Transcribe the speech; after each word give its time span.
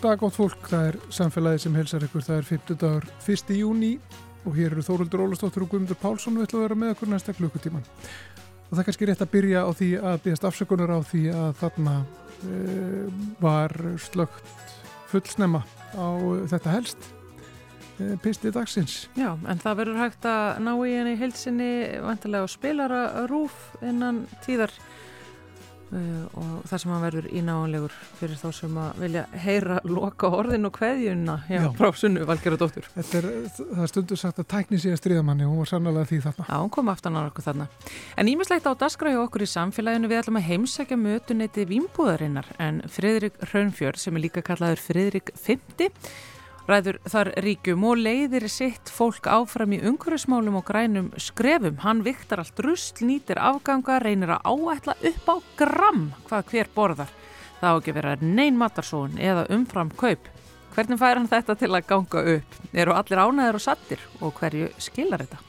Góð 0.00 0.14
dag, 0.14 0.20
gótt 0.22 0.32
fólk, 0.38 0.60
það 0.64 0.86
er 0.88 0.96
samfélagi 1.12 1.60
sem 1.60 1.74
helsar 1.76 2.04
ykkur, 2.06 2.22
það 2.24 2.38
er 2.38 2.46
50 2.48 2.76
dagur 2.80 3.06
1. 3.28 3.50
júni 3.52 3.90
og 4.48 4.54
hér 4.56 4.72
eru 4.72 4.84
Þóruldur 4.86 5.24
Ólastóttur 5.26 5.66
og 5.66 5.74
Guðmundur 5.74 5.98
Pálsson 6.00 6.38
við 6.38 6.46
ætlum 6.46 6.62
að 6.62 6.64
vera 6.64 6.78
með 6.80 6.92
okkur 6.94 7.10
næsta 7.10 7.34
klukkutíman. 7.36 7.84
Og 7.84 8.70
það 8.70 8.80
er 8.80 8.86
kannski 8.88 9.08
rétt 9.10 9.24
að 9.26 9.32
byrja 9.34 9.66
á 9.68 9.70
því 9.76 9.88
að 10.00 10.16
byggjast 10.24 10.46
afsökunar 10.48 10.94
á 10.96 10.98
því 11.04 11.20
að 11.34 11.50
þarna 11.60 11.96
e, 12.00 12.62
var 13.44 13.76
slögt 14.00 14.72
fullsnemma 15.12 15.60
á 15.92 16.08
þetta 16.54 16.74
helst 16.78 17.10
e, 18.00 18.16
pisti 18.24 18.54
dagsins. 18.56 18.96
Já, 19.20 19.34
en 19.36 19.60
það 19.60 19.82
verður 19.82 20.00
hægt 20.06 20.30
að 20.32 20.64
ná 20.64 20.72
í 20.78 20.96
henni 20.96 21.18
heilsinni 21.20 21.70
vantilega 22.06 22.48
á 22.48 22.54
spilara 22.56 23.04
rúf 23.28 23.68
innan 23.84 24.24
tíðar 24.48 24.72
og 25.90 26.50
það 26.70 26.82
sem 26.82 26.92
að 26.94 27.04
verður 27.06 27.28
ínáanlegur 27.40 27.94
fyrir 28.20 28.38
þá 28.38 28.46
sem 28.54 28.76
að 28.78 29.00
vilja 29.02 29.24
heyra 29.42 29.78
loka 29.88 30.30
orðin 30.38 30.68
og 30.68 30.74
kveðjuna 30.76 31.36
hjá 31.48 31.66
prásunnu 31.78 32.26
Valgerðardóttur. 32.28 32.86
Er, 32.94 33.28
það 33.58 33.82
er 33.84 33.90
stundur 33.90 34.20
sagt 34.20 34.42
að 34.42 34.48
tækni 34.54 34.78
sig 34.78 34.94
að 34.94 35.00
stríða 35.02 35.24
manni 35.26 35.46
og 35.48 35.54
hún 35.54 35.62
var 35.64 35.72
sannlega 35.72 36.06
því 36.10 36.20
þarna. 36.28 36.48
Já, 36.48 36.56
hún 36.62 36.72
kom 36.76 36.92
aftan 36.92 37.18
á 37.18 37.20
okkur 37.24 37.46
þarna. 37.48 37.68
En 38.22 38.30
ímislegt 38.30 38.70
á 38.70 38.72
daskra 38.78 39.14
hjá 39.14 39.20
okkur 39.24 39.46
í 39.46 39.50
samfélaginu 39.50 40.10
við 40.10 40.22
ætlum 40.22 40.40
að 40.40 40.48
heimsækja 40.50 41.00
mötuneyti 41.00 41.66
Vímbúðarinnar 41.70 42.50
en 42.62 42.82
Fridrik 42.90 43.40
Raunfjörð 43.50 44.04
sem 44.04 44.18
er 44.18 44.28
líka 44.28 44.46
kallaður 44.46 44.84
Fridrik 44.84 45.34
50 45.34 45.90
ræður 46.70 46.98
þar 47.10 47.30
ríkjum 47.44 47.84
og 47.90 48.00
leiðir 48.00 48.46
sitt 48.50 48.90
fólk 48.92 49.26
áfram 49.30 49.74
í 49.76 49.80
umhverfismálum 49.90 50.58
og 50.60 50.64
grænum 50.68 51.10
skrefum. 51.20 51.80
Hann 51.84 52.04
viktar 52.06 52.42
allt 52.42 52.62
rust, 52.64 53.02
nýtir 53.04 53.40
afganga, 53.42 53.98
reynir 54.02 54.34
að 54.36 54.46
áætla 54.50 54.96
upp 55.10 55.30
á 55.30 55.36
gram 55.60 56.04
hvað 56.28 56.52
hver 56.52 56.70
borðar. 56.74 57.14
Það 57.60 57.74
á 57.74 57.78
ekki 57.78 57.96
vera 57.98 58.16
neyn 58.22 58.58
matarsón 58.60 59.18
eða 59.20 59.48
umfram 59.52 59.90
kaup. 59.92 60.30
Hvernig 60.74 61.00
fær 61.00 61.18
hann 61.18 61.28
þetta 61.28 61.56
til 61.58 61.72
að 61.74 61.86
ganga 61.90 62.24
upp? 62.36 62.58
Eru 62.72 62.94
allir 62.94 63.20
ánæður 63.20 63.58
og 63.58 63.64
sattir 63.64 64.04
og 64.20 64.36
hverju 64.38 64.70
skilar 64.78 65.24
þetta? 65.26 65.40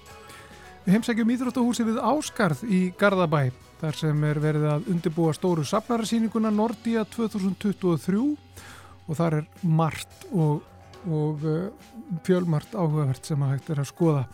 Við 0.81 0.95
heimsækjum 0.97 1.31
Íþróttahúsi 1.35 1.85
við 1.85 2.01
Áskarð 2.01 2.65
í 2.65 2.81
Garðabæ. 2.97 3.51
Þar 3.81 3.97
sem 3.97 4.23
er 4.25 4.39
verið 4.41 4.65
að 4.69 4.89
undirbúa 4.93 5.33
stóru 5.33 5.63
safnararsýninguna 5.65 6.51
Nordia 6.53 7.05
2023 7.13 8.19
og 8.21 9.17
þar 9.17 9.39
er 9.39 9.47
margt 9.61 10.27
og 10.31 10.61
og 11.07 11.45
uh, 11.47 11.87
fjölmart 12.25 12.75
áhugavert 12.75 13.25
sem 13.25 13.41
að 13.41 13.55
hægt 13.55 13.71
er 13.73 13.81
að 13.83 13.91
skoða. 13.91 14.25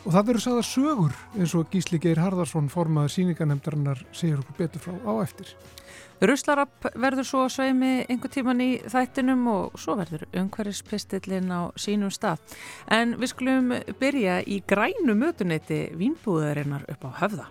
Og 0.00 0.14
það 0.14 0.30
verður 0.30 0.44
sagða 0.46 0.62
sögur 0.64 1.16
eins 1.36 1.54
og 1.58 1.68
Gísli 1.72 2.00
Geir 2.00 2.22
Harðarsson 2.22 2.70
formaður 2.72 3.12
síninganemdarinnar 3.18 4.00
segir 4.16 4.40
okkur 4.40 4.56
betur 4.62 4.84
frá 4.86 4.94
á 4.96 5.12
eftir. 5.20 5.52
Ruslarapp 6.20 6.88
verður 7.00 7.24
svo 7.28 7.42
sveimi 7.52 8.04
einhver 8.04 8.32
tíman 8.32 8.60
í 8.60 8.70
þættinum 8.92 9.46
og 9.52 9.78
svo 9.80 9.96
verður 10.00 10.26
umhverfispistillin 10.36 11.52
á 11.52 11.72
sínum 11.80 12.12
stað. 12.12 12.40
En 12.92 13.16
við 13.20 13.32
skulum 13.34 13.74
byrja 14.00 14.40
í 14.44 14.60
grænu 14.68 15.16
mötuneyti 15.16 15.86
vínbúðarinnar 16.00 16.88
upp 16.92 17.08
á 17.08 17.10
höfða 17.24 17.48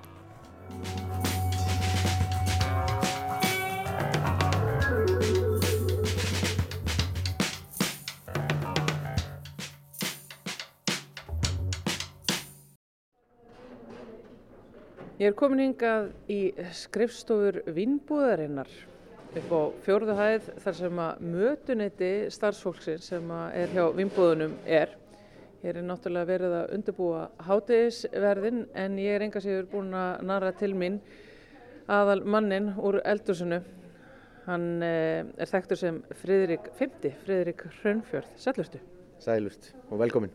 Ég 15.20 15.34
er 15.34 15.34
komin 15.36 15.60
hingað 15.60 16.06
í 16.32 16.54
skrifstofur 16.80 17.58
Vinnbúðarinnar 17.76 18.70
upp 19.36 19.50
á 19.52 19.62
fjórðu 19.84 20.16
hæð 20.16 20.48
þar 20.64 20.78
sem 20.78 21.02
að 21.04 21.26
mötunetti 21.34 22.12
starfsfólksins 22.32 23.10
sem 23.12 23.34
er 23.36 23.74
hjá 23.76 23.82
Vinnbúðunum 23.98 24.56
er. 24.64 24.96
Ég 25.60 25.74
er 25.74 25.82
náttúrulega 25.84 26.30
verið 26.32 26.58
að 26.62 26.74
undirbúa 26.78 27.26
hátegisverðin 27.50 28.64
en 28.80 28.98
ég 29.04 29.18
er 29.18 29.28
enga 29.28 29.44
síður 29.44 29.68
búin 29.74 29.92
að 29.92 30.24
nara 30.32 30.56
til 30.56 30.72
mín 30.72 31.02
aðal 31.92 32.22
mannin 32.24 32.72
úr 32.80 33.02
eldusinu. 33.04 33.60
Hann 34.48 34.70
eh, 34.88 35.26
er 35.36 35.52
þekktur 35.52 35.84
sem 35.84 36.04
Fridrik 36.24 36.72
50, 36.80 37.20
Fridrik 37.26 37.68
Hrönnfjörð. 37.82 38.38
Sælurstu? 38.40 38.80
Sælust 39.20 39.74
og 39.90 40.00
velkomin. 40.00 40.32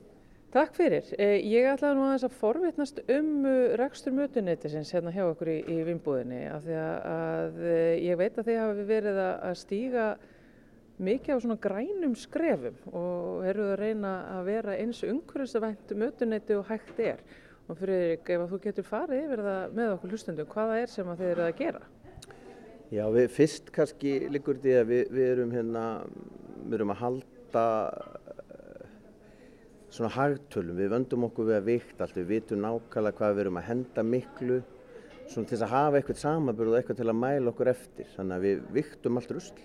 Takk 0.54 0.76
fyrir. 0.76 1.08
Eh, 1.18 1.40
ég 1.50 1.66
ætlaði 1.66 1.96
nú 1.98 2.04
að 2.06 2.12
þess 2.12 2.26
að 2.28 2.34
forvitnast 2.38 2.98
um 3.10 3.30
uh, 3.42 3.72
rekstur 3.80 4.14
mötuneytisins 4.14 4.92
hérna 4.94 5.10
hjá 5.10 5.24
okkur 5.24 5.48
í, 5.50 5.56
í 5.66 5.78
Vimbúðinni 5.88 6.44
af 6.46 6.62
því 6.62 6.76
að 6.78 7.56
eh, 7.66 7.94
ég 8.04 8.20
veit 8.20 8.38
að 8.38 8.46
þið 8.52 8.60
hafi 8.60 8.84
verið 8.86 9.18
að 9.24 9.56
stíga 9.58 10.04
mikið 11.02 11.34
á 11.34 11.42
svona 11.42 11.58
grænum 11.64 12.14
skrefum 12.14 12.78
og 12.94 13.48
eruð 13.50 13.72
að 13.72 13.82
reyna 13.82 14.12
að 14.36 14.46
vera 14.52 14.78
eins 14.78 15.02
umhverfisvænt 15.02 15.96
mötuneyti 16.04 16.54
og 16.60 16.70
hægt 16.70 17.02
er. 17.02 17.26
Og 17.66 17.80
fyrir 17.80 18.14
ef 18.22 18.30
að 18.36 18.54
þú 18.54 18.62
getur 18.68 18.86
farið 18.92 19.24
yfir 19.24 19.42
það 19.48 19.78
með 19.80 19.92
okkur 19.96 20.14
hlustundum, 20.14 20.50
hvaða 20.54 20.80
er 20.84 20.94
sem 20.94 21.14
þið 21.16 21.32
eruð 21.32 21.48
að 21.48 21.62
gera? 21.64 21.82
Já, 22.94 23.04
við 23.10 23.26
fyrst 23.40 23.74
kannski 23.74 24.14
líkur 24.30 24.62
því 24.62 24.78
að 24.84 24.90
við, 24.92 25.06
við 25.18 25.32
erum 25.32 25.58
hérna, 25.58 25.84
við 26.62 26.78
erum 26.78 26.94
að 26.94 27.02
halda 27.02 27.66
svona 29.94 30.10
hagtölum, 30.10 30.74
við 30.78 30.90
vöndum 30.90 31.26
okkur 31.28 31.50
við 31.52 31.56
að 31.60 31.68
vikt 31.68 32.00
allt, 32.02 32.16
við 32.18 32.30
vitum 32.32 32.62
nákvæmlega 32.64 33.18
hvað 33.20 33.34
við 33.36 33.44
erum 33.44 33.58
að 33.60 33.66
henda 33.68 34.04
miklu, 34.08 34.58
svona 35.30 35.50
til 35.50 35.58
að 35.60 35.70
hafa 35.70 36.00
eitthvað 36.00 36.20
samanbyrð 36.20 36.72
og 36.72 36.78
eitthvað 36.80 37.00
til 37.00 37.10
að 37.12 37.20
mæla 37.20 37.52
okkur 37.52 37.70
eftir, 37.70 38.08
þannig 38.16 38.36
að 38.36 38.46
við 38.48 38.64
viktum 38.74 39.20
allt 39.20 39.34
rusl, 39.36 39.60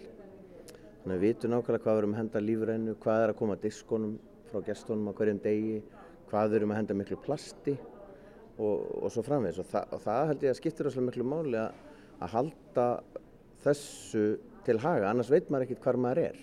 þannig 0.99 1.15
að 1.15 1.15
við 1.15 1.23
vitum 1.25 1.53
nákvæmlega 1.55 1.85
hvað 1.85 1.97
við 1.97 2.01
erum 2.03 2.13
að 2.13 2.21
henda 2.21 2.43
lífrænu, 2.45 2.95
hvað 3.05 3.23
er 3.23 3.33
að 3.33 3.39
koma 3.39 3.57
að 3.57 3.65
diskonum 3.65 4.13
frá 4.51 4.61
gestunum 4.67 5.09
á 5.09 5.13
hverjum 5.17 5.41
degi, 5.43 5.81
hvað 6.29 6.51
við 6.51 6.59
erum 6.59 6.75
að 6.75 6.79
henda 6.83 6.99
miklu 6.99 7.19
plasti 7.25 7.75
og, 8.59 8.85
og 9.01 9.09
svo 9.13 9.25
framvegis. 9.25 9.61
Og, 9.63 9.69
þa 9.69 9.83
og 9.95 10.03
það 10.05 10.21
held 10.31 10.45
ég 10.45 10.53
að 10.53 10.59
skiptir 10.59 10.89
óslega 10.89 11.07
miklu 11.09 11.25
máli 11.25 11.57
að, 11.61 11.81
að 12.19 12.33
halda 12.35 12.87
þessu 13.65 14.23
til 14.67 14.77
haga, 14.83 15.09
annars 15.09 15.31
veit 15.33 15.49
maður 15.49 15.67
ekkert 15.67 15.83
hvað 15.87 16.01
maður 16.05 16.23
er, 16.27 16.39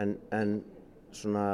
en, 0.00 0.16
en 0.34 0.58
svona 1.14 1.46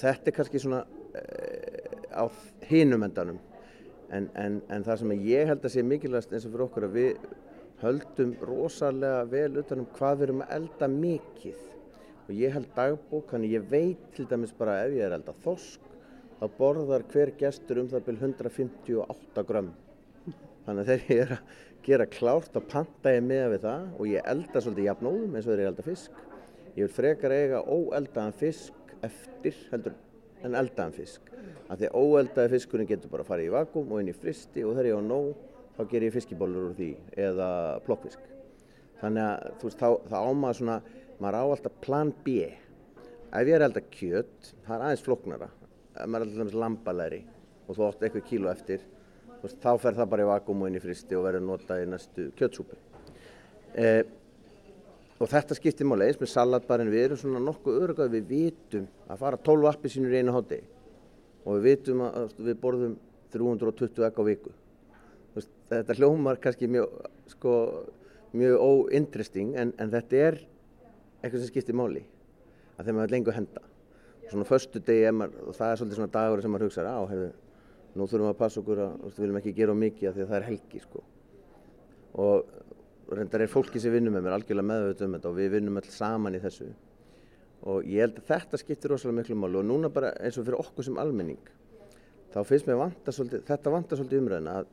þetta 0.00 0.30
er 0.30 0.36
kannski 0.36 0.62
svona 0.62 0.82
uh, 0.84 2.22
á 2.22 2.24
hinum 2.70 3.06
endanum. 3.06 3.40
En, 4.10 4.26
en, 4.34 4.58
en 4.72 4.86
það 4.86 5.02
sem 5.02 5.12
ég 5.28 5.50
held 5.50 5.64
að 5.64 5.74
sé 5.76 5.84
mikilvægast 5.86 6.32
eins 6.34 6.46
og 6.48 6.54
fyrir 6.54 6.66
okkur 6.66 6.88
að 6.88 6.96
við 6.98 7.28
höldum 7.80 8.32
rosalega 8.44 9.28
vel 9.30 9.60
utanum 9.62 9.86
hvað 9.96 10.16
við 10.16 10.26
erum 10.28 10.42
að 10.44 10.56
elda 10.56 10.90
mikið. 10.94 11.60
Og 12.26 12.34
ég 12.38 12.54
held 12.54 12.72
dagbók, 12.76 13.30
þannig 13.30 13.54
ég 13.56 13.70
veit 13.70 14.02
til 14.16 14.26
dæmis 14.30 14.56
bara 14.56 14.80
ef 14.84 14.96
ég 14.96 15.06
er 15.06 15.14
elda 15.16 15.34
þosk 15.44 15.86
þá 16.40 16.46
borðar 16.56 17.04
hver 17.12 17.34
gestur 17.38 17.82
um 17.82 17.88
það 17.90 18.06
byrj 18.06 18.22
158 18.30 19.46
grömm 19.48 19.72
þannig 20.64 20.82
að 20.82 20.90
þegar 20.90 21.10
ég 21.12 21.22
er 21.24 21.34
að 21.34 21.58
gera 21.84 22.06
klárt 22.08 22.56
að 22.56 22.68
panta 22.70 23.12
ég 23.14 23.24
með 23.26 23.46
við 23.54 23.64
það 23.66 23.84
og 23.96 24.08
ég 24.10 24.30
elda 24.32 24.62
svolítið 24.62 24.88
jafnóðum 24.88 25.36
eins 25.36 25.46
og 25.46 25.50
þegar 25.50 25.62
ég 25.62 25.70
elda 25.70 25.86
fisk. 25.86 26.20
Ég 26.76 26.86
vil 26.86 26.94
frekar 26.94 27.34
eiga 27.34 27.62
óeldaðan 27.64 28.36
fisk 28.40 28.79
eftir 29.06 29.56
heldur 29.70 29.96
en 30.44 30.56
eldaðan 30.56 30.96
fisk. 30.96 31.30
Af 31.70 31.78
því 31.78 31.88
að 31.90 31.96
óeldaði 32.00 32.52
fiskurinn 32.54 32.88
getur 32.88 33.12
bara 33.12 33.24
að 33.24 33.30
fara 33.30 33.44
í 33.44 33.52
vakum 33.52 33.92
og 33.92 34.02
inn 34.02 34.12
í 34.12 34.16
fristi 34.16 34.64
og 34.64 34.74
þegar 34.74 34.90
ég 34.90 35.00
á 35.00 35.02
nóg 35.04 35.30
þá 35.76 35.82
ger 35.90 36.06
ég 36.06 36.14
fiskibólur 36.14 36.70
úr 36.70 36.76
því 36.78 36.90
eða 37.28 37.48
plokkfisk. 37.86 38.22
Þannig 39.00 39.26
að 39.26 39.58
þú 39.60 39.68
veist 39.68 39.80
þá, 39.80 39.88
þá 40.10 40.16
ámaður 40.18 40.58
svona, 40.60 40.78
maður 41.20 41.40
á 41.40 41.44
alltaf 41.44 41.76
plan 41.84 42.12
B. 42.24 42.36
Ef 43.30 43.48
ég 43.48 43.56
er 43.56 43.64
elda 43.64 43.82
kjött, 43.86 44.54
það 44.66 44.74
er 44.76 44.86
aðeins 44.86 45.04
floknara. 45.06 45.50
Ef 45.94 46.10
maður 46.10 46.26
er 46.26 46.42
alltaf 46.44 46.62
lambalæri 46.64 47.20
og 47.66 47.76
þú 47.76 47.86
ótt 47.86 48.04
eitthvað 48.04 48.26
kíló 48.26 48.50
eftir, 48.50 48.84
veist, 49.40 49.60
þá 49.62 49.70
fer 49.78 49.96
það 49.96 50.08
bara 50.12 50.24
í 50.24 50.30
vakum 50.32 50.64
og 50.64 50.70
inn 50.70 50.80
í 50.80 50.82
fristi 50.82 51.16
og 51.16 51.28
verður 51.28 51.46
notað 51.46 51.84
í 51.84 51.90
næstu 51.92 52.26
kjöttsúpu. 52.38 52.78
Eh, 53.78 54.02
og 55.20 55.28
þetta 55.28 55.56
skiptir 55.56 55.88
máli 55.88 56.06
eins 56.08 56.18
með 56.20 56.32
salatbarinn 56.32 56.90
við 56.92 57.06
erum 57.06 57.20
svona 57.20 57.42
nokkuð 57.44 57.80
örugað 57.84 58.14
við 58.14 58.30
vitum 58.30 58.86
að 59.06 59.20
fara 59.20 59.40
12 59.48 59.68
appi 59.68 59.92
sínur 59.92 60.14
í 60.14 60.20
einu 60.22 60.32
háti 60.32 60.60
og 61.44 61.58
við 61.58 61.66
vitum 61.66 62.04
að 62.06 62.36
við 62.38 62.60
borðum 62.62 62.94
320 63.30 64.06
egg 64.08 64.16
á 64.18 64.22
viku. 64.26 64.52
Þetta 65.70 65.96
hljómar 65.98 66.40
kannski 66.42 66.66
mjög 66.66 66.96
sko, 67.30 67.52
mjög 68.34 68.64
óinteresting 68.64 69.52
en, 69.60 69.74
en 69.78 69.92
þetta 69.92 70.24
er 70.24 70.40
eitthvað 71.20 71.44
sem 71.44 71.52
skiptir 71.52 71.78
máli 71.78 72.02
að 72.80 72.88
þeim 72.88 73.02
að 73.04 73.14
lengur 73.14 73.36
henda. 73.36 73.62
Svona 74.30 74.48
förstu 74.48 74.80
degi 74.82 75.10
og 75.10 75.54
það 75.54 75.68
er 75.68 75.78
svolítið 75.78 76.00
svona 76.00 76.14
dagur 76.16 76.42
sem 76.42 76.52
maður 76.54 76.68
hugsaður 76.68 76.96
á 76.96 77.02
hefur, 77.12 77.30
nú 77.94 78.06
þurfum 78.06 78.26
við 78.26 78.32
að 78.32 78.40
passa 78.40 78.60
okkur 78.62 78.82
að 78.86 79.06
við 79.06 79.22
viljum 79.24 79.40
ekki 79.40 79.54
gera 79.58 79.76
mikið 79.76 80.16
því 80.16 80.24
að 80.24 80.32
það 80.32 80.38
er 80.40 80.48
helgi 80.48 80.82
sko. 80.86 81.04
og 82.24 82.69
reyndar 83.18 83.44
er 83.44 83.50
fólki 83.50 83.82
sem 83.82 83.94
vinnum 83.94 84.14
með 84.16 84.26
mér 84.26 84.36
algjörlega 84.38 84.70
meðvöld 84.70 85.04
um 85.06 85.16
þetta 85.16 85.30
og 85.30 85.38
við 85.38 85.54
vinnum 85.56 85.80
alls 85.80 85.96
saman 85.96 86.36
í 86.36 86.42
þessu 86.42 86.68
og 87.70 87.88
ég 87.88 88.04
held 88.04 88.20
að 88.20 88.28
þetta 88.30 88.60
skiptir 88.60 88.94
rosalega 88.94 89.20
miklu 89.20 89.38
mál 89.38 89.58
og 89.60 89.66
núna 89.68 89.90
bara 89.92 90.12
eins 90.20 90.38
og 90.40 90.46
fyrir 90.46 90.60
okkur 90.62 90.86
sem 90.86 91.00
almenning 91.00 91.50
þá 92.30 92.40
finnst 92.46 92.68
mér 92.68 92.78
vanta 92.80 93.14
svolítið, 93.14 93.42
þetta 93.48 93.74
vanta 93.74 93.98
svolítið 93.98 94.22
umræðina 94.22 94.54
að 94.60 94.70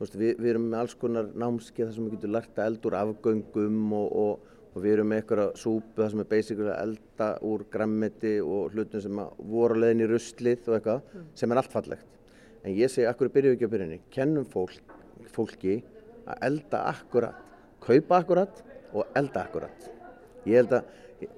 veist, 0.00 0.16
við, 0.16 0.32
við 0.40 0.50
erum 0.54 0.66
með 0.70 0.80
alls 0.80 0.96
konar 0.98 1.30
námskeið 1.44 1.86
þar 1.86 1.94
sem 1.96 2.08
við 2.08 2.16
getum 2.16 2.34
lært 2.34 2.58
að 2.58 2.70
eldur 2.70 2.96
afgöngum 2.98 3.94
og, 3.98 4.16
og, 4.24 4.50
og 4.72 4.82
við 4.82 4.96
erum 4.96 5.10
með 5.12 5.22
eitthvað 5.22 5.52
súpu 5.60 6.00
það 6.00 6.10
sem 6.14 6.24
er 6.24 6.30
basically 6.32 6.72
að 6.72 6.82
elda 6.86 7.30
úr 7.50 7.66
grammeti 7.76 8.34
og 8.42 8.74
hlutum 8.74 9.04
sem 9.04 9.22
voru 9.52 9.78
leðin 9.80 10.04
í 10.06 10.10
ruslið 10.10 10.70
og 10.70 10.78
eitthvað 10.78 11.02
mm. 11.04 11.30
sem 11.38 11.54
er 11.54 11.60
allt 11.60 11.74
fallegt. 11.74 12.20
En 12.64 12.72
ég 12.72 12.90
segi, 12.90 13.06
akkur 13.10 13.30
byrjuðu 13.32 13.58
ekki 13.58 13.68
á 13.68 13.72
byrjunni, 13.74 14.00
kennum 14.14 14.46
fólk, 14.48 14.94
fólki 15.34 15.82
að 16.24 16.46
elda 16.48 16.86
akkurat, 16.88 17.43
kaupa 17.84 18.20
akkurat 18.20 18.62
og 18.94 19.18
elda 19.18 19.44
akkurat. 19.44 19.90
Ég 20.48 20.60
held 20.60 20.74
að, 20.78 20.88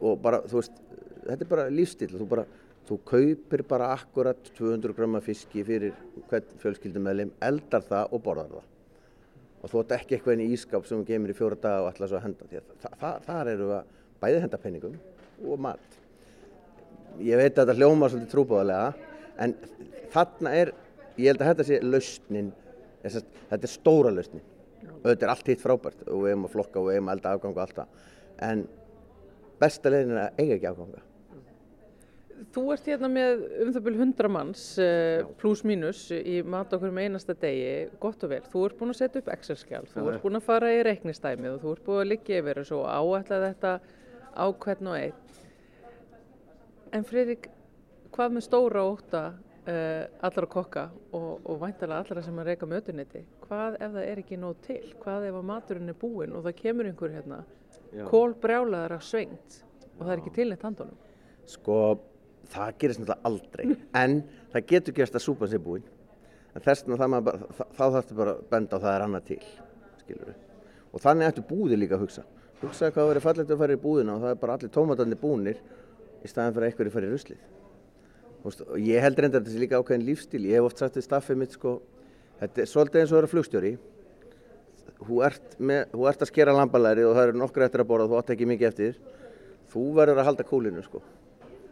og 0.00 0.20
bara, 0.22 0.42
þú 0.46 0.60
veist, 0.60 0.78
þetta 1.24 1.44
er 1.44 1.50
bara 1.50 1.66
lífstil, 1.72 2.12
þú 2.14 2.28
bara, 2.30 2.46
þú 2.86 2.98
kaupir 3.10 3.64
bara 3.66 3.90
akkurat 3.94 4.50
200 4.58 4.96
gröma 4.96 5.22
fiski 5.24 5.64
fyrir 5.66 5.94
hvern 6.30 6.56
fjölskyldumæðlim, 6.62 7.34
eldar 7.48 7.84
það 7.86 8.14
og 8.14 8.24
borðar 8.24 8.56
það. 8.56 8.72
Og 9.62 9.72
þú 9.72 9.82
ætti 9.82 9.96
ekki 9.96 10.16
eitthvað 10.16 10.36
inn 10.36 10.46
í 10.46 10.54
ískap 10.54 10.86
sem 10.86 11.00
þú 11.00 11.08
gemir 11.08 11.32
í 11.32 11.36
fjóra 11.36 11.58
daga 11.58 11.84
og 11.84 11.90
ætla 11.90 12.10
svo 12.10 12.18
að 12.20 12.26
henda 12.28 12.46
að 12.46 12.72
þa 12.82 12.90
þa 13.00 13.12
þar 13.26 13.52
eru 13.54 13.70
að 13.74 13.94
bæði 14.22 14.42
henda 14.44 14.60
penningum 14.62 14.98
og 15.46 15.62
mat. 15.66 15.96
Ég 17.24 17.40
veit 17.40 17.56
að 17.56 17.62
þetta 17.64 17.78
hljóma 17.80 18.10
svolítið 18.12 18.34
trúbáðalega 18.34 19.14
en 19.42 19.54
þarna 20.12 20.52
er 20.60 20.72
ég 21.16 21.30
held 21.30 21.40
að 21.40 21.50
þetta 21.50 21.66
sé 21.66 21.80
lausnin 21.82 22.52
þetta 23.06 23.62
er 23.62 23.72
stóra 23.72 24.12
lausnin 24.12 24.44
auðvitað 25.06 25.26
er 25.26 25.34
allt 25.34 25.50
hitt 25.52 25.62
frábært. 25.62 26.06
Og 26.06 26.24
við 26.24 26.34
hefum 26.34 26.48
að 26.48 26.54
flokka 26.54 26.80
og 26.80 26.88
við 26.88 26.98
hefum 26.98 27.10
að 27.10 27.18
elda 27.18 27.34
afgang 27.36 27.56
og 27.56 27.60
allt 27.64 27.80
það. 27.80 28.08
En 28.46 28.64
besta 29.60 29.92
leginn 29.92 30.16
er 30.16 30.24
að 30.26 30.40
eiga 30.42 30.56
ekki 30.58 30.70
afganga. 30.70 31.04
Þú 32.52 32.62
ert 32.74 32.88
hérna 32.88 33.08
með 33.08 33.42
um 33.64 33.70
það 33.72 33.84
byrju 33.86 34.02
100 34.04 34.30
manns 34.32 34.64
uh, 34.80 35.28
pluss 35.40 35.62
mínus 35.64 36.02
í 36.12 36.42
mat 36.44 36.72
okkur 36.76 36.92
með 36.92 37.08
einasta 37.08 37.36
degi, 37.36 37.88
gott 38.00 38.26
og 38.26 38.32
vel. 38.32 38.42
Þú 38.52 38.64
ert 38.66 38.78
búin 38.80 38.92
að 38.92 38.98
setja 39.00 39.22
upp 39.22 39.30
Excel-skjál, 39.32 39.84
þú 39.92 40.04
ert 40.12 40.24
búin 40.24 40.38
að 40.38 40.44
fara 40.44 40.72
í 40.74 40.82
reiknistæmið 40.84 41.54
og 41.54 41.62
þú 41.62 41.72
ert 41.72 41.86
búin 41.86 42.02
að 42.02 42.10
liggja 42.12 42.42
yfir 42.42 42.60
og 42.76 42.84
áætla 42.92 43.40
þetta 43.46 43.72
á 44.36 44.46
hvern 44.52 44.92
og 44.92 44.98
einn. 45.00 45.40
En 46.96 47.08
Friðrik, 47.08 47.48
hvað 48.14 48.36
með 48.36 48.46
stóra 48.46 48.84
óta 48.84 49.24
allra 49.66 50.46
kokka 50.46 50.82
og, 51.10 51.40
og 51.42 51.56
væntalega 51.58 51.98
allra 52.04 52.22
sem 52.22 52.36
að 52.38 52.50
reyka 52.52 52.68
mötuniti, 52.70 53.22
hvað 53.46 53.78
ef 53.80 53.94
það 53.96 54.04
er 54.04 54.20
ekki 54.22 54.38
nóg 54.38 54.60
til? 54.62 54.82
Hvað 55.02 55.26
ef 55.26 55.38
að 55.40 55.48
maturinn 55.48 55.90
er 55.90 55.98
búinn 55.98 56.36
og 56.36 56.44
það 56.46 56.58
kemur 56.60 56.90
einhver 56.90 57.16
hérna, 57.16 57.40
kól 58.06 58.36
brjálaðar 58.42 58.94
að 58.98 59.08
svengt 59.08 59.58
og 59.96 60.04
það 60.04 60.12
er 60.12 60.22
ekki 60.22 60.34
til 60.36 60.46
neitt 60.52 60.66
handónum? 60.66 61.00
Sko 61.50 61.80
það 62.52 62.78
gerist 62.78 63.02
náttúrulega 63.02 63.30
aldrei. 63.32 63.66
En 64.02 64.20
það 64.54 64.70
getur 64.70 64.98
gerst 65.00 65.18
að 65.18 65.26
súpan 65.26 65.50
sé 65.50 65.60
búinn 65.62 65.90
en 66.56 66.64
þess 66.64 66.86
vegna 66.86 67.20
þá 67.20 67.82
þarfstu 67.82 68.16
bara 68.16 68.36
að 68.36 68.46
benda 68.52 68.78
á 68.78 68.84
það 68.86 68.94
er 68.94 69.06
annað 69.08 69.26
til 69.32 69.42
skilur 70.04 70.32
og 70.94 71.02
þannig 71.02 71.32
ættu 71.32 71.42
búði 71.44 71.76
líka 71.76 71.98
að 71.98 72.06
hugsa. 72.06 72.22
Hugsa 72.62 72.88
hvað 72.94 73.10
verið 73.10 73.26
fallegt 73.26 73.50
að 73.52 73.60
fara 73.60 73.74
í 73.74 73.82
búðina 73.82 74.14
og 74.14 74.22
það 74.22 74.32
er 74.32 74.40
bara 74.40 74.54
allir 74.56 74.72
tómatarnir 74.72 75.20
búnir 75.20 75.58
í 76.22 76.30
staðan 76.30 76.54
fyrir 76.54 76.64
að 76.64 76.70
einhverju 76.70 76.94
fara 76.94 77.10
í 77.10 77.12
ruslið 77.12 77.55
og 78.46 78.78
ég 78.78 79.02
held 79.02 79.18
reyndar 79.18 79.42
þetta 79.42 79.52
sé 79.52 79.60
líka 79.62 79.80
ákveðin 79.80 80.06
lífstíl 80.06 80.44
ég 80.46 80.60
hef 80.60 80.68
oft 80.68 80.80
sagt 80.80 80.94
til 80.96 81.04
staffið 81.04 81.40
mitt 81.40 81.54
sko 81.56 81.76
þetta 82.40 82.62
er 82.62 82.70
svolítið 82.70 83.02
eins 83.02 83.12
og 83.12 83.16
að 83.16 83.20
vera 83.20 83.32
flugstjóri. 83.32 83.72
Þú 84.96 85.18
ert, 85.26 85.56
með, 85.58 85.82
þú 85.92 86.06
ert 86.10 86.24
að 86.24 86.30
skera 86.30 86.54
lambalæri 86.56 87.04
og 87.04 87.14
það 87.16 87.28
eru 87.28 87.40
nokkur 87.40 87.66
eftir 87.66 87.82
að 87.82 87.90
borða 87.90 88.08
þú 88.10 88.18
átt 88.20 88.32
ekki 88.34 88.48
mikið 88.48 88.68
eftir. 88.70 88.98
Þú 89.72 89.84
verður 89.98 90.22
að 90.22 90.28
halda 90.30 90.46
kúlinu 90.48 90.84
sko. 90.84 91.02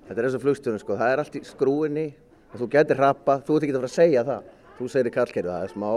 Þetta 0.09 0.19
er 0.19 0.29
eins 0.29 0.37
og 0.37 0.45
flugstjórnum 0.45 0.83
sko, 0.83 0.99
það 1.01 1.13
er 1.13 1.23
allt 1.23 1.39
í 1.39 1.43
skrúinni 1.49 2.07
og 2.51 2.59
þú 2.61 2.69
getur 2.75 3.01
rappa, 3.01 3.39
þú 3.47 3.57
ert 3.57 3.67
ekki 3.67 3.75
að 3.75 3.81
fara 3.81 3.91
að 3.91 3.95
segja 3.95 4.25
það. 4.29 4.51
Þú 4.75 4.89
segir 4.93 5.09
í 5.09 5.15
kallkerfi, 5.15 5.49
það 5.49 5.65
er 5.65 5.73
smá, 5.73 5.91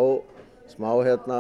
smá 0.72 0.90
hérna, 1.08 1.40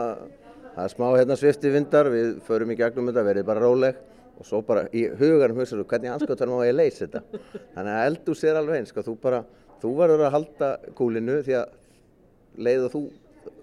það 0.73 0.83
er 0.83 0.93
smá 0.95 1.07
hérna 1.13 1.37
svifti 1.39 1.71
vindar, 1.71 2.09
við 2.11 2.33
förum 2.47 2.73
í 2.73 2.77
gegnum 2.79 3.11
þetta, 3.11 3.27
verið 3.29 3.47
bara 3.47 3.63
róleg 3.63 4.01
og 4.37 4.47
svo 4.47 4.61
bara 4.65 4.85
í 4.93 5.05
huganum 5.19 5.61
hugsaðu 5.61 5.85
hvernig 5.89 6.13
anskotanum 6.13 6.61
á 6.61 6.67
ég 6.67 6.73
að 6.73 6.79
leysa 6.81 7.05
þetta. 7.05 7.43
Þannig 7.75 7.93
að 7.93 8.09
eldu 8.09 8.35
sér 8.37 8.59
alveg 8.59 8.81
eins, 8.81 8.91
sko, 8.93 9.05
þú 9.07 9.15
bara, 9.23 9.43
þú 9.81 9.93
verður 10.01 10.25
að 10.27 10.35
halda 10.37 10.73
kúlinu 10.97 11.39
því 11.47 11.57
að 11.61 11.71
leið 12.67 12.85
og 12.87 12.93
þú 12.93 13.01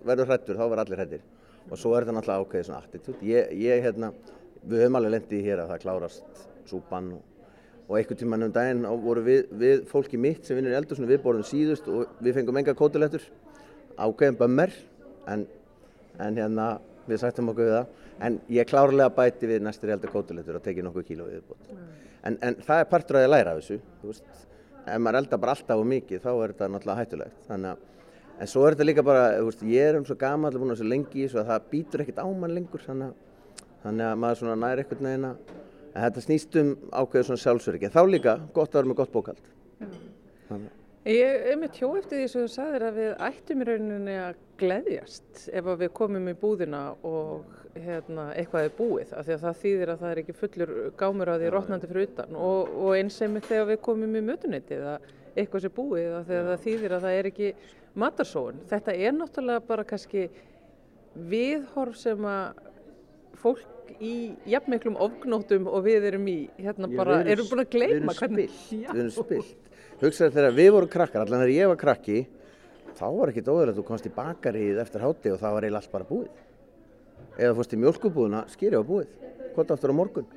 verður 0.09 0.33
hrættur, 0.33 0.59
þá 0.59 0.65
verður 0.65 0.85
allir 0.85 1.03
hrættir. 1.03 1.29
Og 1.71 1.79
svo 1.81 1.95
er 1.95 2.05
þetta 2.05 2.17
náttúrulega 2.19 2.47
ákveðið 2.49 2.67
svona 2.69 2.83
attitút. 2.83 3.23
Ég, 3.25 3.55
ég, 3.65 3.85
hérna, 3.87 4.11
við 4.65 4.85
höfum 4.85 4.99
alveg 5.01 5.15
lendið 5.17 5.39
í 5.39 5.47
hér 5.47 5.63
að 5.63 5.71
það 5.73 5.87
klárast 5.87 6.45
súpan 6.69 7.15
og 7.15 7.23
og 7.89 7.99
einhvern 7.99 8.19
tíman 8.19 8.47
um 8.47 8.53
daginn 8.53 8.85
voru 9.05 9.23
við, 9.25 9.49
við 9.53 9.83
fólki 9.91 10.17
mitt 10.21 10.47
sem 10.47 10.57
vinnur 10.57 10.73
í 10.73 10.79
eldursunum 10.79 11.11
við 11.11 11.21
borðum 11.25 11.45
síðust 11.45 11.89
og 11.93 12.15
við 12.25 12.39
fengum 12.39 12.57
enga 12.57 12.73
kótilettur 12.79 13.27
ákveðin 13.99 14.39
bömmar 14.39 14.73
en, 15.29 15.45
en 16.19 16.39
hérna 16.41 16.69
við 17.09 17.23
sættum 17.23 17.51
okkur 17.53 17.69
við 17.69 17.77
það. 17.79 18.03
En 18.27 18.39
ég 18.55 18.69
klárlega 18.71 19.15
bæti 19.15 19.51
við 19.51 19.65
næstur 19.67 19.95
heldur 19.95 20.13
kótilettur 20.15 20.59
og 20.59 20.65
tekið 20.65 20.89
nokkuð 20.89 21.09
kíló 21.09 21.31
við 21.31 21.43
mm. 21.43 21.89
en, 22.31 22.39
en 22.41 22.61
það 22.63 22.85
er 22.85 22.93
partur 22.93 23.19
að 23.19 23.27
ég 23.27 23.33
læra 23.33 23.55
af 23.55 23.63
þessu 23.63 23.81
veist, 24.05 24.47
ef 24.85 25.03
maður 25.03 25.21
eldar 25.23 25.43
bara 25.43 25.57
alltaf 25.57 25.83
og 25.83 25.91
mikið 25.91 26.23
þá 26.23 26.31
er 26.35 26.55
þetta 26.55 26.71
náttúrulega 26.75 27.03
hættulegt. 27.03 27.51
Að 27.51 27.75
En 28.35 28.51
svo 28.51 28.65
er 28.67 28.75
þetta 28.75 28.87
líka 28.89 29.03
bara, 29.07 29.27
veist, 29.47 29.61
ég 29.71 29.91
er 29.93 29.97
um 30.01 30.07
svo 30.07 30.17
gama 30.19 30.49
allir 30.49 30.59
búin 30.59 30.75
að 30.75 30.81
svo 30.81 30.89
lengi 30.91 31.21
í 31.21 31.27
þessu 31.29 31.39
að 31.45 31.53
það 31.53 31.69
býtur 31.71 32.03
ekkert 32.03 32.17
á 32.19 32.27
mann 32.27 32.55
lengur 32.57 32.83
þannig 32.83 33.13
að, 33.13 33.69
þannig 33.85 34.09
að 34.09 34.17
maður 34.25 34.57
næri 34.59 34.83
ekkert 34.83 35.05
neina 35.05 35.31
en 35.95 36.01
þetta 36.03 36.25
snýst 36.25 36.57
um 36.59 36.73
ákveðu 36.91 37.29
svona 37.29 37.43
sjálfsverki 37.45 37.91
þá 37.95 38.01
líka 38.09 38.35
gott 38.57 38.73
að 38.73 38.81
vera 38.81 38.91
með 38.91 38.99
gott 39.03 39.15
bókald 39.15 39.45
Ég 41.05 41.47
er 41.53 41.59
með 41.61 41.75
tjó 41.77 41.91
eftir 41.99 42.23
því 42.23 42.27
sem 42.33 42.45
þú 42.47 42.51
sagðir 42.55 42.87
að 42.89 42.99
við 42.99 43.11
ættum 43.27 43.61
í 43.61 43.69
rauninni 43.69 44.15
að 44.25 44.39
gleðjast 44.65 45.45
ef 45.53 45.69
við 45.81 45.93
komum 45.97 46.31
í 46.31 46.35
búðina 46.39 46.87
og 47.07 47.45
hérna, 47.75 48.29
eitthvað 48.39 48.69
er 48.69 48.75
búið 48.77 49.13
af 49.15 49.27
því 49.27 49.35
að 49.35 49.45
það 49.45 49.61
þýðir 49.63 49.93
að 49.93 50.03
það 50.03 50.13
er 50.13 50.21
ekki 50.23 50.37
fullur 50.39 50.73
gámur 50.99 51.31
að 51.33 51.43
því 51.43 51.53
rótnandi 51.53 51.91
fyrir 51.91 52.09
utan. 52.09 52.37
Og, 52.39 52.75
og 52.85 52.99
eins 52.99 53.19
sem 53.21 53.39
þegar 53.41 53.71
við 53.73 53.81
komum 53.85 54.19
í 54.19 54.23
mötuneytið 54.25 54.85
að 54.93 55.09
eitthvað 55.35 55.65
sé 55.65 55.71
búið 55.75 56.13
af 56.19 56.29
því 56.29 56.39
að 56.39 56.51
það 56.51 56.65
þýðir 56.67 56.95
að 56.97 57.07
það 57.07 57.19
er 57.19 57.31
ekki 57.31 57.51
matarsóun. 58.05 58.61
Þetta 58.71 58.97
er 59.07 59.17
náttúrulega 59.19 59.65
bara 59.69 59.87
kannski 59.89 60.29
viðhorf 61.35 61.99
sem 61.99 62.29
að 62.31 62.63
fólk 63.43 63.93
í 64.03 64.15
jafnmeiklum 64.49 64.97
ofgnótum 65.03 65.69
og 65.71 65.85
við 65.87 66.09
erum 66.11 66.31
í 66.31 66.39
hérna 66.57 66.89
bara, 66.95 67.21
erum 67.29 67.51
búin 67.51 67.65
að 67.65 67.75
gleyma 67.75 68.15
hvernig 68.17 68.55
Við 68.71 68.89
erum 68.95 69.13
spilt. 69.15 69.61
Hugsaður 70.01 70.35
þegar 70.39 70.57
við 70.57 70.71
vorum 70.75 70.91
krakkar, 70.91 71.23
allan 71.23 71.45
þegar 71.45 71.55
ég 71.55 71.71
var 71.71 71.79
krakki 71.81 72.25
þá 72.99 73.07
var 73.19 73.33
ekki 73.33 73.45
dóðilegt 73.47 73.75
að 73.75 73.81
þú 73.83 73.87
komst 73.91 74.09
í 74.09 74.15
bakarið 74.15 74.81
eftir 74.85 75.05
háti 75.05 75.35
og 75.35 75.43
það 75.43 75.57
var 75.57 75.67
eiginlega 75.67 75.83
allt 75.83 75.97
bara 75.97 76.11
búið. 76.11 76.31
Eða 77.35 77.59
fórst 77.59 77.75
í 77.75 77.81
mjölkubúðuna, 77.83 78.47
skýri 78.53 78.79
á 78.79 78.83
búið 78.87 79.11
hvort 79.55 79.75
aftur 79.75 79.95
á 79.95 79.99
morgun, 79.99 80.31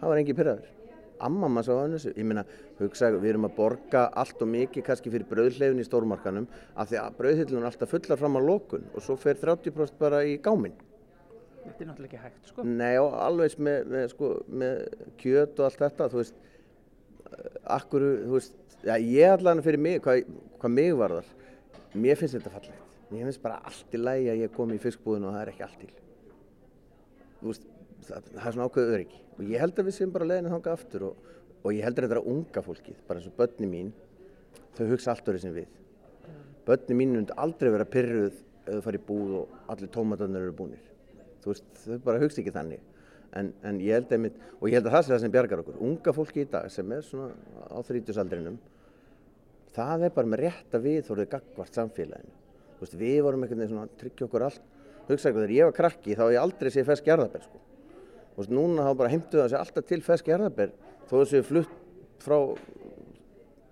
það 0.00 0.10
var 0.10 0.20
engi 0.22 0.36
pyrraður 0.38 0.74
amma 1.22 1.48
maður 1.50 1.66
sá 1.66 1.74
að 1.74 1.94
þessu. 1.94 2.12
Ég 2.18 2.26
minna, 2.28 2.44
hugsaðu, 2.80 3.20
við 3.22 3.32
erum 3.34 3.46
að 3.48 3.54
borga 3.58 4.04
allt 4.22 4.42
og 4.44 4.50
mikið 4.50 4.86
kannski 4.88 5.12
fyrir 5.12 5.28
brauðleifin 5.30 5.82
í 5.82 5.86
stórmarkanum 5.86 6.48
af 6.74 6.90
því 6.90 7.00
að 7.00 7.20
brauðhillun 7.20 7.62
er 7.62 7.68
alltaf 7.70 7.92
fullar 7.94 8.20
fram 8.20 8.38
á 8.38 8.40
lokun 8.44 8.88
og 8.92 9.04
svo 9.04 9.16
fer 9.20 9.38
30% 9.40 10.00
bara 10.00 10.24
í 10.26 10.36
gáminn. 10.42 10.74
Þetta 11.64 11.80
er 11.80 11.88
náttúrulega 11.88 12.10
ekki 12.10 12.24
hægt 12.24 12.50
sko. 12.50 12.66
Nei 12.68 12.98
og 13.00 13.14
alveg 13.24 13.54
með, 13.56 13.86
með, 13.94 14.08
sko, 14.12 14.32
með 14.52 14.82
kjöt 15.22 15.62
og 15.62 15.68
allt 15.68 15.80
þetta, 15.84 16.10
þú 16.12 16.20
veist, 16.20 16.42
akkur, 17.78 18.04
þú 18.26 18.36
veist, 18.36 18.58
já, 18.84 18.94
ég 18.98 19.38
allavega 19.38 19.64
fyrir 19.64 19.84
mig, 19.86 20.02
hvað, 20.04 20.34
hvað 20.60 20.74
mig 20.74 20.92
var 21.00 21.16
þar, 21.18 21.32
mér 21.94 22.18
finnst 22.20 22.38
þetta 22.38 22.52
fallegt. 22.54 22.96
Mér 23.10 23.28
finnst 23.28 23.42
bara 23.44 23.60
allt 23.68 23.94
í 23.94 24.00
lægi 24.00 24.30
að 24.32 24.42
ég 24.44 24.54
kom 24.54 24.72
í 24.74 24.80
fiskbúðinu 24.82 25.30
og 25.30 25.36
það 25.36 25.44
er 25.44 25.52
ekki 25.52 25.66
allt 25.66 25.82
til. 25.82 25.92
Þú 27.40 27.50
veist, 27.50 27.68
það, 28.08 28.32
það 28.32 28.48
er 28.48 28.56
svona 28.56 28.68
ákveðu 28.70 28.96
öryggi 28.96 29.20
og 29.34 29.44
ég 29.50 29.64
held 29.64 29.78
að 29.78 29.88
við 29.88 29.96
séum 29.98 30.14
bara 30.14 30.30
leðinu 30.30 30.54
þanga 30.54 30.74
aftur 30.78 31.06
og, 31.10 31.28
og 31.62 31.74
ég 31.74 31.86
held 31.86 31.98
að 31.98 32.06
þetta 32.06 32.18
er 32.20 32.32
unga 32.34 32.64
fólkið, 32.64 32.98
bara 33.08 33.20
eins 33.20 33.28
og 33.30 33.36
börni 33.38 33.68
mín, 33.70 33.92
þau 34.78 34.84
hugsa 34.92 35.14
allt 35.14 35.30
orðið 35.30 35.46
sem 35.46 35.56
við. 35.58 35.78
Börni 36.64 36.98
mín 36.98 37.14
myndi 37.18 37.38
aldrei 37.44 37.72
vera 37.74 37.88
pyrruð 37.88 38.42
ef 38.64 38.78
þau 38.78 38.84
farið 38.86 39.00
í 39.02 39.06
búð 39.08 39.38
og 39.42 39.56
allir 39.74 39.90
tómatarnir 39.92 40.46
eru 40.46 40.56
búnir 40.56 40.84
þú 41.44 41.52
veist, 41.52 41.66
þau 41.84 41.98
bara 42.06 42.20
hugst 42.22 42.40
ekki 42.40 42.52
þannig 42.54 42.84
en, 43.36 43.50
en 43.66 43.80
ég 43.82 43.98
held 43.98 44.12
einmitt, 44.16 44.38
og 44.60 44.70
ég 44.70 44.78
held 44.78 44.88
að 44.88 44.96
það 44.96 45.04
sé 45.04 45.12
það 45.12 45.22
sem 45.24 45.34
bjargar 45.34 45.62
okkur, 45.64 45.80
unga 45.84 46.14
fólki 46.16 46.44
í 46.44 46.48
dag 46.50 46.70
sem 46.72 46.94
er 46.96 47.04
svona 47.04 47.32
á 47.68 47.78
þrítusaldrinum 47.84 48.56
það 49.74 50.06
er 50.06 50.14
bara 50.14 50.30
með 50.30 50.42
rétt 50.44 50.76
að 50.76 50.86
við 50.88 51.02
þóruðu 51.08 51.30
gagvart 51.34 51.78
samfélaginu 51.78 52.40
veist, 52.80 52.96
við 52.98 53.18
vorum 53.24 53.44
einhvern 53.44 53.62
veginn 53.62 53.72
svona 53.72 53.98
tryggja 54.00 54.28
okkur 54.28 54.46
allt. 54.48 54.64
Hugsa 55.08 55.28
eitthvað, 55.28 55.44
þegar 55.44 55.54
ég 55.54 55.68
var 55.68 55.76
krakki 55.76 56.16
þá 56.16 56.24
ég 56.32 56.40
aldrei 56.40 56.70
séð 56.72 56.88
fesk 56.90 57.10
jarðabær 57.10 57.44
sko. 57.44 57.60
veist, 58.38 58.54
núna 58.54 58.86
þá 58.86 58.92
bara 59.00 59.12
heimtuðu 59.12 59.42
það 59.42 59.50
sér 59.52 59.60
alltaf 59.60 59.88
til 59.90 60.00
fesk 60.04 60.30
jarðabær 60.30 60.72
þó 61.08 61.14
þessu 61.18 61.42
flutt 61.44 61.74
frá 62.24 62.38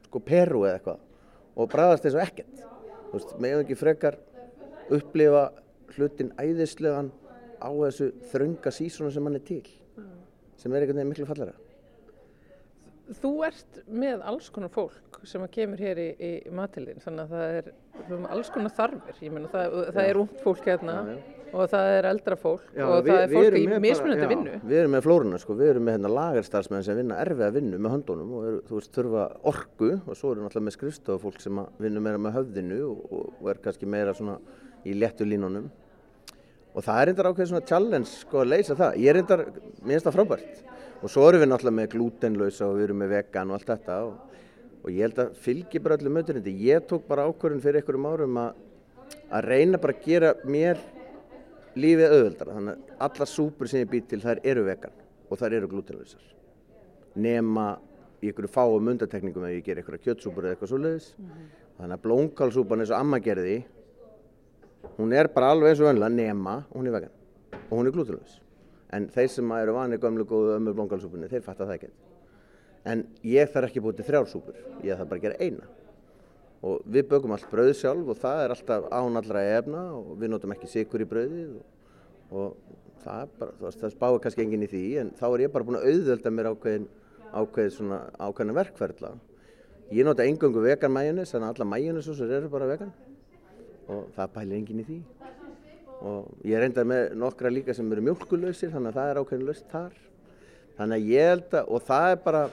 sko 0.06 0.22
Peru 0.26 0.66
eða 0.66 0.76
eitthvað 0.78 1.08
og 1.56 1.72
bræðast 1.72 2.06
og 2.12 2.22
ekkert. 2.22 2.62
Veist, 3.12 3.34
meðan 3.40 3.64
ekki 3.64 3.78
frekar 3.80 4.18
upplifa 4.92 5.48
hlutin 5.96 6.32
æðislegan 6.40 7.10
á 7.60 7.70
þessu 7.70 8.12
þrönga 8.32 8.72
sísónu 8.74 9.12
sem 9.12 9.28
hann 9.28 9.38
er 9.38 9.44
til 9.46 9.62
sem 10.56 10.72
er 10.72 10.84
einhvern 10.84 11.00
veginn 11.00 11.12
miklu 11.12 11.26
fallara 11.28 11.54
Þú 13.10 13.30
ert 13.44 13.78
með 13.90 14.22
alls 14.30 14.48
konar 14.54 14.70
fólk 14.72 15.20
sem 15.26 15.42
kemur 15.52 15.80
hér 15.82 15.98
í, 15.98 16.08
í 16.22 16.32
matilinn 16.54 17.02
þannig 17.02 17.24
að 17.24 17.32
það 17.32 17.56
er 17.58 17.70
alls 18.30 18.50
konar 18.54 18.74
þarfir 18.76 19.18
ég 19.26 19.34
menna 19.34 19.50
það, 19.50 19.74
það 19.90 20.08
er 20.08 20.20
ungd 20.20 20.38
fólk 20.42 20.68
hérna 20.70 20.94
já, 20.94 21.10
já. 21.10 21.48
og 21.50 21.72
það 21.72 21.90
er 21.96 22.08
eldra 22.12 22.38
fólk 22.38 22.70
já, 22.70 22.84
og 22.86 22.94
við, 23.02 23.10
það 23.10 23.24
er 23.24 23.34
fólk 23.34 23.58
í 23.58 23.82
mismunandi 23.84 24.30
vinnu. 24.32 24.54
Við 24.70 24.80
erum 24.80 24.96
með 24.96 25.04
flórunna 25.08 25.42
sko, 25.42 25.58
við 25.58 25.72
erum 25.74 25.86
með 25.88 25.98
hérna 25.98 26.14
lagerstarfsmenn 26.16 26.86
sem 26.86 26.98
vinna 27.02 27.20
erfið 27.26 27.46
að 27.48 27.58
vinna 27.58 27.82
með 27.82 27.96
höndunum 27.96 28.34
og 28.38 28.48
er, 28.48 28.58
þú 28.70 28.80
veist 28.80 28.96
þurfa 28.96 29.28
orgu 29.52 29.92
og 29.98 30.18
svo 30.18 30.32
erum 30.32 30.46
við 30.46 30.50
alltaf 30.50 30.66
með 30.68 30.76
skrifstofafólk 30.78 31.44
sem 31.44 31.62
vinnur 31.82 32.06
meira 32.06 32.22
með 32.22 32.36
höfðinu 32.38 32.82
og, 32.88 33.22
og 33.42 33.52
er 33.52 33.62
kannski 33.66 33.90
meira 33.90 34.16
svona 34.16 34.38
í 34.86 34.96
léttu 34.96 35.28
línunum 35.28 35.70
og 36.72 36.84
það 36.86 36.98
er 36.98 37.10
reyndar 37.10 37.28
ákveð 37.28 37.50
svona 37.50 37.66
challenge 37.68 38.08
sko 38.14 38.42
að 38.42 38.54
leysa 38.54 38.78
það. 38.78 38.94
Ég 39.02 39.12
er 39.12 39.18
reyndar, 39.20 39.48
mér 39.82 39.98
finnst 39.98 40.08
það 40.08 40.16
frábært 40.16 40.71
og 41.02 41.10
svo 41.10 41.28
erum 41.28 41.42
við 41.42 41.50
náttúrulega 41.50 41.78
með 41.80 41.92
glútenlausa 41.96 42.68
og 42.68 42.78
við 42.78 42.88
erum 42.88 43.02
með 43.02 43.14
vegan 43.16 43.50
og 43.50 43.58
allt 43.58 43.70
þetta 43.72 43.98
og, 44.06 44.40
og 44.82 44.90
ég 44.90 45.06
held 45.06 45.22
að 45.24 45.36
fylgi 45.42 45.82
bara 45.82 45.98
öllum 45.98 46.18
möturindi. 46.18 46.54
Ég 46.62 46.86
tók 46.86 47.06
bara 47.08 47.26
ákvörðun 47.26 47.62
fyrir 47.62 47.82
einhverjum 47.82 48.06
árum 48.06 48.42
að, 48.42 48.58
að 49.30 49.48
reyna 49.50 49.82
bara 49.82 49.96
að 49.96 50.04
gera 50.06 50.34
mér 50.44 50.82
lífið 51.78 52.10
auðvöldara 52.10 52.56
þannig 52.58 52.74
að 52.76 53.06
alla 53.06 53.28
súpur 53.28 53.70
sem 53.70 53.82
ég 53.82 53.90
být 53.90 54.10
til 54.10 54.20
þær 54.22 54.42
eru 54.52 54.64
vegan 54.66 55.00
og 55.28 55.40
þær 55.40 55.56
eru 55.56 55.70
glútenlausar 55.70 56.26
nema 57.16 57.66
í 58.22 58.28
einhverju 58.30 58.52
fáum 58.52 58.90
undatekningum 58.92 59.46
ef 59.48 59.56
ég 59.56 59.64
ger 59.66 59.80
einhverja 59.80 60.04
kjötsúpur 60.06 60.46
eða 60.46 60.56
eitthvað 60.56 60.72
svo 60.72 60.80
leiðis 60.82 61.08
mm 61.16 61.24
-hmm. 61.24 61.48
þannig 61.78 61.96
að 61.96 62.04
blómkálsúpan 62.06 62.80
eins 62.80 62.92
og 62.92 62.98
amma 62.98 63.18
gerði 63.18 63.64
hún 64.98 65.12
er 65.12 65.28
bara 65.28 65.50
alveg 65.50 65.70
eins 65.70 65.80
og 65.80 65.90
önla 65.92 66.08
nema 66.08 66.64
hún 66.74 66.86
er 66.86 66.92
vegan 66.92 67.10
og 67.70 67.78
hún 67.78 67.86
er 67.86 67.92
glútenlaus 67.92 68.41
en 68.92 69.08
þeir 69.12 69.30
sem 69.32 69.52
eru 69.56 69.76
vanið 69.76 70.02
gömlu 70.02 70.26
góðu 70.28 70.56
ömmu 70.58 70.74
blómkálsúpunni 70.76 71.30
þeir 71.30 71.44
fattar 71.46 71.68
það 71.70 71.78
ekki 71.78 71.92
en 72.88 73.04
ég 73.26 73.50
þarf 73.52 73.70
ekki 73.70 73.82
búið 73.82 74.00
til 74.00 74.08
þrjársúpur 74.10 74.58
ég 74.86 74.98
þarf 74.98 75.10
bara 75.10 75.20
að 75.20 75.26
gera 75.26 75.38
eina. 75.40 75.68
Og 76.62 76.84
við 76.94 77.08
bögum 77.10 77.34
allt 77.34 77.48
brauð 77.50 77.72
sjálf 77.78 78.12
og 78.12 78.18
það 78.22 78.44
er 78.44 78.54
alltaf 78.54 78.84
án 78.94 79.18
allra 79.18 79.42
efna 79.56 79.82
og 79.98 80.12
við 80.20 80.30
notum 80.30 80.54
ekki 80.54 80.70
sikur 80.70 81.02
í 81.02 81.08
brauðið 81.10 81.56
og, 81.58 81.64
og 82.30 82.76
það, 83.02 83.32
bara, 83.38 83.56
það, 83.60 83.78
það 83.80 83.94
spáir 83.96 84.20
kannski 84.26 84.44
enginn 84.44 84.66
í 84.66 84.70
því 84.70 84.82
en 85.02 85.14
þá 85.18 85.24
er 85.30 85.44
ég 85.44 85.54
bara 85.54 85.66
búin 85.66 85.80
að 85.80 85.88
auðvelda 85.90 86.34
mér 86.34 86.50
ákveðin, 86.52 86.86
ákveðin 87.32 87.74
svona 87.78 88.00
ákveðin 88.18 88.58
verkferðla. 88.60 89.14
Ég 89.92 90.06
nota 90.06 90.26
engöngu 90.26 90.62
vegan 90.64 90.94
mæjunis 90.94 91.34
að 91.34 91.48
alla 91.50 91.68
mæjunisúsur 91.74 92.30
eru 92.38 92.52
bara 92.52 92.70
vegan. 92.70 92.94
Og 93.90 94.06
það 94.14 94.34
bælir 94.38 94.60
enginn 94.60 94.84
í 94.84 94.86
því 94.86 95.00
og 96.02 96.48
ég 96.48 96.58
reyndar 96.58 96.88
með 96.88 97.14
nokkra 97.20 97.52
líka 97.52 97.74
sem 97.76 97.88
eru 97.94 98.04
mjölkulöysir 98.08 98.72
þannig 98.74 98.92
að 98.92 98.98
það 98.98 99.12
er 99.12 99.22
ákveðin 99.22 99.48
löst 99.48 99.70
þar 99.70 99.96
þannig 100.78 100.98
að 100.98 101.10
ég 101.12 101.32
held 101.32 101.56
að 101.60 101.72
og 101.72 101.88
það 101.88 102.10
er 102.10 102.22
bara 102.26 102.44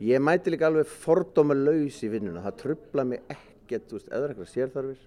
Ég 0.00 0.16
mæti 0.16 0.48
líka 0.48 0.64
alveg 0.64 0.88
fordóma 0.88 1.52
laus 1.52 1.98
í 2.00 2.08
vinnuna, 2.08 2.40
það 2.40 2.54
trubla 2.62 3.02
mig 3.04 3.18
ekkert, 3.28 3.82
þú 3.90 3.98
veist, 3.98 4.06
eða 4.08 4.30
eitthvað 4.30 4.46
sérþarfir, 4.48 5.02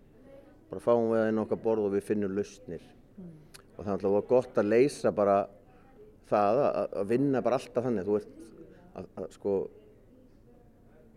bara 0.70 0.82
fáum 0.86 1.08
við 1.10 1.18
það 1.18 1.30
inn 1.32 1.42
okkar 1.42 1.60
borð 1.64 1.88
og 1.88 1.96
við 1.96 2.04
finnum 2.12 2.36
lausnir. 2.38 2.84
Mm. 3.18 3.32
Og 3.72 3.80
það 3.80 3.90
er 3.90 3.96
alltaf 3.96 4.28
gott 4.30 4.60
að 4.62 4.70
leysa 4.70 5.12
bara 5.18 5.40
það, 6.30 6.62
að, 6.68 6.94
að 7.02 7.10
vinna 7.10 7.42
bara 7.42 7.58
alltaf 7.58 7.88
þannig, 7.88 8.06
þú 8.06 8.20
ert, 8.20 8.46
að, 8.94 9.08
að 9.18 9.28
sko, 9.34 9.56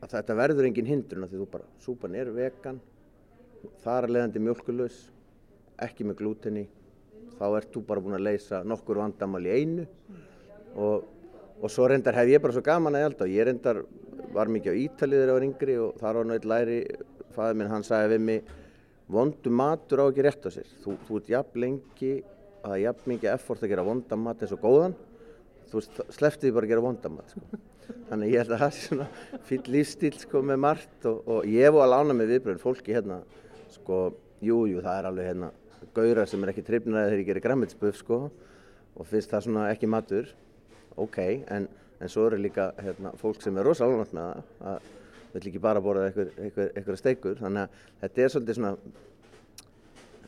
að 0.00 0.14
þetta 0.16 0.38
verður 0.40 0.70
engin 0.70 0.90
hindrun, 0.94 1.28
því 1.28 1.42
þú 1.42 1.50
bara, 1.58 1.68
súpan 1.85 2.16
er 2.16 2.32
vegan, 2.32 2.80
þar 3.85 4.08
er 4.08 4.16
leðandi 4.16 4.46
mjölkulös, 4.46 5.02
ekki 5.83 6.06
með 6.06 6.21
glútenni, 6.23 6.64
þá 7.37 7.47
ert 7.50 7.75
þú 7.75 7.83
bara 7.88 8.02
búin 8.04 8.16
að 8.16 8.26
leysa 8.28 8.62
nokkur 8.64 9.02
vandamál 9.02 9.45
í 9.45 9.52
einu. 9.52 9.87
Og 10.76 11.12
og 11.56 11.73
svo 11.73 11.88
reyndar 11.88 12.16
hef 12.16 12.28
ég 12.28 12.42
bara 12.42 12.54
svo 12.54 12.62
gaman 12.64 12.97
að 12.99 13.09
elda. 13.09 13.26
Og 13.26 13.33
ég 13.33 13.49
reyndar 13.49 13.83
var 14.35 14.50
mikið 14.52 14.76
á 14.76 14.80
Ítalið 14.85 15.21
þegar 15.23 15.30
ég 15.30 15.37
var 15.37 15.47
yngri 15.49 15.76
og 15.80 16.00
þar 16.00 16.18
var 16.18 16.28
náttúrulega 16.30 16.52
læri 16.52 16.78
fæðið 17.37 17.59
minn, 17.61 17.71
hann 17.73 17.87
sagði 17.87 18.12
við 18.12 18.25
mig 18.26 18.50
vondu 19.16 19.52
matur 19.52 20.02
á 20.02 20.09
ekki 20.11 20.26
rétt 20.26 20.49
á 20.49 20.50
sér. 20.52 20.73
Þú, 20.85 20.97
þú 21.06 21.21
ert 21.21 21.30
jafn 21.33 21.62
lengi 21.64 22.12
að 22.16 22.66
það 22.66 22.76
er 22.76 22.83
jafn 22.85 23.12
mikið 23.12 23.33
effort 23.33 23.64
að 23.64 23.73
gera 23.73 23.87
vonda 23.87 24.18
mat 24.21 24.42
eins 24.42 24.56
og 24.56 24.62
góðan. 24.64 24.97
Þú 25.71 25.83
sleftið 26.14 26.54
bara 26.56 26.68
að 26.68 26.75
gera 26.75 26.85
vonda 26.85 27.12
mat 27.12 27.33
sko. 27.35 27.62
þannig 28.09 28.33
ég 28.33 28.42
held 28.42 28.54
að 28.54 28.62
það 28.62 28.68
er 28.68 28.78
svona 28.80 29.06
fýll 29.47 29.64
lífstíl 29.71 30.16
sko, 30.18 30.42
með 30.42 30.59
margt 30.62 31.06
og, 31.06 31.21
og 31.30 31.47
ég 31.50 31.71
á 31.71 31.78
að 31.78 31.92
lána 31.92 32.16
með 32.18 32.33
viðbröðin 32.35 32.62
fólki 32.62 32.95
hérna 32.97 33.21
sko, 33.75 34.00
jújú 34.42 34.73
jú, 34.73 34.83
það 34.83 34.99
er 34.99 35.09
alveg 35.11 35.28
hérna 35.30 35.50
gaurar 35.97 36.28
sem 36.28 36.42
er 36.45 36.52
ekki 36.52 36.66
trefnir 36.66 37.00
að 37.00 37.14
þeir 37.14 37.25
gera 37.30 37.45
græmitsböf 37.47 37.99
sko 38.00 38.21
og 38.97 39.09
finnst 39.09 39.33
það 39.33 39.47
svona 39.47 39.71
ekki 39.73 39.90
matur 39.90 40.30
ok, 40.97 41.18
en, 41.52 41.68
en 42.00 42.12
svo 42.12 42.26
eru 42.28 42.38
líka 42.40 42.71
hérna, 42.80 43.12
fólk 43.21 43.42
sem 43.45 43.56
er 43.56 43.66
rosalega 43.66 44.04
alveg 44.04 44.14
með 44.16 44.30
það 44.61 44.71
að 44.73 44.95
vill 45.37 45.50
ekki 45.50 45.62
bara 45.62 45.83
borða 45.85 46.09
eitthvað 46.09 46.99
steikur, 47.00 47.37
þannig 47.40 47.66
að 47.66 47.80
þetta 48.02 48.23
er 48.25 48.33
svolítið 48.33 48.59
svona, 48.59 48.73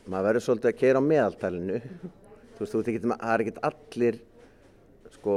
maður 0.05 0.27
verður 0.29 0.45
svolítið 0.45 0.71
að 0.71 0.79
keira 0.83 1.01
á 1.01 1.09
meðaltælinu, 1.09 1.79
þú 1.79 2.63
veist, 2.63 2.73
þú 2.73 2.81
veit 2.81 2.91
ekki, 2.91 3.01
það 3.05 3.25
er 3.33 3.43
ekkert 3.45 3.61
allir 3.69 4.19
sko 5.15 5.35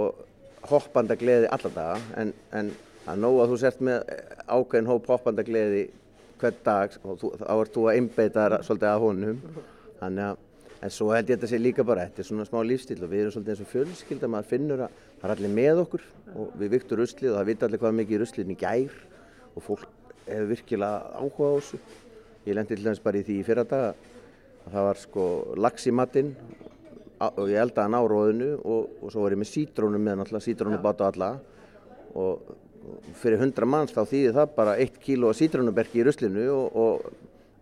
hoppandagleði 0.69 1.51
allar 1.57 1.77
daga, 1.77 1.97
en, 2.21 2.35
en 2.59 2.73
að 3.09 3.23
nóg 3.25 3.41
að 3.43 3.53
þú 3.53 3.61
sért 3.63 3.85
með 3.89 4.13
ákveðin 4.47 4.91
hóp 4.93 5.11
hoppandagleði 5.11 5.83
hvern 6.43 6.61
dag 6.67 6.99
og 7.03 7.19
þú, 7.23 7.33
þá 7.41 7.53
ert 7.55 7.77
þú 7.77 7.87
að 7.87 7.99
einbeita 7.99 8.49
svolítið 8.67 8.91
að 8.91 9.07
honum, 9.07 9.41
þannig 10.03 10.33
að 10.33 10.49
En 10.83 10.91
svo 10.91 11.13
held 11.15 11.29
ég 11.31 11.37
að 11.37 11.45
þetta 11.45 11.49
sé 11.53 11.59
líka 11.61 11.85
bara, 11.87 12.09
þetta 12.09 12.23
er 12.25 12.27
svona 12.27 12.45
smá 12.49 12.57
lífstíl 12.67 12.97
og 13.05 13.11
við 13.13 13.21
erum 13.23 13.33
svolítið 13.37 13.53
eins 13.53 13.61
og 13.63 13.69
fjölskylda, 13.71 14.31
maður 14.33 14.49
finnur 14.51 14.81
að 14.83 14.97
það 15.21 15.29
er 15.29 15.35
allir 15.37 15.53
með 15.55 15.83
okkur 15.85 16.07
og 16.33 16.57
við 16.59 16.73
viktum 16.73 16.99
ruslið 16.99 17.31
og 17.31 17.39
það 17.39 17.51
vita 17.51 17.69
allir 17.69 17.83
hvað 17.85 17.95
mikið 18.01 18.23
rusliðin 18.23 18.51
í 18.51 18.57
gær 18.59 18.97
og 19.53 19.67
fólk 19.69 19.85
hefur 20.27 20.51
virkilega 20.51 21.21
áhuga 21.21 21.53
á 21.55 21.55
þessu. 21.61 21.81
Ég 22.49 22.59
lendi 22.59 22.75
til 22.75 22.89
dæmis 22.89 23.05
bara 23.07 23.23
í 23.23 23.29
því 23.29 23.39
í 23.39 23.47
fyrra 23.47 23.67
daga 23.71 23.93
að 23.93 24.75
það 24.75 24.89
var 24.89 25.03
sko 25.05 25.29
lax 25.69 25.87
í 25.87 25.95
matinn 25.95 26.35
og 27.23 27.41
ég 27.47 27.63
eldaði 27.63 27.87
hann 27.87 27.99
á 28.03 28.11
róðinu 28.11 28.51
og, 28.59 28.91
og 28.99 29.15
svo 29.15 29.23
var 29.23 29.39
ég 29.39 29.43
með 29.45 29.53
sítrónum 29.55 30.03
með 30.03 30.19
náttúrulega, 30.19 30.49
sítrónum 30.51 30.83
bátt 30.83 31.07
á 31.07 31.11
alla 31.13 31.33
og 32.19 32.55
fyrir 33.23 33.39
hundra 33.39 33.71
manns 33.71 33.95
þá 33.95 34.03
þýði 34.03 34.35
það 34.35 34.55
bara 34.59 34.79
eitt 34.83 34.99
kíló 34.99 35.31
sítrónuberki 35.31 36.03
í 36.03 36.11
ruslinu 36.11 36.51
og, 36.51 36.75
og 36.75 37.13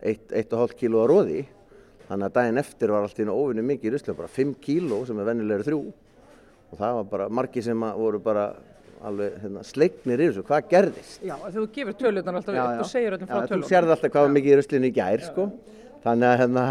eitt, 0.00 0.30
eitt 0.32 0.56
og 0.56 0.64
Þannig 2.11 2.26
að 2.26 2.37
daginn 2.40 2.59
eftir 2.59 2.90
var 2.90 3.07
allt 3.07 3.21
í 3.23 3.26
óvinni 3.31 3.62
mikið 3.62 3.87
í 3.87 3.95
rusli, 3.95 4.14
bara 4.19 4.33
5 4.35 4.57
kíló 4.64 5.05
sem 5.07 5.19
er 5.23 5.29
vennilegri 5.31 5.69
þrjú 5.69 5.81
og 6.71 6.79
það 6.79 6.97
var 6.97 7.09
bara 7.12 7.29
margi 7.31 7.62
sem 7.62 7.87
voru 7.95 8.19
bara 8.23 8.50
alveg 9.07 9.37
hérna, 9.45 9.62
sleiknir 9.64 10.21
í 10.21 10.29
þessu, 10.29 10.45
hvað 10.47 10.69
gerðist? 10.71 11.23
Já, 11.25 11.35
þú 11.55 11.64
gefur 11.75 11.97
töluðan 12.02 12.38
alltaf 12.40 12.57
já, 12.57 12.62
upp 12.67 12.83
og 12.85 12.90
segir 12.90 13.17
öllum 13.17 13.31
frá 13.31 13.38
töluðan. 13.38 13.62
Þú 13.62 13.71
sérði 13.71 13.95
alltaf 13.95 14.12
hvað 14.12 14.26
var 14.26 14.35
mikið 14.35 14.52
í 14.52 14.59
ruslinu 14.61 14.90
í 14.90 14.95
gær, 14.97 15.25
sko. 15.25 15.47
Þannig 16.05 16.29
að 16.29 16.37
hérna, 16.43 16.64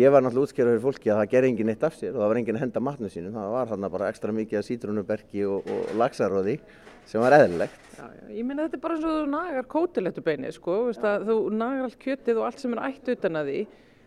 ég 0.00 0.14
var 0.14 0.24
náttúrulega 0.24 0.48
útskjörður 0.48 0.74
fyrir 0.74 0.84
fólki 0.88 1.12
að 1.12 1.20
það 1.20 1.30
ger 1.34 1.48
engin 1.50 1.72
eitt 1.74 1.86
af 1.86 1.96
sér 1.98 2.10
og 2.10 2.24
það 2.24 2.32
var 2.32 2.40
engin 2.40 2.58
að 2.58 2.64
henda 2.64 2.84
matnu 2.88 3.12
sínum. 3.12 3.38
Það 3.38 3.54
var 3.54 3.70
hérna 3.70 3.92
bara 3.94 4.10
ekstra 4.10 4.34
mikið 4.34 4.60
af 4.60 4.68
sítrónuberki 4.68 5.46
og, 5.46 5.70
og 5.76 5.94
laxaróði 6.00 6.58
sem 7.06 7.22
var 7.22 7.38
eðlilegt. 7.38 7.88
Já, 7.94 8.04
já, 8.08 8.26
ég 8.34 8.48
minna 8.48 8.66
þetta 8.66 8.80
er 8.80 8.84
bara 8.88 8.98
eins 8.98 9.06
og 9.06 9.16
þú 9.20 9.24
nagar 9.30 9.70
kótilettu 9.76 10.26
beinið, 10.26 10.56
sko. 10.58 10.78
Þú 10.98 11.38
nagar 11.54 11.86
allt 11.86 11.98
kjötið 12.02 12.40
og 12.40 12.48
allt 12.48 12.64
sem 12.64 12.74
er 12.74 12.84
ætt 12.88 13.14
utan 13.14 13.42
að 13.42 13.50
því 13.52 13.64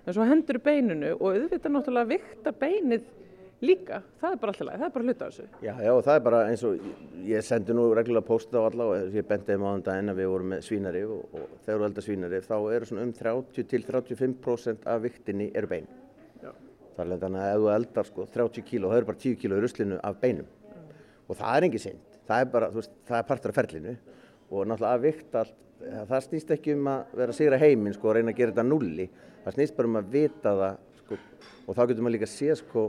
en 0.08 0.16
svo 0.16 0.26
hendur 0.28 0.60
beininu 0.64 1.14
og 1.18 1.34
auðvitað 1.34 1.74
náttúrulega 1.74 2.12
vikta 2.14 2.54
beinið 2.56 3.08
líka, 3.66 4.02
það 4.22 4.36
er 4.36 4.40
bara 4.42 4.54
alltaf 4.54 4.68
læg, 4.68 4.78
það 4.78 4.88
er 4.88 4.94
bara 4.94 5.06
hluta 5.08 5.28
á 5.28 5.30
þessu. 5.32 5.46
Já, 5.66 5.72
já, 5.82 5.92
og 5.92 6.02
það 6.06 6.18
er 6.20 6.24
bara 6.28 6.42
eins 6.52 6.64
og 6.68 6.90
ég 7.28 7.46
sendi 7.46 7.76
nú 7.76 7.88
reglulega 7.98 8.28
pósta 8.28 8.62
á 8.62 8.68
alla 8.68 8.90
og 8.92 9.16
ég 9.18 9.28
bendiði 9.28 9.62
maður 9.64 9.80
um 9.80 9.86
daginn 9.88 10.14
að 10.14 10.20
við 10.22 10.30
vorum 10.34 10.52
með 10.54 10.62
svínari 10.68 11.02
og, 11.08 11.24
og 11.34 11.56
þegar 11.66 11.80
við 11.82 11.88
eldar 11.90 12.06
svínari 12.06 12.42
þá 12.46 12.56
eru 12.78 12.90
svona 12.90 13.08
um 13.08 13.14
30 13.18 13.70
til 13.72 13.82
35% 13.88 14.86
af 14.94 15.02
viktinni 15.08 15.50
eru 15.58 15.72
bein. 15.72 15.90
Já. 16.44 16.52
Það 17.00 17.16
er 17.16 17.24
þannig 17.26 17.42
að 17.42 17.56
ef 17.56 17.64
þú 17.64 17.72
eldar 17.74 18.12
sko 18.12 18.28
30 18.38 18.68
kíló, 18.70 18.92
það 18.92 19.02
eru 19.02 19.10
bara 19.10 19.24
10 19.26 19.42
kíló 19.42 19.58
í 19.58 19.66
ruslinu 19.66 20.00
af 20.06 20.22
beinum 20.22 20.54
Já. 20.70 20.78
og 21.26 21.42
það 21.42 21.58
er 21.58 21.68
engið 21.68 21.86
synd, 21.88 22.22
það 22.30 22.46
er 22.46 22.54
bara, 22.54 22.70
þú 22.72 22.84
veist, 22.84 22.96
það 23.10 23.20
er 23.24 23.28
partur 23.34 23.54
af 23.56 23.60
ferlinu 23.60 23.98
og 24.52 24.68
náttúrulega 24.68 24.94
að 24.96 25.06
vikta 25.08 25.42
allt, 25.44 25.58
það 26.10 26.24
snýst 26.26 26.54
ekki 26.56 26.76
um 26.78 26.90
að 26.92 27.18
vera 27.20 27.34
að 27.34 27.40
sigra 27.40 27.60
heiminn 27.62 27.96
sko 27.96 28.10
og 28.10 28.18
reyna 28.18 28.34
að 28.34 28.40
gera 28.40 28.54
þetta 28.54 28.66
nulli 28.68 29.08
það 29.44 29.58
snýst 29.58 29.76
bara 29.78 29.92
um 29.92 30.00
að 30.00 30.10
vita 30.16 30.54
það 30.62 30.80
sko, 31.02 31.20
og 31.66 31.78
þá 31.78 31.82
getur 31.84 32.06
maður 32.06 32.16
líka 32.18 32.28
að 32.28 32.34
sé 32.34 32.58
sko, 32.60 32.86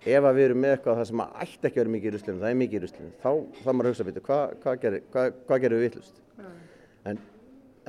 ef 0.00 0.28
við 0.28 0.44
erum 0.44 0.62
með 0.64 0.76
eitthvað 0.76 1.00
það 1.00 1.10
sem 1.10 1.24
ætti 1.26 1.68
ekki 1.68 1.80
að 1.80 1.82
vera 1.82 1.94
mikið 1.94 2.10
í 2.10 2.14
ruslinu, 2.16 2.42
það 2.42 2.52
er 2.52 2.60
mikið 2.60 2.78
í 2.78 2.84
ruslinu 2.84 3.10
þá 3.22 3.30
þá 3.60 3.70
maður 3.72 3.90
hugsa 3.90 4.04
að 4.04 4.10
vita 4.10 4.24
hvað 4.28 4.54
hva 4.64 4.76
gerir, 4.84 5.04
hva, 5.14 5.26
hva 5.48 5.60
við 5.64 5.84
vittlust 5.84 6.22
mm. 6.36 6.54
en, 7.10 7.20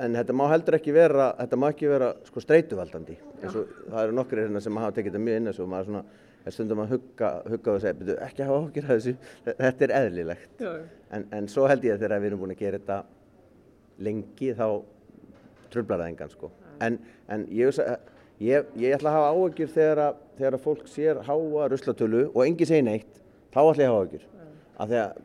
en 0.06 0.18
þetta 0.20 0.36
má 0.40 0.44
heldur 0.52 0.78
ekki 0.78 0.96
vera 0.96 1.30
þetta 1.38 1.60
má 1.62 1.68
ekki 1.70 1.92
vera 1.92 2.10
sko, 2.28 2.44
streytuvaldandi 2.44 3.18
það 3.42 4.02
eru 4.02 4.18
nokkur 4.18 4.44
hérna 4.44 4.64
sem 4.64 4.82
hafa 4.82 4.96
tekið 4.98 5.14
þetta 5.14 5.24
mjög 5.28 5.40
inn 5.42 5.52
og 5.52 5.72
maður 5.72 5.90
svona, 5.90 6.04
er 6.44 6.54
stundum 6.54 6.82
að 6.84 6.94
hugga, 6.96 7.30
hugga 7.48 7.74
og 7.74 7.82
segja, 7.84 8.16
ekki 8.26 8.46
hafa 8.46 8.60
okkur 8.60 8.88
að 8.88 8.94
þessu. 8.96 9.14
Þetta 9.50 9.86
er 9.86 9.94
eðlilegt. 10.00 10.64
En, 11.12 11.26
en 11.38 11.50
svo 11.50 11.68
held 11.70 11.86
ég 11.86 11.96
að 11.96 12.06
þegar 12.06 12.22
við 12.24 12.30
erum 12.30 12.42
búin 12.42 12.54
að 12.54 12.62
gera 12.64 12.80
þetta 12.80 12.98
lengi 14.02 14.50
þá 14.58 14.66
tröflar 15.72 16.02
það 16.02 16.12
engan 16.12 16.32
sko. 16.32 16.52
En, 16.82 16.98
en 17.32 17.46
ég, 17.54 17.82
ég, 18.42 18.70
ég 18.82 18.96
ætla 18.96 19.12
að 19.12 19.18
hafa 19.20 19.32
áökjur 19.38 19.74
þegar, 19.76 20.04
þegar 20.38 20.58
að 20.58 20.64
fólk 20.66 20.86
sér 20.90 21.22
háa 21.28 21.68
ruslatölu 21.70 22.24
og 22.32 22.42
engi 22.46 22.68
segir 22.68 22.88
neitt, 22.88 23.22
þá 23.54 23.60
ætla 23.62 23.84
ég 23.84 23.90
að 23.90 23.94
hafa 23.94 24.08
áökjur 24.08 24.28
af 24.82 24.88
því 24.90 24.98
að 25.02 25.20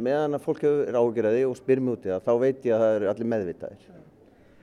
meðan 0.00 0.36
að 0.36 0.44
fólk 0.44 0.62
hefur 0.64 0.98
áökjur 0.98 1.28
að 1.28 1.36
því 1.36 1.46
og 1.48 1.56
spyr 1.58 1.82
mjög 1.84 1.98
út 1.98 2.06
í 2.06 2.12
það 2.12 2.26
þá 2.26 2.32
veit 2.44 2.68
ég 2.68 2.74
að 2.74 2.84
það 2.84 2.94
eru 2.98 3.10
allir 3.12 3.30
meðvitaðir 3.32 3.88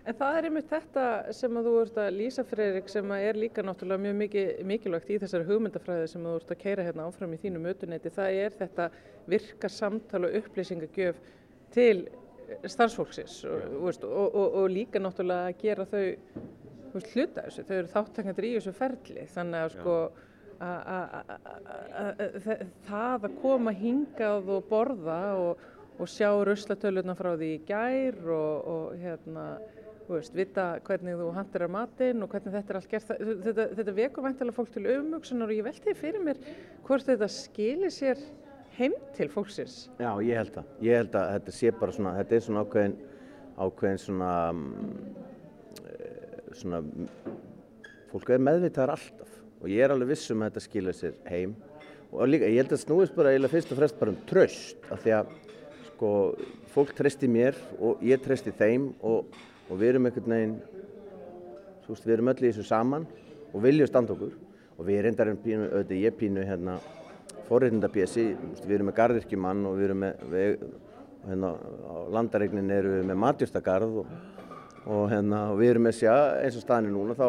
En 0.07 0.15
það 0.15 0.37
er 0.37 0.45
einmitt 0.47 0.69
þetta 0.71 1.05
sem 1.35 1.57
að 1.59 1.65
þú 1.67 1.71
ert 1.81 1.97
að 1.99 2.13
lýsa 2.15 2.43
fyrir 2.47 2.77
sem 2.87 3.09
að 3.11 3.25
er 3.27 3.39
líka 3.41 3.63
náttúrulega 3.65 4.03
mjög 4.05 4.13
mikið, 4.21 4.51
mikilvægt 4.69 5.09
í 5.11 5.17
þessari 5.19 5.47
hugmyndafræði 5.49 6.05
sem 6.13 6.23
þú 6.23 6.35
ert 6.37 6.53
að 6.53 6.61
keira 6.61 6.85
hérna 6.87 7.07
áfram 7.09 7.33
í 7.35 7.39
þínu 7.41 7.59
mötuneyti. 7.65 8.13
Það 8.15 8.37
er 8.45 8.55
þetta 8.61 8.85
virka 9.27 9.71
samtala 9.71 10.29
og 10.29 10.37
upplýsingagjöf 10.39 11.19
til 11.75 12.05
starfsfólksins 12.63 13.41
og, 13.51 13.67
og, 13.83 14.05
og, 14.07 14.47
og 14.61 14.69
líka 14.71 15.01
náttúrulega 15.03 15.51
að 15.51 15.59
gera 15.65 15.87
þau 15.91 16.05
veist, 16.93 17.11
hluta 17.11 17.43
þessu. 17.49 17.67
Þau 17.67 17.77
eru 17.81 17.93
þáttangandir 17.97 18.47
í 18.47 18.55
þessu 18.55 18.75
ferli 18.77 19.25
þannig 19.35 19.65
að 19.65 19.75
sko 19.75 19.97
það 22.87 23.27
að 23.27 23.41
koma 23.43 23.75
hingað 23.75 24.47
og 24.55 24.69
borða 24.71 25.17
og 25.37 26.07
sjá 26.09 26.31
ruslatöluðna 26.47 27.17
frá 27.17 27.35
því 27.35 27.49
í 27.57 27.59
gær 27.67 28.17
og 28.31 28.95
hérna 29.01 29.43
veist, 30.15 30.35
vita 30.37 30.65
hvernig 30.87 31.17
þú 31.19 31.27
handirar 31.35 31.71
matinn 31.71 32.23
og 32.23 32.31
hvernig 32.31 32.53
þetta 32.55 32.73
er 32.73 32.79
allt 32.79 32.91
gert. 32.91 33.13
Þetta, 33.47 33.65
þetta 33.79 33.95
vekur 33.97 34.25
væntalega 34.25 34.55
fólk 34.55 34.71
til 34.73 34.85
umvöksunar 34.93 35.51
og 35.51 35.57
ég 35.57 35.67
veldi 35.67 35.95
fyrir 35.97 36.23
mér 36.23 36.41
hvort 36.87 37.07
þetta 37.07 37.29
skilir 37.31 37.93
sér 37.93 38.21
heim 38.77 38.93
til 39.17 39.29
fólksins. 39.33 39.87
Já, 39.99 40.11
ég 40.23 40.37
held 40.37 40.53
það. 40.55 40.73
Ég 40.85 41.01
held 41.01 41.17
að 41.17 41.31
þetta 41.35 41.55
sé 41.59 41.71
bara 41.79 41.95
svona, 41.95 42.13
þetta 42.19 42.37
er 42.37 42.43
svona 42.45 42.63
ákveðin, 42.65 42.97
ákveðin 43.57 44.03
svona, 44.03 44.33
mm, 44.53 45.25
svona, 46.61 46.83
fólk 48.11 48.31
er 48.31 48.45
meðvitaðar 48.47 48.95
alltaf 48.95 49.33
og 49.57 49.71
ég 49.73 49.83
er 49.83 49.93
alveg 49.93 50.13
vissum 50.13 50.43
að 50.45 50.51
þetta 50.51 50.65
skilir 50.67 50.95
sér 50.95 51.17
heim 51.27 51.57
og 52.13 52.29
líka, 52.29 52.47
ég 52.47 52.61
held 52.61 52.73
að 52.75 52.83
snúist 52.85 53.15
bara 53.17 53.33
eiginlega 53.33 53.55
fyrst 53.55 53.73
og 53.73 53.79
fremst 53.81 53.99
bara 53.99 54.13
um 54.13 54.19
tröst 54.29 54.89
af 54.93 55.01
því 55.03 55.13
að, 55.17 55.35
sko, 55.89 56.11
fólk 56.75 56.93
treysti 56.95 57.29
mér 57.31 57.57
og 57.81 58.03
ég 58.05 58.21
treysti 58.23 58.53
þeim 58.55 58.91
og 59.01 59.33
og 59.67 59.79
við 59.79 59.93
erum 59.93 60.09
einhvern 60.09 60.35
veginn, 60.35 60.57
veist, 61.87 62.05
við 62.05 62.15
erum 62.17 62.33
öll 62.33 62.41
í 62.41 62.49
þessu 62.49 62.67
saman 62.67 63.07
og 63.51 63.63
viljum 63.63 63.89
standa 63.89 64.15
okkur. 64.15 64.35
Og 64.77 64.85
við 64.85 65.03
reyndar 65.05 65.31
um 65.31 65.39
pínu, 65.41 65.69
auðvitað 65.71 66.03
ég 66.03 66.17
pínu 66.19 66.43
hérna 66.45 66.77
forreitindabési, 67.47 68.27
við 68.63 68.75
erum 68.77 68.91
með 68.91 68.97
gardirkjumann 68.99 69.63
og 69.65 69.77
við 69.79 69.87
erum 69.87 70.03
með, 70.03 70.25
við, 70.31 70.65
hérna 71.27 71.53
á 71.57 71.95
landaregnin 72.15 72.73
erum 72.73 72.97
við 72.97 73.07
með 73.09 73.21
matjústagarð 73.23 74.01
og, 74.03 74.11
og 74.87 75.07
hérna 75.11 75.47
og 75.51 75.61
við 75.61 75.73
erum 75.73 75.87
með 75.87 75.97
sjá 75.99 76.13
eins 76.43 76.59
og 76.59 76.63
staðinu 76.63 76.93
núna 76.95 77.17
þá 77.17 77.27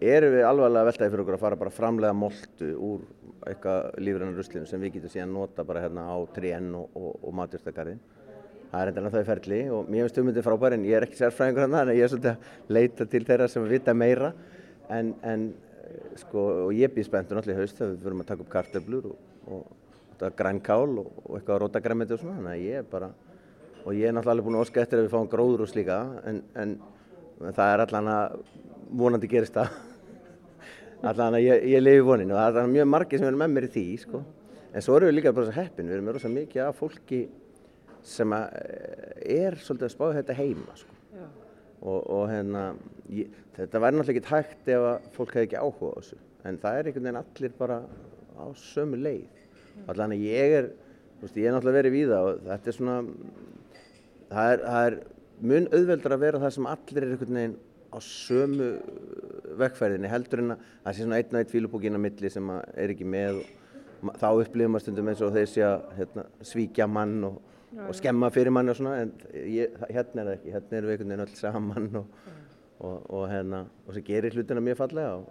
erum 0.00 0.36
við 0.36 0.46
alveg 0.48 0.86
veltaði 0.88 1.12
fyrir 1.12 1.24
okkur 1.24 1.36
að 1.36 1.44
fara 1.44 1.60
bara 1.60 1.74
framlega 1.74 2.16
moltu 2.16 2.70
úr 2.76 3.04
eitthvað 3.48 4.00
lífrannar 4.04 4.36
ruslinu 4.36 4.68
sem 4.68 4.80
við 4.80 4.98
getum 4.98 5.12
síðan 5.14 5.34
nota 5.36 5.64
bara 5.64 5.84
hérna 5.84 6.06
á 6.08 6.16
3N 6.36 6.72
og, 6.76 6.96
og, 6.96 7.12
og 7.24 7.36
matjústagarðin 7.40 8.00
það 8.70 8.82
er 8.82 8.90
endilega 8.90 9.14
það 9.16 9.24
í 9.24 9.28
ferli 9.30 9.60
og 9.74 9.90
mér 9.90 10.06
finnst 10.06 10.20
hugmyndið 10.20 10.46
frábær 10.46 10.76
en 10.76 10.86
ég 10.86 10.96
er 10.98 11.06
ekki 11.06 11.18
sérfræðingur 11.18 11.64
hann 11.64 11.74
þannig 11.74 11.94
að 11.94 11.98
ég 11.98 12.06
er 12.06 12.12
svolítið 12.12 12.30
að 12.30 12.76
leita 12.76 13.06
til 13.10 13.22
þeirra 13.26 13.48
sem 13.50 13.66
vita 13.70 13.94
meira 13.96 14.30
en, 14.90 15.10
en 15.26 15.48
sko 16.20 16.44
og 16.66 16.72
ég 16.76 16.92
býð 16.94 17.08
spenntur 17.08 17.38
náttúrulega 17.38 17.58
í 17.58 17.64
haust 17.64 17.80
þegar 17.80 17.92
við 17.92 18.04
fyrir 18.04 18.20
að 18.20 18.30
taka 18.30 18.44
upp 18.44 18.52
kartöflur 18.54 19.10
og, 19.10 19.18
og, 19.50 20.30
grænkál 20.38 20.88
og, 21.00 21.12
og 21.24 21.36
eitthvað 21.38 21.62
rótagræmiti 21.64 22.14
og 22.14 22.22
svona 22.22 22.38
þannig 22.38 22.56
að 22.56 22.64
ég 22.66 22.80
er 22.80 22.88
bara 22.90 23.10
og 23.80 23.94
ég 23.96 24.06
er 24.06 24.14
náttúrulega 24.14 24.34
alveg 24.36 24.48
búin 24.48 24.58
að 24.58 24.66
óska 24.66 24.82
eftir 24.84 25.00
að 25.00 25.06
við 25.06 25.14
fáum 25.14 25.30
gróður 25.32 25.64
og 25.64 25.70
slíka 25.70 26.00
en, 26.28 26.42
en 26.54 26.74
það 27.56 27.72
er 27.74 27.84
allan 27.86 28.10
að 28.14 28.36
vonandi 29.00 29.30
gerist 29.30 29.56
það 29.56 29.72
allan 31.10 31.38
að 31.40 31.46
ég, 31.46 31.66
ég 31.72 31.82
lifi 31.82 32.04
vonin 32.06 32.34
og 32.34 32.42
það 32.42 32.62
er 32.62 32.74
mjög 32.76 32.90
margir 32.94 33.22
sem 33.22 33.30
er 33.30 33.40
með 33.40 33.54
mér 33.56 33.68
í 33.70 33.72
því 33.74 33.86
sko. 34.04 34.22
en 34.70 34.84
svo 34.84 34.98
erum 34.98 35.10
við 35.10 35.18
líka 35.18 35.34
bara 35.34 35.48
svo 35.48 35.56
heppin 35.56 35.88
við 35.88 35.96
erum 35.96 36.10
með 36.10 36.18
rosa 36.18 36.32
mikið 36.34 36.66
af 36.66 36.82
fólki 36.82 37.22
sem 38.06 38.32
eh, 38.36 39.44
er 39.44 39.58
svolítið 39.60 39.88
að 39.88 39.94
spáða 39.94 40.16
þetta 40.20 40.38
heima 40.40 40.76
sko. 40.78 40.96
og, 41.80 41.98
og 42.12 42.24
hérna 42.28 42.64
ég, 43.08 43.30
þetta 43.56 43.80
væri 43.80 43.98
náttúrulega 43.98 44.20
ekki 44.20 44.34
hægt 44.34 44.70
ef 44.74 44.86
að 44.90 45.08
fólk 45.16 45.34
hefði 45.36 45.48
ekki 45.48 45.60
áhuga 45.60 45.92
á 45.92 45.98
þessu. 46.00 46.20
En 46.48 46.58
það 46.60 46.78
er 46.78 46.88
einhvern 46.90 47.06
veginn 47.08 47.20
allir 47.22 47.56
bara 47.58 47.80
á 48.40 48.44
sömu 48.56 49.00
leið. 49.00 49.40
Allan 49.88 50.14
að 50.16 50.26
ég 50.28 50.58
er 50.58 50.70
veist, 51.20 51.36
ég 51.36 51.48
er 51.48 51.56
náttúrulega 51.56 51.80
verið 51.80 51.96
við 51.96 52.12
það 52.12 52.28
og 52.28 52.44
þetta 52.48 52.70
er 52.70 52.76
svona 52.76 52.98
það 54.30 54.52
er, 54.52 54.62
það 54.66 54.86
er 54.90 54.98
mun 55.50 55.68
auðveldar 55.72 56.14
að 56.14 56.24
vera 56.24 56.42
það 56.44 56.54
sem 56.56 56.70
allir 56.70 57.02
er 57.02 57.14
einhvern 57.14 57.40
veginn 57.40 57.56
á 57.90 57.98
sömu 58.06 58.68
vekkferðinni 59.60 60.10
heldur 60.10 60.44
en 60.44 60.54
að 60.54 60.66
það 60.84 60.96
sé 60.96 61.04
svona 61.04 61.20
einn 61.20 61.32
og 61.34 61.40
einn 61.40 61.50
fílubókin 61.50 61.98
á 61.98 62.00
milli 62.00 62.32
sem 62.32 62.52
er 62.54 62.94
ekki 62.94 63.08
með 63.08 63.40
og 63.40 64.18
þá 64.20 64.28
upplifum 64.30 64.74
maður 64.74 64.84
stundum 64.86 65.10
eins 65.12 65.22
og 65.24 65.34
þeir 65.34 65.48
sé 65.50 65.64
að 65.66 65.88
hérna, 65.98 66.26
svíkja 66.52 66.86
mann 66.88 67.16
og 67.28 67.40
og 67.86 67.96
skemma 67.98 68.30
fyrir 68.34 68.54
manni 68.54 68.72
og 68.72 68.78
svona 68.78 69.00
en 69.04 69.12
ég, 69.34 69.74
hérna 69.90 70.22
er 70.22 70.30
það 70.30 70.36
ekki, 70.36 70.54
hérna 70.54 70.78
erum 70.78 70.90
við 70.90 70.94
einhvern 70.94 71.12
veginn 71.12 71.26
öll 71.26 71.36
saman 71.38 71.90
og, 72.00 72.22
og, 72.78 72.96
og 73.18 73.26
hérna 73.30 73.60
og 73.86 73.92
það 73.94 74.06
gerir 74.08 74.38
hlutina 74.38 74.64
mjög 74.64 74.80
fallega 74.80 75.12
og, 75.20 75.28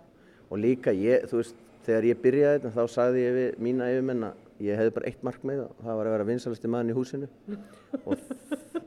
og 0.49 0.61
líka 0.63 0.93
ég, 0.95 1.25
þú 1.29 1.41
veist, 1.41 1.65
þegar 1.87 2.07
ég 2.09 2.21
byrjaði 2.23 2.61
þetta 2.61 2.75
þá 2.77 2.95
sagði 2.95 3.25
ég 3.25 3.35
við 3.39 3.59
mína 3.65 3.89
yfirmenn 3.93 4.29
að 4.29 4.45
ég 4.63 4.79
hefði 4.79 4.95
bara 4.97 5.09
eitt 5.09 5.21
markmið 5.25 5.61
og 5.65 5.83
það 5.83 5.99
var 5.99 6.09
að 6.09 6.15
vera 6.15 6.27
vinsalasti 6.27 6.71
mann 6.71 6.91
í 6.91 6.95
húsinu. 6.95 7.29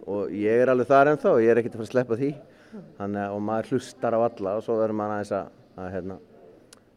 Og 0.02 0.34
ég 0.36 0.62
er 0.62 0.72
alveg 0.72 0.90
þar 0.90 1.12
ennþá 1.12 1.32
og 1.32 1.40
ég 1.44 1.52
er 1.52 1.60
ekkert 1.60 1.76
að 1.76 1.80
fara 1.80 1.88
að 1.88 1.94
sleppa 1.94 2.18
því. 2.20 2.30
Þannig 2.98 3.22
að 3.22 3.38
maður 3.46 3.70
hlustar 3.72 4.16
á 4.16 4.20
alla 4.20 4.54
og 4.58 4.66
svo 4.66 4.76
verður 4.80 4.98
maður 4.98 5.14
aðeins 5.16 5.32
að, 5.38 5.50
að 5.76 5.88
hérna, 5.96 6.18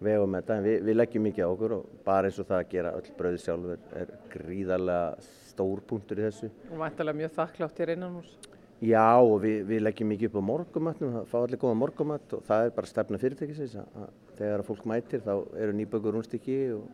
vegum 0.04 0.36
þetta 0.38 0.58
en 0.58 0.66
við, 0.66 0.80
við 0.88 0.98
leggjum 0.98 1.26
mikið 1.30 1.46
á 1.46 1.50
okkur 1.50 1.76
og 1.78 1.86
bara 2.06 2.30
eins 2.30 2.40
og 2.42 2.50
það 2.50 2.60
að 2.62 2.74
gera 2.74 2.96
öll 2.98 3.14
bröði 3.18 3.40
sjálfur 3.44 3.86
er 4.02 4.12
gríðarlega 4.34 5.30
stór 5.52 5.82
punktur 5.88 6.20
í 6.20 6.28
þessu. 6.28 6.52
Og 6.72 6.82
vantilega 6.82 7.22
mjög 7.22 7.34
þakklátt 7.38 7.82
hér 7.82 7.94
innan 7.96 8.20
hús. 8.20 8.36
Já 8.84 9.16
og 9.16 9.38
við, 9.46 9.62
við 9.70 9.82
leggjum 9.86 10.10
mikið 10.12 10.30
upp 10.30 10.36
á 10.36 10.50
morgumatnum, 10.50 11.14
það 11.16 11.28
fá 11.32 11.36
allir 11.40 11.60
góða 11.62 11.80
morgumat 11.80 12.34
og 12.36 12.44
það 12.46 12.66
er 12.66 12.74
bara 12.76 12.90
stefna 12.92 13.20
fyrirtækisins 13.22 13.76
að 13.80 14.10
þegar 14.36 14.62
að 14.62 14.68
fólk 14.68 14.88
mætir 14.92 15.24
þá 15.24 15.34
eru 15.64 15.76
nýbökur 15.78 16.18
rúnstykki 16.18 16.58
og, 16.76 16.90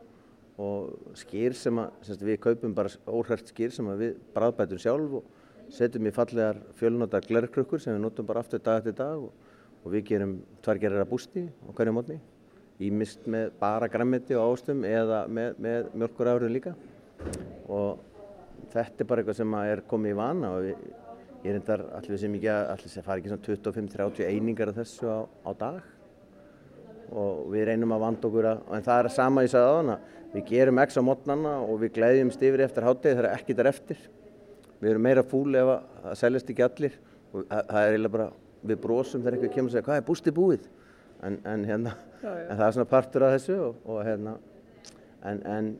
og 0.62 1.16
skýr 1.18 1.58
sem 1.58 1.82
að, 1.82 1.96
semst, 2.06 2.26
við 2.28 2.38
kaupum 2.44 2.76
bara 2.78 2.94
óhært 3.10 3.50
skýr 3.50 3.74
sem 3.74 3.90
við 3.98 4.20
bræðbætum 4.36 4.82
sjálf 4.84 5.18
og 5.24 5.74
setjum 5.74 6.12
í 6.12 6.14
fallegar 6.14 6.62
fjölnóta 6.78 7.24
glerkrukkur 7.26 7.82
sem 7.82 7.98
við 7.98 8.06
notum 8.06 8.30
bara 8.30 8.46
aftur 8.46 8.62
dag 8.62 8.84
eftir 8.84 8.96
dag 9.02 9.26
og, 9.26 9.34
og 9.82 9.96
við 9.96 10.06
gerum 10.12 10.38
tværgerðar 10.62 11.08
að 11.08 11.12
bústi 11.16 11.48
á 11.50 11.70
hverju 11.74 11.98
mótni, 11.98 12.20
ímist 12.88 13.28
með 13.30 13.52
bara 13.62 13.90
græmiti 13.92 14.36
og 14.38 14.56
ástum 14.56 14.86
eða 14.88 15.26
með, 15.30 15.60
með 15.62 15.92
mjölkur 16.02 16.32
árið 16.32 16.54
líka. 16.56 16.74
Og 17.72 18.02
þetta 18.72 19.04
er 19.04 19.10
bara 19.10 19.24
eitthvað 19.24 19.40
sem 19.42 19.58
er 19.62 19.84
komið 19.90 20.14
í 20.14 20.18
vana 20.18 20.52
og 20.56 20.68
við, 20.68 20.86
ég 21.46 21.56
reyndar 21.58 21.84
allir 21.98 22.22
sem 22.22 22.38
ekki 22.38 22.52
að 22.54 22.86
fari 23.06 23.22
ekki 23.24 23.34
svona 23.34 23.48
25-30 23.50 24.30
einingar 24.30 24.72
af 24.72 24.80
þessu 24.82 25.12
á, 25.12 25.20
á 25.28 25.52
dag. 25.60 25.82
Og 27.12 27.48
við 27.52 27.68
reynum 27.68 27.94
að 27.96 28.06
vanda 28.06 28.30
okkur 28.30 28.50
að, 28.54 28.66
en 28.72 28.86
það 28.88 29.04
er 29.04 29.14
sama 29.18 29.46
ég 29.46 29.54
sagði 29.54 29.72
á 29.72 29.80
hana, 29.82 29.98
við 30.32 30.46
gerum 30.48 30.80
x 30.86 31.00
á 31.00 31.04
mótnana 31.04 31.56
og 31.66 31.82
við 31.82 31.96
gleiðjumst 31.98 32.46
yfir 32.48 32.66
eftir 32.68 32.88
hátegi 32.88 33.18
þegar 33.18 33.34
ekki 33.34 33.56
það 33.56 33.66
er 33.66 33.72
eftir. 33.74 34.06
Við 34.82 34.94
erum 34.94 35.04
meira 35.06 35.26
fúl 35.28 35.50
ef 35.60 35.74
að 35.76 35.82
það 36.06 36.22
seljast 36.22 36.54
ekki 36.54 36.66
allir. 36.66 36.96
Og 37.32 37.44
það, 37.50 37.68
það 37.68 37.82
er 37.82 37.92
eiginlega 37.92 38.16
bara 38.16 38.30
við 38.62 38.80
brosum 38.82 39.22
þegar 39.22 39.38
eitthvað 39.38 39.54
kemur 39.58 39.70
og 39.70 39.76
segja 39.76 39.88
hvað 39.88 40.00
er 40.00 40.08
bústið 40.08 40.38
búið? 40.38 40.66
En, 41.22 41.38
en, 41.46 41.66
hérna. 41.68 41.94
En 42.22 42.58
það 42.58 42.66
er 42.68 42.76
svona 42.78 42.90
partur 42.92 43.26
af 43.28 43.36
þessu 43.38 43.58
og, 43.66 43.82
og 43.86 44.04
hérna 44.06 44.36
en, 45.26 45.42
en 45.46 45.72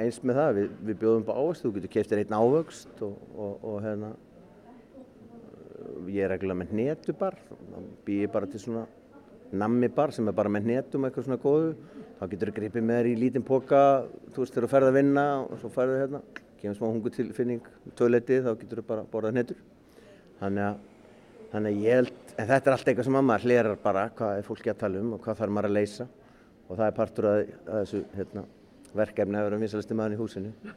eins 0.00 0.20
með 0.22 0.40
það, 0.40 0.58
við, 0.58 0.72
við 0.88 0.98
bjóðum 1.02 1.26
bara 1.26 1.44
ávöxt, 1.44 1.64
þú 1.64 1.72
getur 1.76 1.94
keftir 1.96 2.22
einn 2.22 2.36
ávöxt 2.36 3.04
og, 3.06 3.16
og, 3.34 3.64
og 3.66 3.80
hérna 3.84 4.12
ég 6.10 6.24
er 6.24 6.32
reglulega 6.34 6.60
með 6.60 6.74
hnetubar, 6.74 7.36
býði 8.06 8.28
bara 8.32 8.48
til 8.50 8.60
svona 8.62 8.84
nammibar 9.50 10.12
sem 10.14 10.28
er 10.30 10.36
bara 10.36 10.52
með 10.52 10.68
hnetum 10.68 11.06
eitthvað 11.06 11.26
svona 11.26 11.40
góðu, 11.42 11.72
þá 12.20 12.24
getur 12.32 12.52
þú 12.52 12.56
gripið 12.58 12.86
með 12.86 13.00
þér 13.00 13.08
í 13.10 13.16
lítinn 13.18 13.46
boka, 13.46 13.82
þú 14.34 14.44
veist 14.44 14.54
þegar 14.54 14.66
þú 14.66 14.72
ferð 14.74 14.90
að 14.90 14.98
vinna 15.00 15.26
og 15.42 15.60
svo 15.60 15.70
ferðu 15.74 15.98
hérna, 16.04 16.20
kemur 16.60 16.78
smá 16.78 16.86
hungutilfinning, 16.86 17.70
töðleitið, 17.98 18.46
þá 18.46 18.52
getur 18.62 18.82
þú 18.82 18.86
bara 18.90 19.06
borðað 19.10 19.36
hnetur. 19.36 19.62
Þannig 20.40 20.66
að, 20.66 20.82
þannig 21.52 21.70
að 21.72 21.86
ég 21.86 21.98
held, 21.98 22.19
en 22.40 22.48
þetta 22.48 22.70
er 22.70 22.76
allt 22.76 22.90
eitthvað 22.90 23.08
sem 23.08 23.18
maður 23.20 23.46
hlerar 23.48 23.80
bara, 23.82 24.06
hvað 24.16 24.40
er 24.40 24.46
fólki 24.46 24.72
að 24.72 24.78
tala 24.82 25.02
um 25.02 25.16
og 25.16 25.24
hvað 25.24 25.40
þarf 25.42 25.54
maður 25.56 25.70
að 25.70 25.76
leysa. 25.78 26.06
Og 26.70 26.78
það 26.78 26.86
er 26.86 26.94
partur 27.00 27.28
að 27.30 27.40
þessu 27.70 28.04
hérna 28.18 28.44
verkefni 29.00 29.40
að 29.40 29.48
vera 29.48 29.60
vinsalisti 29.64 29.98
maður 29.98 30.14
í 30.14 30.20
húsinu. 30.20 30.76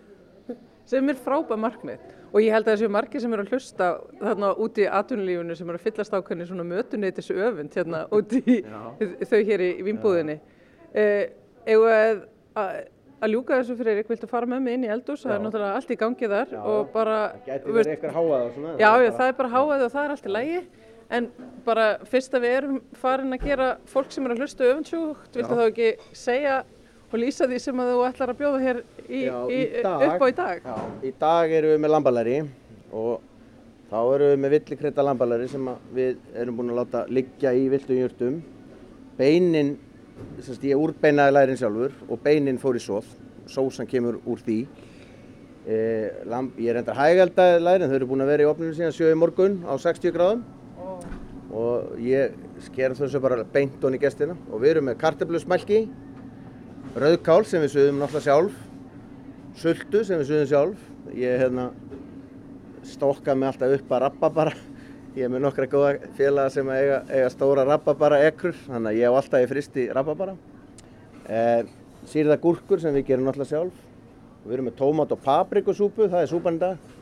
Sem 0.89 1.09
er 1.09 1.19
frábæð 1.23 1.61
markmið. 1.63 2.09
Og 2.33 2.41
ég 2.41 2.51
held 2.51 2.65
að 2.65 2.73
þessu 2.73 2.89
margi 2.91 3.21
sem 3.21 3.33
eru 3.35 3.45
að 3.45 3.53
hlusta 3.53 3.91
þarna 4.19 4.49
út 4.65 4.81
í 4.81 4.87
atvinnulífunu 4.89 5.55
sem 5.55 5.69
eru 5.69 5.79
að 5.79 5.85
fyllast 5.85 6.17
ákveðni 6.17 6.47
svona 6.49 6.65
mötuneytis 6.67 7.29
öfund 7.31 7.77
hérna 7.77 8.01
út 8.11 8.33
í 8.41 8.57
þau 9.29 9.39
hér 9.47 9.63
í 9.63 9.71
vinnbúðinni. 9.85 10.39
Eh, 10.93 11.31
Eða 11.63 11.91
að, 12.59 12.79
að 13.23 13.31
ljúka 13.31 13.57
þessu 13.59 13.75
fyrir 13.79 13.97
Erik, 13.97 14.09
viltu 14.11 14.27
fara 14.27 14.49
með 14.49 14.65
mig 14.65 14.77
inn 14.77 14.85
í 14.87 14.89
eldús, 14.91 15.23
það 15.23 15.35
er 15.37 15.43
náttúrulega 15.45 15.77
allt 15.79 15.93
í 15.93 15.97
gangi 15.99 16.29
þar 16.33 16.49
já, 16.51 16.59
og 16.73 16.89
bara... 16.91 17.19
Það 17.31 17.45
getur 17.47 17.77
verið 17.77 17.93
eitthvað 17.93 18.17
háað 18.17 18.33
og 18.39 18.57
svona. 18.57 18.73
Já, 18.81 18.89
já, 18.89 19.11
það 19.19 19.29
er 19.29 19.37
bara 19.37 19.51
háað 19.53 19.85
og 19.85 19.93
það 19.93 20.03
er 20.03 20.15
allt 20.15 20.27
í 20.27 20.33
lægi 20.33 20.59
en 21.09 21.27
bara 21.65 21.89
fyrst 22.09 22.33
að 22.33 22.45
við 22.45 22.55
erum 22.59 22.79
farin 22.99 23.35
að 23.35 23.49
gera 23.49 23.73
fólk 23.89 24.13
sem 24.13 24.25
eru 24.25 24.37
að 24.37 24.45
hlusta 24.45 24.69
öfundsjúkt, 24.69 25.35
viltu 25.35 25.59
þá 25.59 25.65
ekki 25.67 25.91
segja 26.15 26.63
og 27.09 27.19
lýsa 27.21 27.45
því 27.49 27.59
sem 27.61 27.83
þú 27.83 27.99
ætlar 28.07 28.33
að 28.33 28.39
bjóða 28.39 28.63
hér 28.63 28.81
í, 29.07 29.25
já, 29.27 29.37
í, 29.49 29.59
í 29.59 29.83
dag, 29.85 30.07
upp 30.07 30.23
á 30.23 30.27
í 30.27 30.37
dag. 30.39 30.65
Já, 30.65 30.89
í 31.03 31.13
dag 31.19 31.53
erum 31.59 31.75
við 31.75 31.83
með 31.83 31.95
lambalæri 31.97 32.39
og 32.93 33.29
Þá 33.93 33.99
erum 34.15 34.31
við 34.31 34.39
með 34.41 34.53
villikreita 34.55 35.03
lambalari 35.05 35.47
sem 35.51 35.67
við 35.93 36.15
erum 36.41 36.55
búin 36.57 36.71
að 36.73 36.79
láta 36.79 37.01
liggja 37.13 37.51
í 37.53 37.67
viltum 37.69 37.99
júrtum. 37.99 38.39
Beinin, 39.19 39.75
semst 40.39 40.65
ég 40.65 40.81
úrbeinaði 40.81 41.35
lærin 41.35 41.59
sjálfur 41.59 41.93
og 42.07 42.23
beinin 42.23 42.57
fór 42.57 42.79
í 42.79 42.81
sóð. 42.81 43.11
Sósan 43.53 43.85
kemur 43.91 44.17
úr 44.25 44.41
því. 44.41 44.55
E, 45.69 45.77
lamb, 46.25 46.57
ég 46.57 46.73
er 46.73 46.79
enda 46.81 46.95
hægældaði 46.97 47.61
lærin, 47.61 47.91
þau 47.91 47.97
eru 47.99 48.09
búin 48.09 48.25
að 48.25 48.31
vera 48.33 48.47
í 48.47 48.49
opninu 48.49 48.73
síðan 48.73 48.97
sjöu 48.97 49.13
morgun 49.21 49.61
á 49.69 49.77
60 49.77 50.15
gráðum. 50.17 50.41
Og 51.53 51.97
ég 52.01 52.33
sker 52.65 52.95
þessu 52.97 53.21
bara 53.21 53.43
beint 53.53 53.81
honni 53.83 53.99
í 53.99 54.01
gestina. 54.01 54.35
Og 54.49 54.63
við 54.63 54.75
erum 54.75 54.87
með 54.89 54.99
karteblusmælki, 55.03 55.83
rauðkál 56.97 57.43
sem 57.45 57.61
við 57.61 57.75
suðum 57.75 58.01
náttúrulega 58.01 58.25
sjálf, 58.25 58.55
sultu 59.61 60.01
sem 60.07 60.21
við 60.21 60.31
suðum 60.31 60.49
sjálf. 60.49 60.87
Ég 61.13 61.43
hérna, 61.43 61.67
stokka 62.89 63.35
mig 63.37 63.51
alltaf 63.51 63.75
upp 63.77 63.93
að 63.93 64.03
rappa 64.07 64.31
bara. 64.33 64.55
Ég 65.13 65.27
er 65.27 65.29
með 65.29 65.43
nokkra 65.45 65.69
góða 65.69 66.09
félaga 66.17 66.49
sem 66.55 66.69
eiga, 66.73 67.03
eiga 67.05 67.29
stóra 67.29 67.67
rababara 67.67 68.23
ekkur, 68.31 68.55
þannig 68.65 68.89
að 68.89 68.97
ég 68.97 69.13
á 69.13 69.17
alltaf 69.19 69.43
í 69.45 69.49
fristi 69.51 69.85
rababara. 69.93 70.33
Eh, 71.29 71.69
sýrða 72.09 72.39
gúrkur 72.41 72.81
sem 72.81 72.95
við 72.97 73.11
gerum 73.11 73.29
alltaf 73.29 73.51
sjálf. 73.51 73.83
Við 74.43 74.57
erum 74.57 74.71
með 74.71 74.79
tómat 74.81 75.13
og 75.13 75.21
paprikusúpu, 75.21 76.09
það 76.09 76.25
er 76.25 76.31
súpan 76.33 76.57
í 76.57 76.63
dag. 76.65 76.92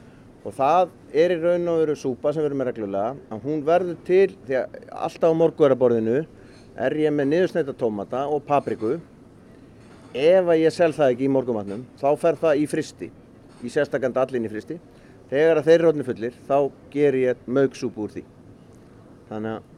Og 0.41 0.53
það 0.57 0.93
er 1.13 1.35
í 1.35 1.39
raun 1.41 1.69
og 1.69 1.81
veru 1.83 1.95
súpa 1.99 2.31
sem 2.33 2.41
við 2.41 2.49
erum 2.49 2.61
með 2.63 2.71
reglulega. 2.71 3.09
En 3.29 3.41
hún 3.43 3.65
verður 3.65 3.97
til, 4.07 4.31
því 4.47 4.57
að 4.57 4.77
alltaf 5.05 5.33
á 5.33 5.39
morguðaraborðinu 5.41 6.21
er 6.81 6.95
ég 6.97 7.13
með 7.13 7.29
niðursneita 7.29 7.75
tómata 7.77 8.23
og 8.31 8.41
papriku. 8.47 8.95
Ef 10.11 10.49
að 10.49 10.63
ég 10.63 10.73
sel 10.75 10.89
það 10.95 11.13
ekki 11.13 11.27
í 11.27 11.31
morgumatnum, 11.31 11.85
þá 12.01 12.09
fer 12.19 12.39
það 12.41 12.63
í 12.63 12.65
fristi, 12.67 13.07
í 13.63 13.69
sérstakand 13.71 14.17
allin 14.19 14.47
í 14.47 14.51
fristi. 14.51 14.79
Þegar 15.31 15.61
að 15.61 15.69
þeir 15.69 15.77
eru 15.77 15.91
hodni 15.91 16.07
fullir, 16.07 16.33
þá 16.49 16.57
ger 16.91 17.15
ég 17.15 17.45
mögsúpu 17.47 18.03
úr 18.03 18.15
því. 18.17 18.23
Þannig 19.29 19.53
að 19.53 19.69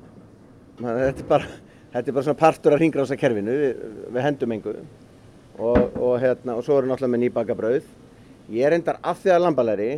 man, 0.80 0.96
þetta, 1.04 1.20
er 1.20 1.28
bara, 1.30 1.50
þetta 1.94 2.10
er 2.10 2.16
bara 2.16 2.26
svona 2.30 2.40
partur 2.40 2.74
af 2.74 2.82
hringrása 2.82 3.18
kerfinu, 3.20 3.58
við, 3.62 3.84
við 4.16 4.26
hendum 4.26 4.56
engu. 4.56 4.74
Og, 5.60 5.78
og, 6.00 6.16
hérna, 6.24 6.56
og 6.56 6.66
svo 6.66 6.80
eru 6.80 6.90
náttúrulega 6.90 7.14
með 7.14 7.24
nýbaka 7.28 7.58
brauð. 7.60 7.92
Ég 8.50 8.66
er 8.66 8.74
endar 8.80 8.98
af 9.06 9.22
því 9.22 9.36
að 9.36 9.46
lambalæri, 9.46 9.92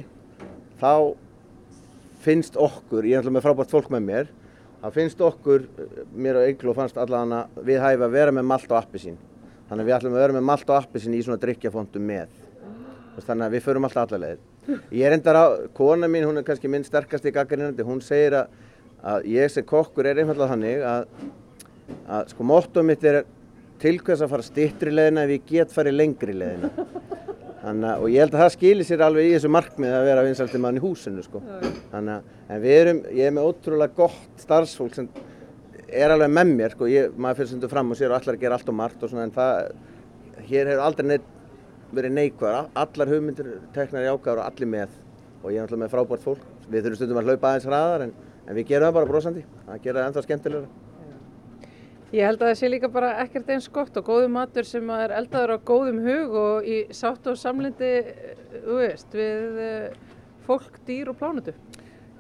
þá 0.81 1.15
finnst 2.25 2.57
okkur, 2.57 3.05
ég 3.05 3.15
er 3.15 3.21
náttúrulega 3.21 3.38
með 3.38 3.45
frábært 3.45 3.75
fólk 3.75 3.91
með 3.93 4.07
mér, 4.09 4.33
þá 4.81 4.88
finnst 4.95 5.21
okkur, 5.21 5.67
mér 6.13 6.39
og 6.39 6.49
Egil 6.49 6.71
og 6.71 6.77
fannst 6.79 6.97
allavega 7.01 7.65
við 7.67 7.79
hæfi 7.83 8.07
að 8.07 8.17
vera 8.17 8.33
með 8.35 8.49
malt 8.49 8.67
og 8.71 8.79
appisín. 8.79 9.19
Þannig 9.69 9.81
að 9.81 9.88
við 9.89 9.95
ætlum 9.97 10.15
að 10.15 10.21
vera 10.23 10.35
með 10.35 10.45
malt 10.49 10.69
og 10.69 10.77
appisín 10.77 11.15
í 11.17 11.21
svona 11.25 11.41
drikkjafondum 11.41 12.05
með. 12.05 12.35
Þannig 13.15 13.45
að 13.47 13.55
við 13.55 13.65
förum 13.65 13.88
alltaf 13.88 14.11
allavega. 14.17 14.41
Ég 14.89 15.05
er 15.05 15.13
endar 15.13 15.38
á, 15.38 15.45
kona 15.77 16.09
mín, 16.09 16.25
hún 16.25 16.41
er 16.41 16.45
kannski 16.45 16.69
minn 16.71 16.85
sterkast 16.85 17.25
í 17.29 17.33
gaggrinandi, 17.33 17.85
hún 17.85 18.01
segir 18.01 18.33
að, 18.39 18.53
að 19.05 19.27
ég 19.29 19.51
sem 19.53 19.65
kokkur 19.67 20.09
er 20.09 20.21
einfallega 20.21 20.51
þannig 20.55 20.85
að, 20.89 21.05
að 22.17 22.31
sko 22.33 22.47
mottoð 22.49 22.88
mitt 22.89 23.05
er 23.05 23.21
til 23.81 23.99
hvers 24.01 24.23
að 24.25 24.31
fara 24.33 24.45
stittri 24.45 24.93
leðina 24.93 25.25
ef 25.27 25.35
ég 25.35 25.45
get 25.51 25.73
farið 25.75 25.99
lengri 25.99 26.33
leðina. 26.33 26.71
Þannig 27.65 28.01
og 28.04 28.12
ég 28.13 28.21
held 28.21 28.36
að 28.36 28.41
það 28.43 28.51
skilir 28.54 28.86
sér 28.86 29.01
alveg 29.01 29.25
í 29.25 29.30
þessu 29.34 29.49
markmið 29.49 29.93
að 29.97 30.04
vera 30.06 30.23
vinsaldi 30.28 30.60
mann 30.62 30.78
í 30.78 30.82
húsinu 30.84 31.23
sko. 31.25 31.39
Þannig 31.89 32.28
en 32.54 32.60
við 32.62 32.75
erum, 32.82 32.99
ég 33.10 33.30
er 33.30 33.34
með 33.34 33.47
ótrúlega 33.49 33.97
gott 33.97 34.43
starfsfólk 34.43 34.97
sem 34.99 35.08
er 35.89 36.13
alveg 36.13 36.30
með 36.36 36.51
mér 36.60 36.75
sko, 36.75 36.89
ég, 36.91 37.15
maður 37.17 37.39
fyrir 37.39 37.51
sundu 37.56 37.69
fram 37.71 37.89
og 37.89 37.97
sér 37.97 38.13
og 38.13 38.19
allar 38.19 38.38
að 38.38 38.45
gera 38.45 38.60
allt 38.60 38.69
og 38.69 38.78
margt 38.78 39.01
og 39.01 39.12
svona 39.12 39.25
en 39.25 39.34
það, 39.34 39.73
hér 40.51 40.71
hefur 40.71 40.86
aldrei 40.86 41.10
neitt 41.10 41.28
verið 41.95 42.15
neikvæður, 42.19 42.71
allar 42.86 43.13
hugmyndir 43.15 43.51
teknar 43.73 44.06
í 44.06 44.13
ákvæður 44.13 44.41
og 44.43 44.45
allir 44.45 44.73
með. 44.75 44.95
Og 45.41 45.51
ég 45.54 45.60
er 45.60 45.65
alltaf 45.65 45.82
með 45.82 45.93
frábært 45.93 46.25
fólk, 46.25 46.47
við 46.69 46.86
þurfum 46.86 47.01
stundum 47.01 47.21
að 47.21 47.30
hlaupa 47.32 47.51
aðeins 47.51 47.69
hraðar 47.69 48.06
en, 48.08 48.15
en 48.45 48.58
við 48.58 48.73
gerum 48.73 48.89
það 48.89 48.97
bara 48.99 49.10
brosandi, 49.13 49.45
það 49.65 49.86
gera 49.86 50.01
það 50.01 50.10
ennþá 50.12 50.25
skemmtilegra. 50.25 50.85
Ég 52.15 52.23
held 52.23 52.39
að 52.39 52.47
það 52.47 52.60
sé 52.62 52.67
líka 52.69 52.88
bara 52.88 53.08
ekkert 53.25 53.49
eins 53.51 53.65
gott 53.75 53.97
og 53.99 54.06
góðu 54.08 54.28
matur 54.32 54.63
sem 54.63 54.88
er 54.95 55.12
eldaður 55.17 55.58
á 55.60 55.67
góðum 55.67 55.97
hug 56.06 56.36
og 56.39 56.67
í 56.71 56.78
sátt 56.95 57.25
og 57.28 57.36
samlindi, 57.36 57.89
þú 58.54 58.78
veist, 58.78 59.17
við 59.19 59.60
eh, 59.65 59.97
fólk, 60.45 60.78
dýr 60.88 61.12
og 61.12 61.17
plánutu. 61.19 61.51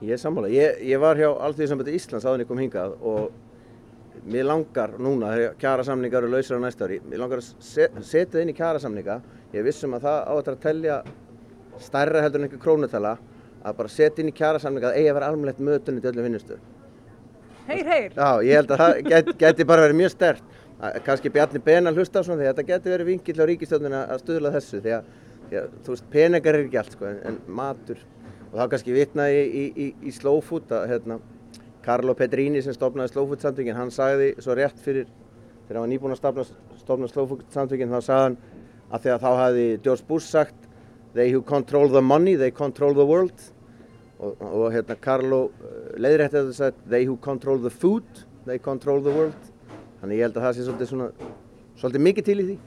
Ég 0.03 0.17
er 0.17 0.19
sammála, 0.19 0.49
ég, 0.51 0.81
ég 0.89 0.99
var 0.99 1.15
hjá 1.15 1.29
Alþjóðsambandi 1.31 1.95
Íslands 1.95 2.27
en 2.27 2.43
ég 2.43 2.51
kom 2.51 2.59
hingað 2.59 2.97
og 2.99 4.27
mér 4.27 4.49
langar 4.49 4.97
núna, 4.99 5.31
þegar 5.37 5.57
kjara 5.63 5.87
samningar 5.87 6.25
eru 6.25 6.35
lausir 6.35 6.59
á 6.59 6.65
næsta 6.65 6.89
ári, 6.89 6.99
mér 7.07 7.23
langar 7.23 7.45
að 7.45 8.03
setja 8.03 8.43
inn 8.43 8.51
í 8.51 8.59
kjara 8.59 8.83
samninga, 8.83 9.21
ég 9.55 9.63
vissum 9.63 9.95
að 9.95 10.09
það 10.09 10.21
á 10.27 10.33
að 10.35 10.63
telja 10.67 11.01
stærra 11.87 12.25
heldur 12.25 12.43
en 12.43 12.49
einhver 12.49 12.65
krónutala, 12.67 13.15
að 13.63 13.79
bara 13.79 13.95
setja 13.95 14.25
inn 14.25 14.35
í 14.35 14.35
kjara 14.35 14.59
samninga 14.59 14.91
að 14.91 14.99
eiga 14.99 15.13
að 15.13 15.21
vera 15.21 15.31
almennilegt 15.31 15.67
mötunni 15.71 16.03
til 16.03 16.11
öllum 16.11 16.33
vinnustu. 16.33 16.59
Heyr, 17.65 17.85
heyr! 17.89 18.11
Já, 18.13 18.29
ég 18.45 18.59
held 18.59 18.71
að 18.75 18.81
það 18.81 18.99
geti, 19.09 19.33
geti 19.41 19.65
bara 19.65 19.85
verið 19.87 19.97
mjög 19.97 20.11
stert. 20.13 20.57
Kanski 21.05 21.31
Bjarni 21.33 21.61
Ben 21.65 21.89
að 21.89 22.01
hlusta 22.01 22.21
á 22.21 22.25
svona 22.27 22.41
því 22.41 22.49
þetta 22.51 22.65
geti 22.67 22.91
verið 22.91 23.07
vingill 23.09 23.39
á 23.41 23.45
ríkistönduna 23.49 24.01
að 24.13 24.19
stuðla 24.21 24.51
þessu 24.53 24.81
því 24.83 24.93
að, 24.97 25.07
því 25.47 25.59
að 25.61 25.71
þú 25.85 25.93
veist, 25.95 26.05
peningar 26.13 26.57
er 26.57 26.65
ekki 26.65 26.79
allt 26.81 26.97
sko, 26.97 27.07
en, 27.09 27.21
en 27.31 27.39
matur 27.47 28.03
og 28.51 28.59
þá 28.59 28.67
kannski 28.73 28.93
vitnaði 28.93 29.39
í, 29.39 29.45
í, 29.45 29.63
í, 29.85 29.87
í 30.05 30.13
Slow 30.13 30.43
Food 30.45 30.75
að 30.75 30.85
hérna, 30.91 31.17
Carlo 31.85 32.13
Pedrini 32.17 32.61
sem 32.65 32.75
stofnaði 32.75 33.13
Slow 33.13 33.31
Food 33.31 33.41
samtökin, 33.45 33.77
hann 33.79 33.93
sagði 33.93 34.33
svo 34.43 34.57
rétt 34.59 34.77
fyrir 34.83 35.07
þegar 35.65 35.79
hann 35.79 35.85
var 35.85 35.91
nýbúin 35.95 36.13
að 36.13 36.21
stofna, 36.21 36.45
stofna 36.83 37.09
Slow 37.09 37.31
Food 37.31 37.43
samtökin 37.55 37.95
þá 37.95 37.97
sagði 37.97 38.21
hann 38.27 38.37
að 38.91 39.05
því 39.07 39.15
að 39.15 39.25
þá 39.25 39.31
hefði 39.41 39.67
George 39.87 40.07
Bush 40.11 40.29
sagt 40.29 40.71
they 41.15 41.31
who 41.31 41.41
control 41.41 41.89
the 41.89 42.03
money, 42.03 42.35
they 42.35 42.51
control 42.51 42.93
the 42.93 43.07
world 43.07 43.47
og, 44.19 44.39
og 44.39 44.69
hérna 44.73 44.97
Carlo 45.01 45.41
leiðrætti 45.99 46.39
að 46.39 46.49
það 46.51 46.57
sagði 46.59 46.89
they 46.93 47.09
who 47.09 47.17
control 47.21 47.59
the 47.61 47.73
food, 47.73 48.25
they 48.45 48.61
control 48.61 49.03
the 49.03 49.13
world 49.13 49.51
þannig 50.01 50.21
ég 50.21 50.27
held 50.27 50.39
að 50.39 50.47
það 50.47 50.57
sé 50.57 50.65
svolítið 50.69 50.91
svona 50.93 51.11
svolítið 51.75 52.05
mikið 52.09 52.27
til 52.29 52.39
í 52.39 52.47
því 52.49 52.57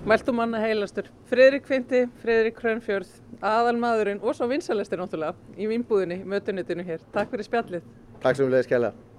Mæltum 0.00 0.38
manna 0.40 0.56
heilastur, 0.62 1.10
Fridrik 1.28 1.66
Finti, 1.68 2.06
Fridrik 2.22 2.56
Hrönfjörð, 2.62 3.10
aðalmaðurinn 3.44 4.22
og 4.24 4.32
svo 4.32 4.48
vinsalastur 4.48 5.02
náttúrulega 5.02 5.60
í 5.60 5.68
vinnbúðinni, 5.68 6.22
mötunitinu 6.24 6.86
hér. 6.88 7.04
Takk 7.12 7.28
fyrir 7.34 7.44
spjallið. 7.44 7.90
Takk 8.22 8.38
sem 8.38 8.48
við 8.48 8.54
leiðis 8.56 8.70
kælega. 8.70 9.09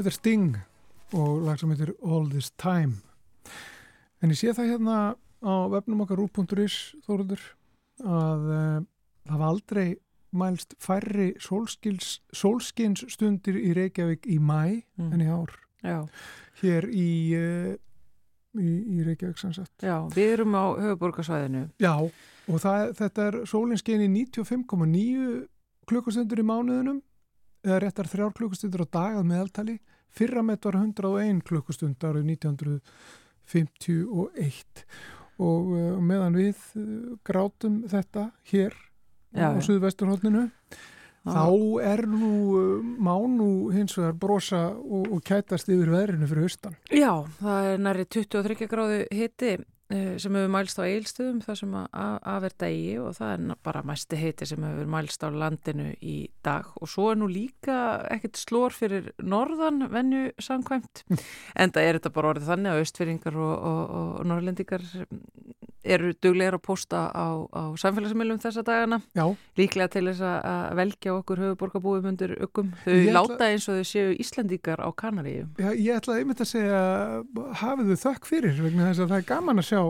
Þetta 0.00 0.08
er 0.08 0.14
Sting 0.16 0.52
og 1.20 1.42
lag 1.44 1.58
sem 1.60 1.68
heitir 1.74 1.90
All 2.00 2.30
This 2.32 2.46
Time. 2.56 3.02
En 4.24 4.30
ég 4.32 4.38
sé 4.40 4.54
það 4.56 4.70
hérna 4.70 4.94
á 5.44 5.54
vefnum 5.74 6.00
okkar 6.06 6.16
rú.is 6.16 6.76
þóruldur 7.04 7.42
að 8.00 8.46
uh, 8.48 8.78
það 9.28 9.42
var 9.42 9.44
aldrei 9.50 9.84
mælst 10.32 10.72
færri 10.80 11.26
sólskins 11.44 13.02
stundir 13.12 13.58
í 13.60 13.74
Reykjavík 13.76 14.24
í 14.24 14.38
mæ 14.40 14.80
mm. 14.96 15.12
en 15.12 15.26
í 15.26 15.28
ár. 15.28 15.52
Já. 15.84 15.98
Hér 16.62 16.88
í, 16.88 17.12
uh, 17.36 17.76
í, 18.56 18.72
í 18.80 19.04
Reykjavík 19.04 19.36
sannsagt. 19.44 19.84
Já, 19.84 19.98
við 20.16 20.38
erum 20.38 20.56
á 20.56 20.80
höfuborgarsvæðinu. 20.80 21.66
Já, 21.76 21.92
og 22.00 22.64
það, 22.64 22.96
þetta 23.04 23.28
er 23.28 23.38
sólinskein 23.52 24.08
í 24.08 24.10
95,9 24.16 25.44
klukkustundur 25.92 26.40
í 26.40 26.48
mánuðunum 26.54 27.04
eða 27.64 27.78
réttar 27.84 28.06
þrjár 28.10 28.32
klukkustundur 28.36 28.84
á 28.86 28.88
dagað 28.96 29.24
meðaltali. 29.30 29.76
Fyrramett 30.10 30.64
var 30.66 30.76
101 30.80 31.44
klukkustund 31.46 32.00
árið 32.02 32.24
1951 32.34 34.84
og 35.40 35.64
uh, 35.72 35.96
meðan 36.02 36.34
við 36.36 36.56
uh, 36.76 36.82
grátum 37.24 37.88
þetta 37.88 38.30
hér 38.50 38.74
Já, 39.30 39.54
á 39.54 39.56
Suðvesturhóllinu 39.62 40.50
þá 41.24 41.46
er 41.86 42.06
nú 42.10 42.30
uh, 42.58 42.82
má 42.82 43.14
nú 43.30 43.70
hins 43.72 43.96
vegar 43.96 44.12
brosa 44.18 44.74
og, 44.74 45.06
og 45.14 45.22
kætast 45.24 45.68
yfir 45.70 45.90
veðrinu 45.94 46.26
fyrir 46.28 46.44
austan. 46.50 46.74
Já, 46.90 47.24
það 47.38 47.66
er 47.70 47.78
næri 47.86 48.04
23 48.18 48.66
gráðu 48.68 49.06
hitti 49.14 49.56
Eh, 49.56 49.64
sem 49.90 50.36
hefur 50.38 50.52
mælst 50.54 50.78
á 50.78 50.86
eilstöðum 50.86 51.40
þar 51.42 51.58
sem 51.58 51.72
að 51.74 52.44
er 52.46 52.56
degi 52.62 52.92
og 53.02 53.14
það 53.16 53.32
er 53.34 53.62
bara 53.66 53.82
mæsti 53.86 54.20
heiti 54.20 54.46
sem 54.46 54.62
hefur 54.62 54.90
mælst 54.94 55.24
á 55.26 55.28
landinu 55.34 55.88
í 55.98 56.16
dag. 56.46 56.68
Og 56.78 56.90
svo 56.90 57.08
er 57.10 57.18
nú 57.18 57.26
líka 57.30 57.78
ekkert 58.14 58.38
slór 58.38 58.76
fyrir 58.76 59.10
norðan 59.18 59.88
vennu 59.90 60.28
samkvæmt 60.38 61.04
en 61.10 61.74
það 61.74 61.82
er 61.82 61.98
þetta 61.98 62.14
bara 62.14 62.34
orðið 62.34 62.52
þannig 62.52 62.72
að 62.72 62.84
austfyrringar 62.84 63.40
og, 63.40 63.54
og, 63.72 63.82
og 64.20 64.30
norrlendingar 64.30 64.86
eru 65.84 66.12
duglegar 66.20 66.58
að 66.58 66.64
posta 66.66 67.06
á, 67.08 67.28
á 67.50 67.62
samfélagsmiðlum 67.80 68.40
þessa 68.42 68.64
dagana. 68.66 69.00
Já. 69.16 69.24
líklega 69.58 69.92
til 69.94 70.04
þess 70.10 70.24
að 70.26 70.76
velja 70.80 71.14
okkur 71.14 71.42
höfuborgarbúum 71.44 72.10
undir 72.12 72.36
ökkum 72.40 72.74
þau 72.84 72.92
ætla... 72.92 73.16
láta 73.16 73.48
eins 73.48 73.68
og 73.70 73.80
þau 73.80 73.88
séu 73.88 74.12
Íslandíkar 74.20 74.82
á 74.82 74.88
Kanaríu 74.92 75.48
Já, 75.56 75.72
ég 75.72 75.96
ætlaði 75.96 76.24
einmitt 76.24 76.44
að 76.44 76.52
segja 76.52 76.84
hafið 77.62 77.94
þau 77.94 78.04
þökk 78.06 78.30
fyrir 78.30 78.62
vegna 78.62 78.90
þess 78.90 79.04
að 79.04 79.12
það 79.12 79.18
er 79.22 79.28
gaman 79.30 79.62
að 79.62 79.68
sjá 79.70 79.82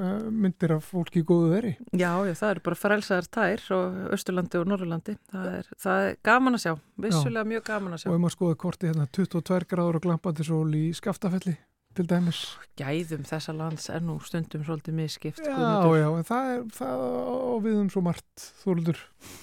uh, 0.00 0.26
myndir 0.30 0.74
af 0.76 0.88
fólki 0.90 1.22
í 1.22 1.26
góðu 1.26 1.52
veri. 1.54 1.72
Já, 1.92 2.10
já, 2.26 2.34
það 2.38 2.52
eru 2.54 2.64
bara 2.68 2.80
frelsaðar 2.80 3.30
tær 3.36 3.64
á 3.72 3.78
Östurlandi 4.16 4.60
og 4.60 4.68
Norrlandi 4.70 5.16
það 5.32 5.48
er, 5.52 5.70
það 5.82 6.08
er 6.08 6.18
gaman 6.30 6.58
að 6.58 6.64
sjá, 6.66 6.74
vissulega 7.06 7.44
já. 7.44 7.50
mjög 7.54 7.66
gaman 7.70 7.96
að 7.96 8.02
sjá. 8.02 8.10
Og 8.10 8.18
ef 8.18 8.24
maður 8.24 8.36
skoði 8.36 8.60
korti 8.66 8.90
hérna 8.90 9.08
22 9.20 9.70
gráður 9.72 10.00
og 10.00 10.06
glampandi 10.06 10.46
sól 10.46 10.68
í 10.76 10.84
skaftafelli 10.96 11.56
til 11.96 12.06
dæmis. 12.10 12.40
Gæðum 12.76 13.24
þessa 13.26 13.54
lands 13.56 13.88
er 13.92 14.02
nú 14.04 14.18
stundum 14.24 14.64
svolítið 14.66 14.96
miskipt. 14.98 15.40
Já, 15.40 15.54
guðmyndur. 15.56 15.96
já, 15.98 16.26
það 16.28 16.50
er 16.52 16.64
það 16.76 17.04
á 17.06 17.54
viðum 17.64 17.90
svo 17.92 18.02
margt 18.04 18.46
þóldur 18.62 19.00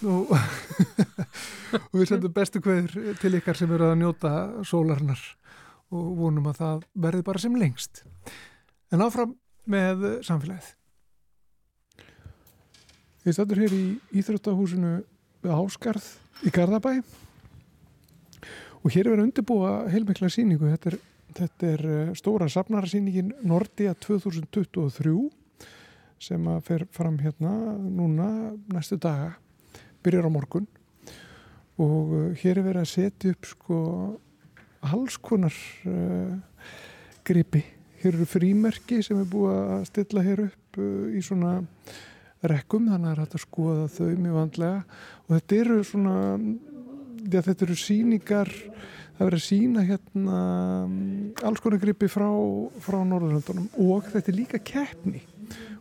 og, 0.09 0.33
og 1.89 1.95
við 1.97 2.09
sendum 2.11 2.35
bestu 2.35 2.61
hverjur 2.63 3.17
til 3.21 3.33
ykkar 3.39 3.57
sem 3.57 3.73
eru 3.73 3.89
að 3.89 3.97
njóta 4.03 4.33
sólarnar 4.67 5.23
og 5.93 6.11
vonum 6.21 6.49
að 6.51 6.59
það 6.61 6.85
verði 7.05 7.25
bara 7.29 7.41
sem 7.41 7.57
lengst. 7.57 8.03
En 8.93 9.01
áfram 9.05 9.35
með 9.69 10.05
samfélagið. 10.25 10.73
Við 13.23 13.37
stættum 13.37 13.63
hér 13.63 13.73
í 13.77 13.83
Íþróttahúsinu 14.19 14.97
við 15.43 15.53
Áskarð 15.55 16.07
í 16.43 16.51
Garðabæ 16.53 16.97
og 18.83 18.91
hér 18.91 19.07
er 19.07 19.13
verið 19.13 19.21
að 19.21 19.27
undirbúa 19.29 19.73
heilmikla 19.93 20.29
síningu. 20.33 20.67
Þetta 20.73 20.91
er 20.91 20.97
Þetta 21.33 21.69
er 21.69 21.85
eh, 21.89 22.11
stóra 22.17 22.49
safnararsýningin 22.51 23.33
Nordia 23.47 23.95
2023 23.97 25.15
sem 26.23 26.45
að 26.47 26.61
fer 26.67 26.85
fram 26.93 27.17
hérna 27.19 27.51
núna 27.81 28.27
næstu 28.71 28.99
daga, 29.01 29.33
byrjar 30.03 30.29
á 30.29 30.31
morgun 30.31 30.67
og 31.81 32.13
eh, 32.19 32.29
hér 32.43 32.61
er 32.61 32.67
verið 32.69 32.83
að 32.83 32.91
setja 32.93 33.33
upp 33.33 33.49
sko 33.49 33.79
halskonar 34.83 35.55
uh, 35.87 36.33
gripi. 37.23 37.63
Hér 38.01 38.17
eru 38.17 38.25
frímerki 38.27 38.99
sem 39.05 39.21
er 39.21 39.29
búið 39.31 39.53
að 39.77 39.85
stilla 39.87 40.23
hér 40.25 40.41
upp 40.49 40.79
uh, 40.81 41.05
í 41.15 41.21
svona 41.23 41.53
rekkum, 42.43 42.89
þannig 42.91 43.13
að 43.13 43.37
að 43.37 43.43
skoða 43.45 43.85
þau 43.93 44.09
mjög 44.09 44.35
vandlega 44.35 44.81
og 45.23 45.29
þetta 45.37 45.59
eru 45.61 45.77
svona, 45.87 46.15
já 47.23 47.39
þetta 47.39 47.65
eru 47.67 47.77
síningar, 47.79 48.51
það 49.17 49.27
verður 49.27 49.39
að 49.39 49.45
sína 49.45 49.83
hérna 49.87 50.37
alls 51.47 51.61
konar 51.63 51.81
gripi 51.81 52.09
frá, 52.11 52.27
frá 52.83 52.99
Norðurlandunum 53.05 53.69
og 53.85 54.09
þetta 54.13 54.31
er 54.31 54.37
líka 54.37 54.61
keppni, 54.63 55.21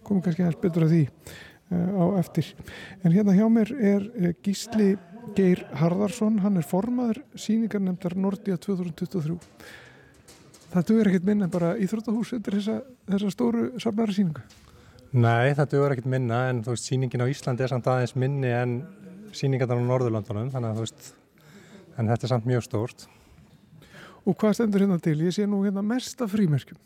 komum 0.05 0.23
kannski 0.25 0.45
aðeins 0.45 0.61
betur 0.63 0.87
að 0.87 0.95
því 0.95 1.05
uh, 1.07 1.95
á 1.97 2.05
eftir. 2.21 2.51
En 3.03 3.15
hérna 3.15 3.37
hjá 3.37 3.47
mér 3.53 3.73
er 3.79 4.09
uh, 4.09 4.33
Gísli 4.45 4.93
Geir 5.37 5.63
Harðarsson, 5.79 6.41
hann 6.43 6.59
er 6.61 6.67
formaður 6.67 7.23
síningarnemndar 7.39 8.17
Nordia 8.19 8.59
2023. 8.61 9.39
Það 10.73 10.87
duður 10.89 11.11
ekkert 11.11 11.29
minna 11.29 11.49
bara 11.53 11.75
íþróttahús 11.81 12.33
undir 12.37 12.59
þessa, 12.59 12.79
þessa 13.09 13.33
stóru 13.33 13.65
safnara 13.81 14.15
síningu. 14.17 14.45
Nei, 15.13 15.53
það 15.57 15.75
duður 15.75 15.95
ekkert 15.95 16.09
minna 16.09 16.47
en 16.49 16.63
þú 16.65 16.75
veist, 16.75 16.89
síningin 16.89 17.25
á 17.25 17.29
Íslandi 17.29 17.65
er 17.65 17.73
samt 17.73 17.89
aðeins 17.93 18.15
minni 18.17 18.53
en 18.57 18.79
síningarnar 19.37 19.81
á 19.81 19.89
Norðurlandunum, 19.89 20.49
þannig 20.53 20.73
að 20.73 20.79
þú 20.79 20.87
veist, 20.87 21.11
en 22.01 22.09
þetta 22.09 22.27
er 22.27 22.33
samt 22.33 22.49
mjög 22.49 22.65
stórt. 22.65 23.05
Og 24.23 24.37
hvað 24.39 24.59
stendur 24.59 24.85
hérna 24.85 25.01
til? 25.03 25.19
Ég 25.27 25.35
sé 25.35 25.47
nú 25.51 25.65
hérna 25.65 25.83
mesta 25.83 26.29
frímerkjum. 26.31 26.79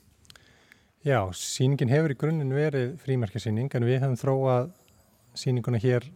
Já, 1.07 1.21
síningin 1.37 1.93
hefur 1.93 2.15
í 2.15 2.19
grunninn 2.19 2.55
verið 2.57 2.97
frímerkjasíning 3.05 3.69
en 3.77 3.85
við 3.87 4.01
hefum 4.03 4.17
þróað 4.19 4.71
síninguna 5.37 5.79
hér 5.83 6.09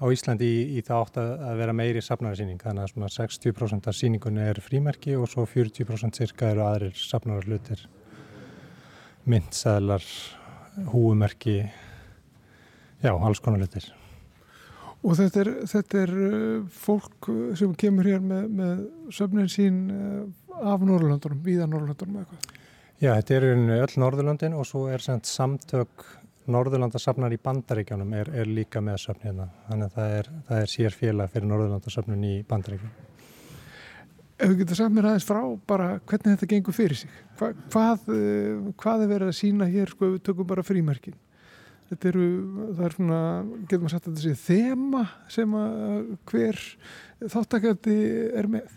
á 0.00 0.04
Íslandi 0.08 0.48
í, 0.48 0.62
í 0.80 0.82
það 0.82 1.04
átt 1.04 1.20
að, 1.20 1.44
vera 1.60 1.76
meiri 1.76 2.02
safnarsýning 2.02 2.60
þannig 2.62 2.86
að 2.86 2.92
svona 2.94 3.12
60% 3.12 3.90
af 3.92 3.98
síningunni 3.98 4.48
er 4.48 4.62
frímerki 4.64 5.14
og 5.20 5.28
svo 5.28 5.44
40% 5.44 6.22
cirka 6.22 6.50
eru 6.54 6.64
aðrir 6.64 6.96
safnararlutir 6.96 7.84
myndsæðlar 9.28 10.06
húumerki 10.90 11.58
já, 13.04 13.12
alls 13.12 13.44
konar 13.44 13.60
lutir 13.60 13.92
Og 15.00 15.16
þetta 15.16 15.40
er, 15.40 15.50
þetta 15.70 16.00
er 16.04 16.10
uh, 16.12 16.64
fólk 16.76 17.30
sem 17.56 17.72
kemur 17.80 18.08
hér 18.10 18.20
með, 18.20 18.48
með 18.52 18.80
söfnin 19.16 19.48
sín 19.48 19.84
uh, 19.94 20.24
af 20.60 20.82
Norrlandunum, 20.84 21.40
víða 21.44 21.68
Norrlandunum 21.70 22.20
eitthvað. 22.20 22.56
Já, 23.00 23.14
þetta 23.14 23.36
er 23.38 23.46
öll 23.48 24.00
Norðurlandin 24.02 24.56
og 24.60 24.66
svo 24.68 24.82
er 24.92 25.00
semt 25.00 25.24
samtök 25.24 26.04
Norðurlandasafnar 26.50 27.32
í 27.32 27.38
Bandaríkjónum 27.40 28.10
er, 28.16 28.28
er 28.42 28.48
líka 28.48 28.82
með 28.84 28.98
söfn 29.06 29.28
hérna. 29.28 29.46
Þannig 29.68 29.86
að 29.86 29.94
það 29.94 30.16
er, 30.18 30.28
það 30.48 30.64
er 30.64 30.72
sér 30.74 30.96
félag 30.96 31.32
fyrir 31.32 31.48
Norðurlandasafnun 31.48 32.26
í 32.28 32.34
Bandaríkjónum. 32.50 33.06
Ef 34.40 34.52
við 34.52 34.62
getum 34.62 34.78
sagt 34.78 34.94
mér 34.96 35.08
aðeins 35.10 35.28
frá 35.28 35.40
bara 35.68 35.88
hvernig 36.08 36.36
þetta 36.36 36.50
gengur 36.52 36.76
fyrir 36.76 37.00
sig. 37.02 37.16
Hva, 37.40 37.50
hvað, 37.72 38.06
uh, 38.12 38.70
hvað 38.80 39.04
er 39.06 39.12
verið 39.14 39.32
að 39.32 39.38
sína 39.40 39.68
hér, 39.72 39.92
sko, 39.92 40.14
við 40.14 40.24
tökum 40.28 40.48
bara 40.52 40.64
frímerkin. 40.66 41.16
Þetta 41.90 42.10
eru, 42.12 42.26
það 42.78 42.84
er 42.86 42.94
svona, 42.94 43.22
getur 43.64 43.80
maður 43.82 43.94
sagt 43.96 44.04
að 44.04 44.12
þetta 44.12 44.26
sé 44.26 44.34
þema 44.44 45.00
sem 45.36 45.56
að 45.58 46.12
hver 46.30 46.60
þáttakandi 47.32 47.96
er 48.38 48.50
með. 48.50 48.76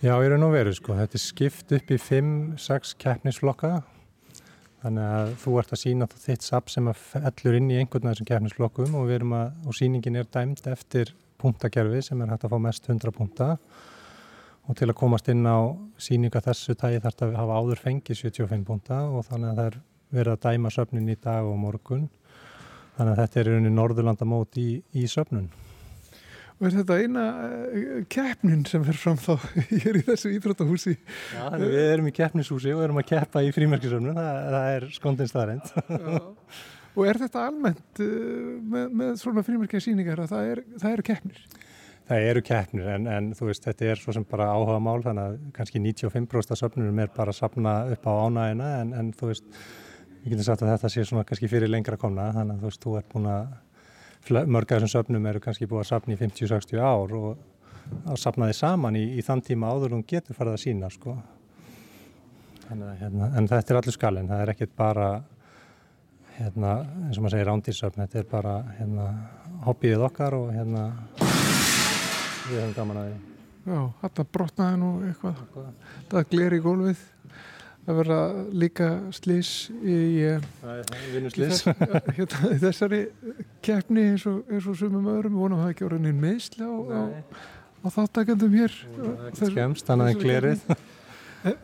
Já, 0.00 0.14
ég 0.14 0.30
er 0.30 0.40
nú 0.40 0.48
verið, 0.52 0.78
sko. 0.78 0.96
Þetta 0.96 1.18
er 1.18 1.22
skipt 1.24 1.76
upp 1.76 1.92
í 1.92 2.00
5-6 2.00 2.96
keppnisflokka 3.00 3.74
Þannig 4.86 5.12
að 5.16 5.30
þú 5.42 5.52
ert 5.58 5.72
að 5.74 5.80
sína 5.80 6.06
þitt 6.12 6.44
sap 6.46 6.68
sem 6.70 6.86
að 6.86 6.98
fellur 7.10 7.56
inn 7.58 7.70
í 7.72 7.78
einhvern 7.80 8.06
af 8.06 8.12
þessum 8.14 8.28
kefnisflokkum 8.28 8.92
og, 9.00 9.08
og 9.66 9.74
síningin 9.74 10.18
er 10.20 10.28
dæmt 10.30 10.68
eftir 10.70 11.10
punktakerfi 11.42 12.04
sem 12.06 12.20
er 12.22 12.30
hægt 12.30 12.46
að 12.46 12.52
fá 12.54 12.60
mest 12.62 12.86
100 12.86 13.14
punkta 13.16 13.48
og 14.66 14.78
til 14.78 14.86
að 14.86 14.98
komast 15.00 15.26
inn 15.32 15.42
á 15.42 15.74
síninga 15.98 16.42
þessu 16.44 16.76
tægi 16.78 17.02
þarf 17.02 17.18
það 17.18 17.32
að 17.32 17.40
hafa 17.40 17.58
áður 17.58 17.82
fengið 17.82 18.20
75 18.20 18.64
punkta 18.68 19.00
og 19.10 19.26
þannig 19.26 19.50
að 19.50 19.58
það 19.58 19.70
er 19.72 19.80
verið 20.14 20.36
að 20.36 20.42
dæma 20.46 20.72
söfnin 20.74 21.12
í 21.12 21.16
dag 21.22 21.46
og 21.46 21.58
morgun. 21.60 22.08
Þannig 22.96 23.12
að 23.12 23.22
þetta 23.22 23.40
er 23.40 23.48
rauninni 23.50 23.72
norðurlandamót 23.76 24.58
í, 24.60 24.68
í 24.96 25.06
söfnun. 25.10 25.48
Og 26.56 26.70
er 26.70 26.76
þetta 26.78 26.96
eina 27.02 27.24
uh, 27.36 27.98
keppnin 28.08 28.62
sem 28.68 28.84
fer 28.86 28.96
fram 28.96 29.18
þá 29.20 29.34
hér 29.84 29.98
í 30.00 30.04
þessu 30.06 30.32
íþróttahúsi? 30.38 30.94
Já, 31.36 31.42
við 31.60 31.76
erum 31.82 32.08
í 32.08 32.14
keppnishúsi 32.16 32.72
og 32.72 32.80
erum 32.86 33.02
að 33.02 33.10
keppa 33.10 33.44
í 33.44 33.52
frímerkisöfnun, 33.52 34.16
það, 34.16 34.40
það 34.54 34.70
er 34.78 34.88
skondin 34.96 35.28
staðrænt. 35.28 35.74
og 36.96 37.02
er 37.04 37.20
þetta 37.26 37.44
almennt 37.50 38.00
uh, 38.00 38.56
með, 38.72 38.88
með 39.02 39.14
svona 39.20 39.44
frímerkisýningar 39.44 40.24
að 40.24 40.32
það, 40.32 40.50
er, 40.54 40.64
það 40.80 40.96
eru 40.96 41.06
keppnir? 41.10 41.46
Það 42.06 42.24
eru 42.30 42.42
keppnir 42.46 42.88
en, 42.94 43.06
en 43.10 43.32
þú 43.34 43.48
veist 43.48 43.64
þetta 43.66 43.90
er 43.90 44.00
svo 44.00 44.12
sem 44.14 44.24
bara 44.30 44.52
áhuga 44.54 44.78
mál 44.80 45.00
þannig 45.02 45.24
að 45.26 45.38
kannski 45.56 45.80
95% 45.82 46.54
af 46.54 46.60
söfnunum 46.60 47.00
er 47.02 47.10
bara 47.12 47.34
að 47.34 47.40
sapna 47.40 47.80
upp 47.92 48.06
á 48.06 48.12
ánægina 48.14 48.68
en, 48.78 48.92
en 48.94 49.08
þú 49.18 49.32
veist, 49.32 49.48
við 50.26 50.32
getum 50.34 50.46
sagt 50.48 50.62
að 50.64 50.72
þetta 50.72 50.88
sé 50.90 51.02
svona 51.06 51.22
kannski 51.26 51.48
fyrir 51.50 51.70
lengra 51.70 51.96
komna 52.00 52.32
þannig 52.34 52.56
að 52.56 52.62
þú 52.62 52.70
veist, 52.70 52.80
þú 52.82 52.94
ert 52.98 53.12
búin 53.12 53.28
að 53.30 54.48
mörg 54.50 54.72
af 54.72 54.80
þessum 54.80 54.90
söfnum 54.90 55.28
eru 55.30 55.42
kannski 55.44 55.68
búið 55.70 55.84
að 55.84 55.90
sapna 55.92 56.16
í 56.16 56.18
50-60 56.18 56.82
ár 56.82 57.14
og 57.14 57.44
að 58.10 58.18
sapna 58.18 58.48
þið 58.50 58.58
saman 58.58 58.98
í, 58.98 59.04
í 59.14 59.22
þann 59.22 59.44
tíma 59.46 59.70
áður 59.70 59.92
og 59.92 60.00
hún 60.00 60.08
getur 60.10 60.34
farið 60.34 60.56
að 60.56 60.62
sína 60.64 60.90
sko. 60.90 61.14
Þannig, 62.66 62.98
hérna, 63.04 63.30
en 63.38 63.46
þetta 63.52 63.72
er 63.72 63.78
allur 63.78 63.94
skalinn, 63.94 64.30
það 64.32 64.42
er 64.42 64.54
ekkert 64.56 64.74
bara 64.74 65.08
hérna, 66.40 66.72
eins 67.06 67.20
og 67.20 67.22
maður 67.22 67.36
segir 67.36 67.50
rándýrsöfn, 67.52 68.02
þetta 68.02 68.18
er 68.18 68.30
bara 68.34 68.56
hérna, 68.80 69.08
hobbyið 69.68 70.06
okkar 70.08 70.40
og 70.40 70.50
hérna 70.56 70.88
við 71.22 72.64
höfum 72.64 72.74
gaman 72.80 73.04
að 73.04 73.12
því. 73.12 73.20
Já, 73.66 73.78
þetta 74.02 74.26
brotnaði 74.34 74.82
nú 74.82 74.90
eitthvað, 75.06 75.44
það 76.10 76.32
gler 76.34 76.58
í 76.58 76.64
gólfið 76.66 77.06
að 77.86 77.98
vera 78.00 78.18
líka 78.50 78.88
slís 79.14 79.50
í, 79.78 79.94
í 79.94 80.22
hérna, 82.18 82.52
þessari 82.62 83.02
keppni 83.64 84.08
eins 84.12 84.26
og, 84.30 84.42
og 84.58 84.78
sumum 84.78 85.06
öðrum, 85.12 85.38
vonum 85.38 85.60
að 85.60 85.66
það 85.66 85.74
ekki 85.74 85.86
orðin 85.86 86.08
einn 86.10 86.22
meðsli 86.24 86.66
á, 86.66 86.74
á, 86.74 87.02
á 87.86 87.88
þáttakendum 87.94 88.56
hér. 88.58 88.78
Skemst, 89.38 89.86
þannig 89.86 90.10
að 90.10 90.24
glerið. 90.24 90.64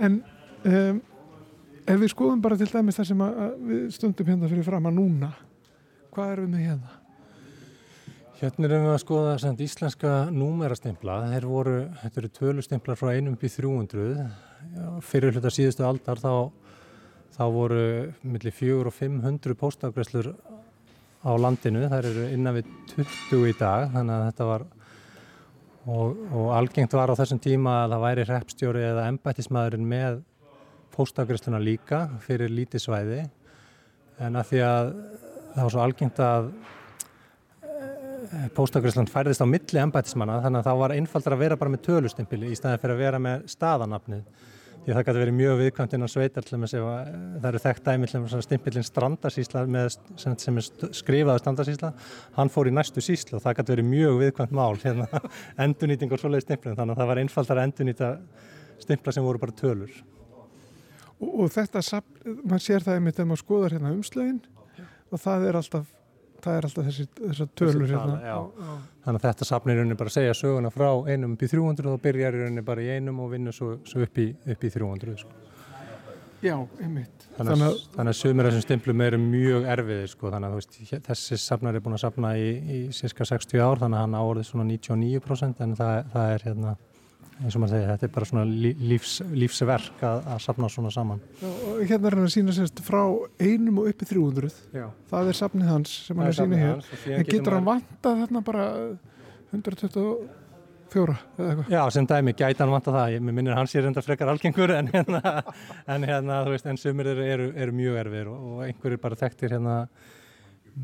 en 0.06 0.20
um, 0.62 1.00
ef 1.82 2.02
við 2.04 2.12
skoðum 2.14 2.42
bara 2.44 2.58
til 2.60 2.70
dæmis 2.70 3.00
það 3.00 3.10
sem 3.10 3.24
við 3.66 3.86
stundum 3.96 4.30
hérna 4.30 4.50
fyrir 4.52 4.66
fram 4.66 4.90
að 4.90 4.98
núna 5.00 5.32
hvað 6.12 6.34
erum 6.36 6.46
við 6.46 6.54
með 6.54 6.68
hérna? 6.68 6.98
Hérna 8.42 8.68
erum 8.68 8.86
við 8.86 8.92
að 8.92 9.02
skoða 9.02 9.34
sem 9.42 9.60
íslenska 9.66 10.14
voru 11.50 11.76
þetta 12.02 12.22
eru 12.22 12.32
tvölustemplar 12.38 12.98
frá 12.98 13.12
einum 13.16 13.36
bí 13.38 13.50
300 13.50 14.51
fyrir 15.04 15.34
hluta 15.34 15.52
síðustu 15.52 15.86
aldar 15.86 16.20
þá, 16.22 16.50
þá 17.36 17.44
voru 17.54 17.84
millir 18.22 18.54
400 18.54 18.90
og 18.90 18.96
500 18.96 19.58
póstafgreslur 19.60 20.32
á 21.22 21.32
landinu, 21.38 21.86
þær 21.90 22.08
eru 22.08 22.28
innan 22.34 22.56
við 22.58 22.70
20 22.96 23.48
í 23.50 23.56
dag 23.58 23.92
þannig 23.94 24.16
að 24.16 24.26
þetta 24.30 24.48
var 24.48 24.66
og, 25.86 26.20
og 26.34 26.50
algengt 26.56 26.96
var 26.98 27.12
á 27.12 27.18
þessum 27.18 27.40
tíma 27.42 27.82
að 27.84 27.94
það 27.94 28.04
væri 28.06 28.26
hreppstjóri 28.28 28.84
eða 28.90 29.08
embættismæðurinn 29.12 29.88
með 29.88 30.20
póstafgresluna 30.92 31.62
líka 31.62 32.04
fyrir 32.22 32.52
lítið 32.52 32.84
svæði. 32.84 33.22
En 34.22 34.36
að 34.36 34.50
því 34.50 34.62
að 34.66 34.90
það 35.54 35.66
var 35.66 35.74
svo 35.74 35.82
algengt 35.82 36.22
að 36.22 36.48
eh, 37.66 38.48
Póstagræsland 38.56 39.10
færðist 39.12 39.44
á 39.44 39.46
milli 39.48 39.82
embætismanna 39.82 40.40
þannig 40.44 40.62
að 40.62 40.68
það 40.70 40.80
var 40.82 40.94
einfaldar 40.96 41.36
að 41.36 41.44
vera 41.44 41.58
bara 41.60 41.74
með 41.74 41.84
tölustimpili 41.88 42.52
í 42.52 42.58
staðin 42.58 42.82
fyrir 42.82 42.96
að 42.96 43.04
vera 43.06 43.22
með 43.22 43.46
staðanapnið 43.52 44.48
því 44.82 44.94
það 44.96 45.04
gæti 45.06 45.20
verið 45.22 45.36
mjög 45.38 45.60
viðkvæmt 45.60 45.92
inn 45.96 46.06
á 46.06 46.10
sveitar 46.10 46.46
það 46.48 47.48
eru 47.48 47.60
þekkt 47.62 47.84
dæmi 47.86 48.08
stimpilinn 48.10 48.86
strandarsísla 48.86 49.62
með, 49.70 49.98
sem 50.18 50.58
er 50.58 50.66
skrifaðu 50.98 51.42
strandarsísla 51.42 51.92
hann 52.38 52.50
fór 52.50 52.70
í 52.70 52.74
næstu 52.74 53.04
sísla 53.04 53.38
og 53.38 53.44
það 53.44 53.60
gæti 53.60 53.74
verið 53.76 53.88
mjög 53.92 54.18
viðkvæmt 54.24 54.56
mál 54.58 54.74
hérna, 54.82 55.06
endurnýting 55.66 56.10
og 56.10 56.22
svoleiði 56.22 56.46
stimplin 56.48 56.78
þannig 56.78 56.96
að 56.96 57.02
það 57.02 57.12
var 57.12 57.22
einfaldar 57.22 57.62
að 57.62 57.68
endurnýta 57.68 58.10
stimpla 58.82 59.14
sem 59.14 59.26
voru 59.26 59.42
bara 59.42 59.54
tölur. 59.54 59.94
Og, 61.22 61.30
og 61.30 61.52
þetta, 61.54 62.02
maður 62.42 62.66
sér 62.66 62.86
það 62.86 62.98
einmitt 62.98 63.18
þegar 63.18 63.30
maður 63.30 63.44
skoðar 63.44 63.76
hérna 63.76 63.94
umslögin 63.94 64.40
og 65.12 65.22
það 65.22 65.46
er 65.46 65.60
alltaf 65.60 65.90
það 66.42 66.58
er 66.58 66.66
alltaf 66.68 66.88
þessi, 66.88 67.06
þessar 67.20 67.48
tölur 67.58 67.84
þessi 67.84 67.96
tala, 67.96 68.18
hérna. 68.22 68.74
Þannig 69.04 69.22
að 69.22 69.28
þetta 69.28 69.48
sapnir 69.48 69.78
rauninni 69.78 69.98
bara 70.00 70.12
að 70.12 70.18
segja 70.18 70.34
söguna 70.38 70.72
frá 70.74 70.90
einum 71.08 71.36
upp 71.36 71.46
í 71.46 71.50
300 71.52 71.92
og 71.92 72.02
byrjar 72.02 72.36
rauninni 72.38 72.66
bara 72.66 72.84
í 72.84 72.90
einum 72.96 73.22
og 73.24 73.32
vinnur 73.32 73.56
svo, 73.56 73.76
svo 73.88 74.04
upp, 74.06 74.20
í, 74.22 74.28
upp 74.54 74.66
í 74.66 74.72
300 74.74 75.16
sko. 75.22 75.40
Já, 76.42 76.56
einmitt 76.82 77.28
Þannig 77.36 77.60
að, 77.68 77.76
þannig 77.94 78.10
að 78.10 78.16
sögumir 78.18 78.46
þessum 78.48 78.62
stimplum 78.64 79.02
eru 79.04 79.18
mjög 79.22 79.66
erfiðir 79.72 80.08
sko, 80.10 80.30
þannig 80.34 80.50
að 80.50 80.56
veist, 80.58 80.78
þessi 81.06 81.38
sapnar 81.38 81.78
er 81.78 81.84
búin 81.84 81.94
að 81.94 82.02
sapna 82.02 82.32
í, 82.34 82.48
í 82.58 82.80
cirka 82.96 83.26
60 83.28 83.62
ár 83.62 83.80
þannig 83.80 84.00
að 84.00 84.02
hann 84.08 84.16
áorðið 84.18 84.48
svona 84.48 84.66
99% 84.66 85.62
en 85.62 85.76
það, 85.78 86.10
það 86.12 86.32
er 86.34 86.46
hérna 86.48 86.74
eins 87.42 87.56
og 87.56 87.62
maður 87.62 87.74
segja, 87.76 87.92
þetta 87.92 88.08
er 88.08 88.12
bara 88.16 88.28
svona 88.30 88.44
lífs, 88.90 89.14
lífsverk 89.42 90.04
að, 90.08 90.26
að 90.34 90.42
sapna 90.46 90.70
svona 90.72 90.92
saman 90.94 91.22
Já, 91.40 91.48
Hérna 91.90 92.10
er 92.10 92.18
hann 92.18 92.28
að 92.28 92.34
sína 92.36 92.54
sérst 92.56 92.82
frá 92.86 93.00
einum 93.42 93.80
og 93.82 93.88
uppi 93.92 94.08
300 94.08 94.52
Já. 94.76 94.86
það 95.10 95.32
er 95.32 95.40
sapnið 95.40 95.72
hans 95.72 95.96
sem 96.06 96.20
hann 96.20 96.30
er 96.30 96.36
að 96.36 96.38
sína 96.40 96.62
hér 96.62 97.18
en 97.18 97.26
getur 97.30 97.58
hann 97.58 97.66
vanta 97.66 98.14
þarna 98.22 98.44
bara 98.46 98.68
125 99.52 100.40
fjóra 100.92 101.16
eða 101.38 101.48
eitthvað. 101.48 101.70
Já, 101.72 101.82
sem 101.94 102.06
dæmi, 102.08 102.34
gæti 102.36 102.62
hann 102.62 102.72
vanta 102.72 102.94
það, 102.94 103.14
ég 103.14 103.24
minnir 103.24 103.56
hans 103.56 103.74
ég 103.76 103.84
reynda 103.84 104.04
frekar 104.04 104.32
algengur 104.32 104.72
en 104.76 104.90
hérna, 104.92 105.20
en 105.94 106.06
hérna, 106.08 106.40
þú 106.46 106.54
veist, 106.54 106.68
en 106.68 106.80
sumir 106.80 107.08
eru, 107.14 107.24
eru, 107.34 107.46
eru 107.64 107.76
mjög 107.76 108.00
erfir 108.02 108.32
og, 108.32 108.42
og 108.50 108.64
einhver 108.66 108.96
er 108.96 109.02
bara 109.02 109.18
þekktir 109.22 109.56
hérna, 109.56 109.76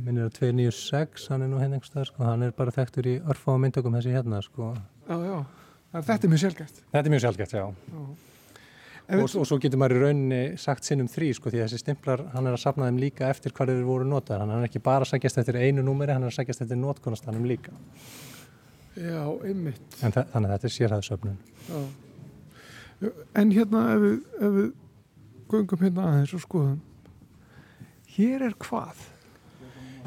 minnir 0.05 0.29
að 0.29 0.39
296, 0.41 1.29
hann 1.33 1.45
er 1.45 1.53
nú 1.53 1.61
hérna 1.61 1.79
einhverstað, 1.79 2.09
sko, 2.11 2.25
hann 2.25 2.47
er 2.47 2.57
bara 2.57 2.75
þekktur 2.77 3.09
í 3.09 3.17
örfáum 3.21 3.65
myndökum 3.65 3.97
þessi 3.99 4.17
hérna, 4.17 4.41
sko. 4.45 4.73
Já, 5.09 5.17
já, 5.25 5.37
þetta 5.93 6.18
er 6.18 6.32
mjög 6.32 6.43
sjálfgæft. 6.45 6.82
Þetta 6.93 7.05
er 7.05 7.14
mjög 7.14 7.24
sjálfgæft, 7.26 7.59
já. 7.59 7.66
já. 7.68 8.07
Og, 9.09 9.24
og 9.41 9.47
svo 9.49 9.57
getur 9.57 9.80
maður 9.80 9.97
í 9.97 10.01
rauninni 10.03 10.41
sagt 10.61 10.84
sinnum 10.84 11.07
þrý 11.09 11.30
sko 11.32 11.49
því 11.49 11.62
að 11.62 11.70
þessi 11.70 11.80
stimplar 11.80 12.26
hann 12.34 12.45
er 12.45 12.53
að 12.53 12.61
sapna 12.61 12.91
þeim 12.91 12.99
líka 13.01 13.30
eftir 13.32 13.55
hvað 13.57 13.70
þeir 13.72 13.86
voru 13.89 14.05
notaðar 14.05 14.43
hann 14.45 14.59
er 14.59 14.66
ekki 14.66 14.82
bara 14.84 15.07
að 15.07 15.14
sækjast 15.14 15.41
eftir 15.41 15.57
einu 15.57 15.80
númeri 15.86 16.12
hann 16.12 16.26
er 16.26 16.28
að 16.28 16.36
sækjast 16.36 16.66
eftir 16.66 16.76
notkunastanum 16.76 17.47
líka 17.49 17.72
Já, 18.99 19.22
einmitt. 19.47 19.97
En 20.03 20.11
þannig 20.11 20.49
að 20.49 20.53
þetta 20.55 20.66
er 20.66 20.74
sérhæðsöfnun. 20.74 21.36
En 23.39 23.53
hérna 23.55 23.82
ef 23.93 24.01
við, 24.03 24.16
ef 24.43 24.55
við 24.57 24.70
gungum 25.53 25.84
hérna 25.84 26.07
aðeins 26.09 26.34
og 26.34 26.43
skoðum, 26.43 26.80
hér 28.16 28.45
er 28.49 28.57
hvað? 28.64 29.05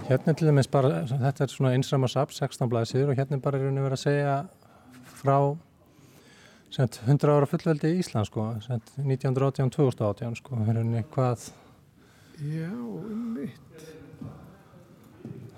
Hérna 0.09 0.35
til 0.35 0.49
dæmis 0.49 0.67
bara, 0.71 1.05
þetta 1.07 1.45
er 1.45 1.53
svona 1.53 1.71
einsrama 1.77 2.09
sap, 2.11 2.33
16 2.35 2.67
blæðsir 2.71 3.07
og 3.07 3.15
hérna 3.15 3.37
er 3.37 3.43
bara 3.45 3.61
verið 3.61 3.95
að 3.95 4.01
segja 4.01 4.35
frá 5.21 5.37
sent, 6.75 6.99
100 7.05 7.33
ára 7.33 7.49
fullveldi 7.49 7.91
í 7.91 8.01
Ísland 8.01 8.29
sko, 8.29 8.47
1918-2018 9.01 10.39
sko, 10.41 10.59
hérna 10.67 11.03
hvað... 11.13 11.49
Já, 12.41 12.71
einmitt. 12.71 13.87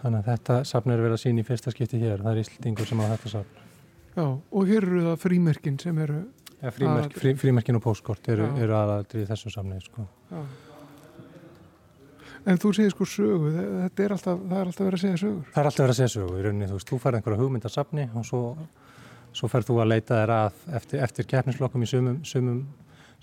Þannig 0.02 0.20
að 0.20 0.30
þetta 0.32 0.58
safn 0.68 0.92
er 0.92 1.04
verið 1.04 1.16
að 1.16 1.22
sína 1.24 1.44
í 1.44 1.48
fyrsta 1.48 1.72
skipti 1.72 2.02
hér, 2.02 2.20
það 2.26 2.34
er 2.34 2.42
Íslandingur 2.44 2.90
sem 2.90 3.04
á 3.04 3.06
þetta 3.14 3.34
safn. 3.38 3.62
Já, 4.14 4.26
og 4.26 4.68
hér 4.70 4.90
eru 4.90 5.06
það 5.08 5.22
frímerkin 5.24 5.80
sem 5.82 6.04
eru... 6.04 6.20
Ja, 6.64 6.72
frímerk, 6.72 7.16
frí, 7.20 7.34
frímerkin 7.40 7.80
og 7.80 7.84
póskort 7.84 8.28
eru, 8.32 8.46
eru 8.60 8.76
aðaldrið 8.78 9.26
í 9.26 9.30
þessu 9.32 9.52
safni, 9.52 9.80
sko. 9.84 10.06
Já. 10.32 10.44
En 12.44 12.60
þú 12.60 12.74
segir 12.76 12.92
sko 12.92 13.06
sögu, 13.08 13.52
þetta 13.56 14.04
er 14.04 14.14
alltaf, 14.18 14.40
það 14.50 14.58
er 14.60 14.70
alltaf 14.70 14.88
verið 14.88 14.98
að 14.98 15.04
segja 15.06 15.20
sögur. 15.22 15.44
Það 15.54 15.60
er 15.62 15.68
alltaf 15.70 15.84
verið 15.84 15.94
að 15.94 16.00
segja 16.00 16.14
sögu, 16.14 16.34
í 16.36 16.44
rauninni, 16.44 16.68
þú 16.68 16.78
veist, 16.78 16.90
þú 16.90 16.98
færð 17.04 17.18
einhverja 17.20 17.40
hugmynd 17.40 17.68
að 17.70 17.74
safni 17.78 18.06
og 18.12 18.26
svo, 18.28 18.42
svo 19.34 19.50
færð 19.52 19.70
þú 19.70 19.82
að 19.82 19.92
leita 19.92 20.22
þér 20.22 20.34
að 20.38 20.64
eftir, 20.80 21.04
eftir 21.04 21.28
keppnislokkum 21.30 21.84
í 21.84 21.90
sumum, 21.90 22.22
sumum, 22.28 22.64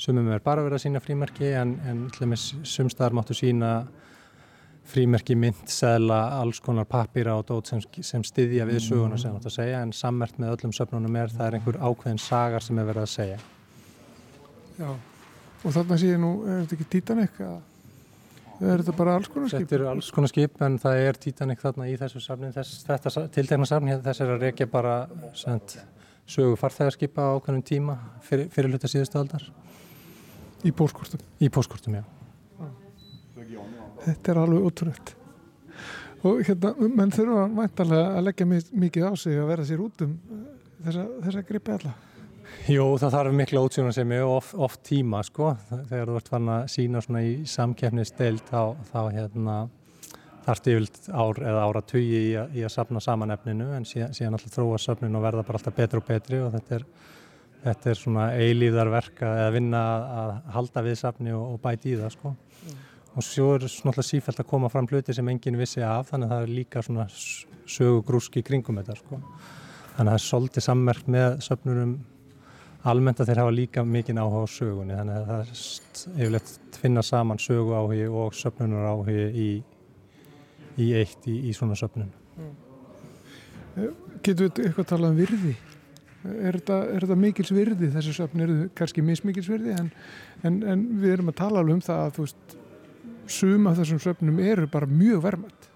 sumum 0.00 0.30
er 0.34 0.44
bara 0.44 0.64
verið 0.64 0.80
að 0.80 0.84
sína 0.86 1.02
frímerki 1.04 1.52
en, 1.56 1.76
en 1.86 2.06
sumstaðar 2.36 3.16
máttu 3.16 3.36
sína 3.38 3.74
frímerki, 4.90 5.36
mynd, 5.38 5.68
segla, 5.70 6.20
alls 6.40 6.58
konar 6.64 6.88
pappýra 6.90 7.36
og 7.38 7.46
dót 7.46 7.70
sem, 7.70 7.82
sem 8.02 8.24
styðja 8.26 8.66
við 8.66 8.82
söguna 8.88 9.18
sem 9.20 9.30
þú 9.30 9.38
ætti 9.38 9.50
að 9.52 9.56
segja 9.58 9.82
en 9.84 9.94
sammert 9.94 10.40
með 10.40 10.56
öllum 10.56 10.74
söfnunum 10.74 11.18
er 11.20 11.30
það 11.30 11.46
er 11.46 11.58
einhver 11.58 11.78
ákveðin 11.78 12.22
sagar 12.22 12.64
sem 12.64 12.80
er 12.80 12.88
verið 12.88 13.06
að 13.06 13.12
segja. 13.12 13.40
Já, 14.80 14.90
og 14.90 15.76
þarna 15.76 16.00
sé 16.00 16.10
ég 16.10 16.22
nú, 16.22 16.32
er 16.46 16.64
þetta 16.64 16.78
ekki 16.78 16.88
Titanic 16.96 17.38
eða 17.44 17.60
er 18.60 18.82
þetta 18.82 18.96
bara 18.96 19.14
alls 19.16 19.30
konar 19.32 19.48
skip? 19.52 19.62
Þetta 19.62 19.78
eru 19.78 19.88
alls 19.92 20.10
konar 20.14 20.32
skip 20.32 20.60
en 20.66 20.76
það 20.80 21.04
er 21.06 21.18
Titanic 21.22 21.62
þarna 21.62 21.88
í 21.88 21.96
þessu 22.00 22.20
safni, 22.24 22.50
þess, 22.56 22.82
þetta 22.88 23.24
tiltegna 23.36 23.68
safni 23.68 23.96
þess 24.04 24.24
er 24.24 24.34
að 24.34 24.46
reykja 24.46 24.68
bara 24.70 24.96
send, 25.38 25.76
sögu 26.30 26.56
farþegarskipa 26.60 27.26
á 27.26 27.36
okkunnum 27.40 27.66
tíma 27.66 27.98
fyrir, 28.26 28.48
fyrir 28.54 28.72
hluta 28.72 28.90
síðustu 28.90 29.20
aldar. 29.20 29.44
Í 30.64 30.72
póskortum? 30.76 31.22
Í 31.40 31.48
póskortum, 31.52 31.98
já 31.98 32.04
þetta 34.04 34.32
er 34.32 34.42
alveg 34.42 34.68
útrútt 34.68 35.14
og 36.26 36.42
hérna, 36.44 36.74
menn 36.76 37.12
þurfa 37.14 37.46
mæntalega 37.48 38.12
að 38.18 38.26
leggja 38.28 38.46
mikið 38.50 39.08
á 39.08 39.12
sig 39.16 39.40
að 39.40 39.50
vera 39.54 39.66
sér 39.66 39.82
út 39.84 40.04
um 40.04 40.14
eh, 40.14 40.46
þessa, 40.86 41.08
þessa 41.26 41.44
gripi 41.48 41.76
alla 41.78 41.96
Jú, 42.66 42.84
það 42.98 43.12
þarf 43.14 43.34
mikla 43.38 43.60
útsjóna 43.62 43.92
sem 43.94 44.12
er 44.12 44.24
oft, 44.26 44.56
oft 44.58 44.80
tíma 44.84 45.20
sko, 45.24 45.52
þegar 45.70 46.10
þú 46.10 46.16
ert 46.18 46.30
fann 46.32 46.48
að 46.50 46.64
sína 46.72 47.02
svona 47.04 47.22
í 47.22 47.34
samkeppnisteild 47.48 48.42
þá, 48.48 48.74
þá 48.90 49.00
hérna 49.14 49.54
þarf 50.46 50.60
stífilt 50.62 51.00
ár 51.12 51.40
eða 51.44 51.64
ára 51.68 51.82
tugi 51.86 52.20
í, 52.20 52.34
í 52.56 52.66
að 52.66 52.74
sapna 52.74 53.02
samanefninu 53.04 53.70
en 53.76 53.88
síðan, 53.88 54.14
síðan 54.16 54.38
alltaf 54.38 54.56
þróa 54.56 54.78
söfnin 54.80 55.16
og 55.18 55.24
verða 55.24 55.46
bara 55.46 55.60
alltaf 55.60 55.76
betri 55.76 56.00
og 56.00 56.06
betri 56.08 56.42
og 56.44 56.52
þetta 56.56 56.78
er, 56.78 56.86
þetta 57.64 57.90
er 57.90 58.00
svona 58.00 58.28
eilíðarverka 58.36 59.34
eða 59.42 59.56
vinna 59.56 59.82
að 60.22 60.36
halda 60.56 60.86
við 60.86 61.02
safni 61.02 61.34
og, 61.36 61.56
og 61.56 61.60
bæti 61.64 61.94
í 61.94 61.98
það 62.00 62.16
sko. 62.16 62.36
Mm 62.36 62.78
og 63.16 63.26
svo 63.26 63.54
er 63.56 63.66
svona 63.70 64.04
sífælt 64.06 64.42
að 64.42 64.48
koma 64.50 64.70
fram 64.70 64.86
hluti 64.90 65.14
sem 65.14 65.28
enginn 65.32 65.58
vissi 65.58 65.82
af 65.82 66.12
þannig 66.12 66.28
að 66.28 66.34
það 66.34 66.44
er 66.44 66.54
líka 66.54 66.82
svona 66.86 67.06
sögugrúski 67.70 68.42
kringum 68.46 68.78
þetta 68.78 68.96
sko. 69.00 69.18
þannig 69.96 69.98
að 69.98 70.12
það 70.12 70.18
er 70.18 70.26
svolítið 70.26 70.66
sammerkt 70.66 71.10
með 71.10 71.28
söfnurum 71.46 71.96
almennt 72.90 73.20
að 73.20 73.32
þeir 73.32 73.42
hafa 73.42 73.56
líka 73.56 73.84
mikinn 73.84 74.20
áhuga 74.22 74.46
á 74.46 74.54
sögunni 74.54 74.96
þannig 74.96 75.16
að 75.18 75.26
það 75.30 75.42
er 75.42 76.22
yfirlegt 76.22 76.78
finna 76.80 77.02
saman 77.02 77.42
sögu 77.42 77.74
áhugi 77.74 78.06
og 78.08 78.38
söfnunar 78.38 78.88
áhugi 78.94 79.26
í, 79.34 79.48
í 80.78 80.92
eitt 81.00 81.26
í, 81.26 81.36
í 81.50 81.56
svona 81.56 81.78
söfnun 81.78 82.12
mm. 82.36 82.54
Getur 84.20 84.48
við 84.48 84.64
eitthvað 84.66 84.84
að 84.84 84.90
tala 84.92 85.10
um 85.10 85.18
virði? 85.18 85.54
Er 86.20 86.58
þetta, 86.58 86.76
er 86.92 87.04
þetta 87.06 87.16
mikils 87.16 87.52
virði 87.56 87.88
þessi 87.94 88.12
söfn 88.12 88.42
eru 88.44 88.56
kannski 88.76 89.04
mismikils 89.04 89.48
virði 89.48 89.72
en, 89.78 89.88
en, 90.44 90.58
en 90.68 90.82
við 91.00 91.14
erum 91.14 91.30
að 91.32 91.38
tala 91.38 91.62
alveg 91.62 91.78
um 91.78 91.84
það 91.86 92.02
að 92.02 92.16
þú 92.16 92.26
veist 92.26 92.56
sum 93.30 93.68
af 93.70 93.78
þessum 93.78 94.02
söfnum 94.02 94.40
eru 94.44 94.66
bara 94.68 94.88
mjög 94.90 95.22
vermætt. 95.24 95.68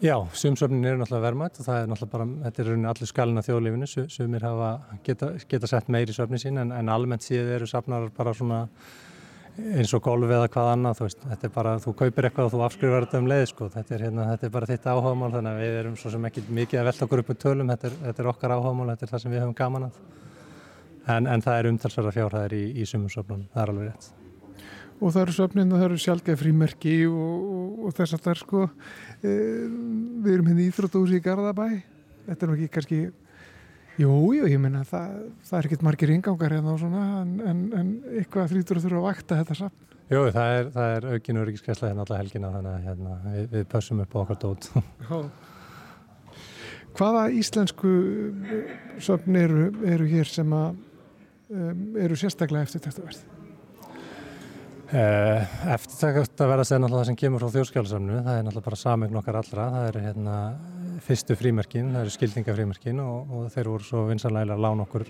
Já, 0.00 0.14
sum 0.32 0.56
söfnin 0.56 0.84
eru 0.88 1.00
náttúrulega 1.00 1.26
vermætt 1.26 1.58
og 1.60 1.66
það 1.66 1.78
er 1.78 1.88
náttúrulega 1.90 2.12
bara, 2.14 2.26
þetta 2.46 2.62
er 2.62 2.84
allir 2.92 3.10
skalina 3.10 3.44
þjóðlífinu, 3.44 3.88
sumir 4.08 4.46
hafa 4.48 4.70
geta, 5.04 5.30
geta 5.48 5.68
sett 5.68 5.90
meir 5.92 6.08
í 6.08 6.16
söfnin 6.16 6.40
sín 6.40 6.60
en, 6.60 6.72
en 6.72 6.92
almennt 6.92 7.24
síðan 7.24 7.52
eru 7.58 7.68
safnar 7.68 8.08
bara 8.16 8.32
svona 8.36 8.62
eins 9.58 9.92
og 9.96 10.02
golfi 10.04 10.34
eða 10.34 10.48
hvað 10.52 10.68
annað, 10.74 11.02
veist, 11.04 11.24
þetta 11.32 11.48
er 11.48 11.52
bara, 11.54 11.74
þú 11.82 11.94
kaupir 11.98 12.28
eitthvað 12.28 12.48
og 12.48 12.54
þú 12.54 12.62
afskrifar 12.66 13.06
þetta 13.06 13.20
um 13.20 13.28
leið, 13.30 13.44
sko, 13.50 13.68
þetta 13.74 13.96
er, 13.96 14.04
hérna, 14.06 14.28
þetta 14.30 14.46
er 14.46 14.54
bara 14.54 14.70
þitt 14.70 14.86
áhámál, 14.86 15.32
þannig 15.34 15.50
að 15.50 15.60
við 15.64 15.76
erum 15.80 15.98
svo 16.00 16.12
sem 16.14 16.28
ekki 16.30 16.44
mikið 16.60 16.80
að 16.80 16.88
velta 16.90 17.06
okkur 17.06 17.22
upp 17.22 17.32
með 17.32 17.40
tölum, 17.44 17.74
þetta 17.74 17.90
er, 17.90 17.98
þetta 18.06 18.22
er 18.22 18.30
okkar 18.32 18.54
áhámál, 18.56 18.88
þetta 18.92 19.06
er 19.06 19.12
það 19.12 19.24
sem 19.24 19.34
við 19.34 19.44
höfum 19.44 19.58
gaman 19.60 19.88
að, 19.88 20.00
en, 21.16 21.28
en 21.34 21.44
það 21.46 21.58
er 21.58 21.70
umtalsverða 21.72 22.16
fjárhæðir 22.16 22.56
í, 22.56 22.64
í 22.80 22.88
sumum 22.88 23.12
söfnum, 23.12 23.46
það 23.54 23.64
er 23.64 23.74
alveg 23.74 23.90
rétt. 23.90 24.10
Og 25.00 25.14
það 25.14 25.22
eru 25.22 25.32
söfnin 25.32 25.70
og 25.72 25.80
það 25.80 25.86
eru 25.86 26.02
sjálfgeð 26.02 26.40
frímerki 26.42 26.94
og, 27.08 27.44
og, 27.56 27.76
og 27.88 27.94
þess 27.96 28.18
er 28.20 28.40
sko. 28.40 28.66
E, 29.24 29.30
við 30.20 30.34
erum 30.34 30.50
hérna 30.50 30.60
í 30.60 30.66
Íþróttúsi 30.68 31.16
í 31.16 31.22
Garðabæ. 31.24 31.68
Þetta 32.26 32.44
er 32.44 32.50
nú 32.50 32.56
ekki 32.58 32.68
kannski 32.74 32.98
jújú, 34.00 34.48
ég 34.48 34.60
menna 34.62 34.82
það, 34.88 35.14
það 35.46 35.58
er 35.58 35.68
ekkert 35.68 35.84
margir 35.86 36.12
ingangar 36.14 36.56
hérna 36.56 36.74
en, 37.20 37.36
en, 37.52 37.62
en 37.76 37.94
eitthvað 38.20 38.50
þrýtur 38.54 38.82
þurfa 38.82 39.00
að 39.00 39.06
vakta 39.06 39.40
þetta 39.42 39.58
safn. 39.60 39.86
Jú, 40.10 40.24
það 40.34 40.56
er, 40.56 40.68
það 40.74 40.92
er 40.96 41.08
aukinu 41.14 41.42
öryggiskesla 41.44 41.90
hérna 41.90 42.04
alla 42.06 42.18
helgina 42.18 42.52
þannig 42.56 42.72
að 42.72 42.86
hérna, 42.88 43.16
við, 43.30 43.44
við 43.52 43.66
pössum 43.70 44.02
upp 44.02 44.16
okkar 44.24 44.40
dót. 44.42 44.70
Hvaða 46.98 47.26
íslensku 47.38 47.92
söfn 48.98 49.36
eru, 49.38 49.68
eru 49.86 50.08
hér 50.10 50.26
sem 50.26 50.56
að 50.56 50.72
um, 51.54 51.84
eru 52.02 52.18
sérstaklega 52.18 52.66
eftir 52.66 52.82
þetta 52.88 53.04
verð? 53.06 53.22
Eh, 54.90 55.52
Eftirtækast 55.70 56.40
að 56.42 56.64
segja 56.66 56.80
náttúrulega 56.82 57.04
það 57.04 57.08
sem 57.12 57.18
kemur 57.20 57.44
frá 57.44 57.54
þjóðskjálusamnu, 57.54 58.16
það 58.26 58.34
er 58.34 58.42
náttúrulega 58.42 58.66
bara 58.66 58.78
samegn 58.80 59.18
okkar 59.20 59.36
allra, 59.38 59.66
það 59.76 59.84
eru 59.92 60.00
hérna 60.08 60.38
fyrstu 61.10 61.36
frímerkin, 61.38 61.92
það 61.94 62.04
eru 62.04 62.14
skildingafrímerkin 62.14 63.00
og, 63.02 63.32
og 63.34 63.48
þeir 63.54 63.72
voru 63.72 63.86
svo 63.86 64.04
vinsanlega 64.10 64.54
að 64.54 64.62
lána 64.64 64.86
okkur 64.86 65.08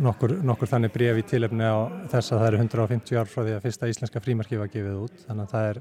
nokkur, 0.00 0.36
nokkur 0.46 0.70
þannig 0.70 0.92
bref 0.94 1.18
í 1.20 1.24
tilefni 1.28 1.66
á 1.66 1.78
þess 2.12 2.32
að 2.32 2.42
það 2.42 2.46
eru 2.48 2.60
150 2.64 3.20
ár 3.20 3.30
frá 3.30 3.42
því 3.42 3.56
að 3.56 3.66
fyrsta 3.66 3.90
íslenska 3.90 4.22
frímerki 4.24 4.60
var 4.60 4.70
gefið 4.72 5.00
út, 5.04 5.24
þannig 5.26 5.46
að 5.46 5.54
það 5.54 5.70
er, 5.70 5.80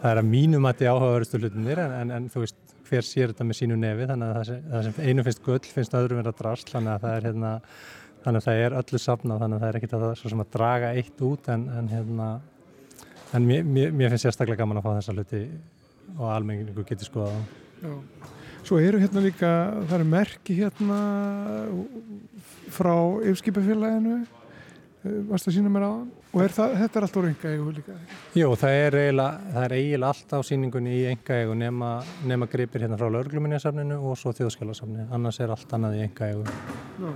það 0.00 0.10
er 0.10 0.20
að 0.22 0.32
mínum 0.32 0.68
að 0.68 0.80
því 0.80 0.90
áhugaverustu 0.92 1.40
hlutinir 1.42 1.82
en, 1.84 1.94
en, 2.00 2.12
en 2.18 2.28
þú 2.32 2.44
veist 2.44 2.74
hver 2.88 3.04
sér 3.04 3.32
þetta 3.32 3.46
með 3.48 3.58
sínu 3.60 3.78
nefi, 3.78 4.08
þannig 4.10 4.28
að 4.28 4.36
það 4.38 4.46
sem, 4.50 4.60
það 4.72 4.86
sem 4.88 5.08
einu 5.08 5.24
finnst 5.26 5.42
gull 5.44 5.72
finnst 5.78 5.96
öðrum 5.98 6.22
verið 6.22 6.32
að 6.32 6.38
drast, 6.42 6.72
þannig 6.74 6.94
að 6.94 7.04
það 7.04 7.16
er 7.16 7.28
hérna 7.28 7.52
þannig 8.24 8.40
að 8.40 8.46
það 8.48 8.62
er 8.62 8.78
öllu 8.82 9.02
safnað 9.02 9.42
þannig 9.44 9.58
að 9.58 9.64
það 9.64 9.68
er 9.68 9.78
ekkert 9.80 9.96
að 9.98 10.06
það 10.06 10.24
er 10.30 10.38
að 10.44 10.54
draga 10.56 10.94
eitt 11.00 11.26
út 11.28 11.52
en, 11.54 11.68
en, 11.78 11.92
hérna, 11.92 12.30
en 13.36 13.48
mér, 13.48 13.68
mér, 13.76 13.94
mér 13.94 14.14
finnst 14.14 14.28
sérstaklega 14.28 14.62
gaman 14.64 14.80
að 14.80 14.88
fá 14.88 14.90
þessa 14.96 15.14
hluti 15.16 15.44
og 16.16 16.26
almenningu 16.32 16.86
getur 16.88 17.08
skoða 17.08 17.36
Já. 17.78 17.92
Svo 18.68 18.76
eru 18.84 18.98
hérna 19.00 19.22
líka 19.24 19.50
það 19.88 19.92
eru 19.96 20.06
merki 20.10 20.54
hérna 20.58 20.96
frá 22.68 22.92
yfirskipafélaginu 23.24 24.16
eh, 24.20 25.20
varst 25.30 25.48
að 25.48 25.54
sína 25.56 25.70
mér 25.72 25.86
á 25.88 25.92
og 26.28 26.42
er 26.44 26.52
það, 26.52 26.74
þetta 26.82 26.98
er 26.98 27.04
allt 27.06 27.14
úr 27.16 27.28
enga 27.30 27.52
eigu 27.54 27.70
líka? 27.78 27.94
Jú, 28.36 28.50
það 28.60 28.74
er 28.76 28.96
eiginlega, 29.00 29.54
það 29.54 29.74
eiginlega 29.78 30.10
allt 30.12 30.34
á 30.36 30.38
síningunni 30.44 30.92
í 30.98 31.06
enga 31.08 31.38
eigu 31.40 31.54
nema, 31.56 31.92
nema 32.28 32.48
gripir 32.52 32.84
hérna 32.84 32.98
frá 33.00 33.08
laurgluminjasafninu 33.14 33.96
og 34.04 34.18
svo 34.20 34.34
þjóðskjálasafni 34.36 35.06
annars 35.16 35.40
er 35.40 35.54
allt 35.54 35.72
annað 35.78 35.96
í 35.96 36.02
enga 36.04 36.28
eigu 36.28 37.14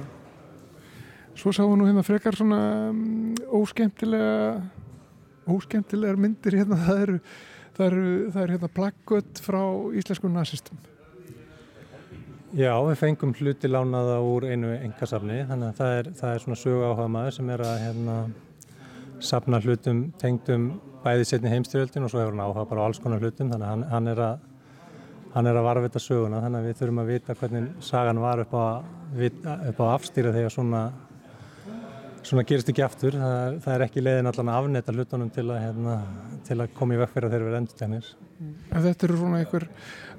Svo 1.37 1.53
sáum 1.53 1.75
við 1.75 1.83
nú 1.83 1.91
hérna 1.91 2.05
frekar 2.07 2.37
svona 2.37 2.63
um, 2.95 3.35
óskemtilega 3.61 4.63
óskemtilegar 5.53 6.17
myndir 6.21 6.57
hérna. 6.63 6.81
Það 6.87 7.05
eru, 7.05 7.21
það 7.77 7.87
eru, 7.91 8.09
það 8.33 8.43
eru 8.47 8.57
hérna 8.57 8.73
plaggött 8.79 9.45
frá 9.45 9.61
íslensku 10.01 10.33
nazistum 10.33 10.81
Já, 12.53 12.75
við 12.85 12.99
fengum 13.01 13.31
hluti 13.33 13.69
lánaða 13.71 14.19
úr 14.29 14.45
einu 14.45 14.75
engasafni 14.77 15.39
þannig 15.49 15.71
að 15.71 15.79
það 15.79 15.93
er, 15.97 16.09
það 16.19 16.33
er 16.35 16.43
svona 16.43 16.57
sögu 16.61 16.83
áhuga 16.85 17.07
maður 17.09 17.35
sem 17.39 17.53
er 17.55 17.63
að 17.65 17.79
hérna, 17.81 18.17
safna 19.25 19.61
hlutum 19.65 20.03
tengdum 20.21 20.67
bæði 21.01 21.25
setni 21.31 21.49
heimstyrjöldin 21.49 22.05
og 22.05 22.13
svo 22.13 22.21
hefur 22.21 22.37
hann 22.37 22.43
áhuga 22.45 22.67
bara 22.69 22.85
á 22.85 22.87
alls 22.91 23.01
konar 23.01 23.25
hlutum 23.25 23.55
þannig 23.55 23.65
að 23.65 23.73
hann, 23.73 23.87
hann 23.95 24.13
er 24.13 24.21
að 24.27 24.45
hann 25.33 25.49
er 25.49 25.61
að 25.63 25.69
varvita 25.71 26.03
söguna 26.05 26.43
þannig 26.45 26.61
að 26.61 26.69
við 26.69 26.77
þurfum 26.83 27.01
að 27.01 27.13
vita 27.15 27.39
hvernig 27.41 27.71
sagan 27.89 28.21
var 28.27 28.45
upp 28.45 28.53
á, 28.53 28.65
upp 29.71 29.81
á 29.81 29.87
afstýra 29.95 30.35
þegar 30.37 30.53
svona 30.53 30.83
svona 32.23 32.45
gerist 32.47 32.71
ekki 32.71 32.85
aftur, 32.85 33.17
það 33.19 33.59
það 33.65 33.75
er 33.75 33.85
ekki 33.87 34.05
leiðin 34.05 34.31
allan 34.31 34.53
að 34.53 34.61
afnetta 34.61 34.95
hlutunum 34.95 35.33
til 35.35 35.47
að, 35.49 35.59
hérna, 35.67 35.99
til 36.47 36.59
að 36.61 36.73
koma 36.79 36.97
í 36.97 37.03
vekkverða 37.03 37.33
þegar 37.33 37.45
við 37.47 37.53
erum 37.53 37.63
endur 37.63 38.11
Þetta 38.73 39.07
eru 39.07 39.19
svona 39.21 39.43
einhver 39.43 39.69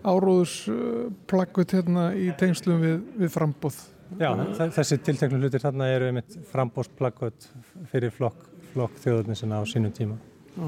áróðusplakkut 0.04 1.76
hérna 1.78 2.06
í 2.16 2.30
tengslum 2.40 2.80
við, 2.84 3.02
við 3.24 3.34
frambóð 3.34 3.82
Já, 4.20 4.30
þessi 4.76 5.00
tilteknu 5.02 5.40
hlutir 5.42 5.62
þarna 5.64 5.88
eru 5.94 6.10
einmitt 6.10 6.36
frambóðsplakkut 6.52 7.48
fyrir 7.92 8.14
flokk, 8.14 8.46
flokk 8.74 8.98
þjóðurnisina 9.02 9.62
á 9.62 9.64
sínum 9.70 9.94
tíma. 9.96 10.18
Já. 10.54 10.68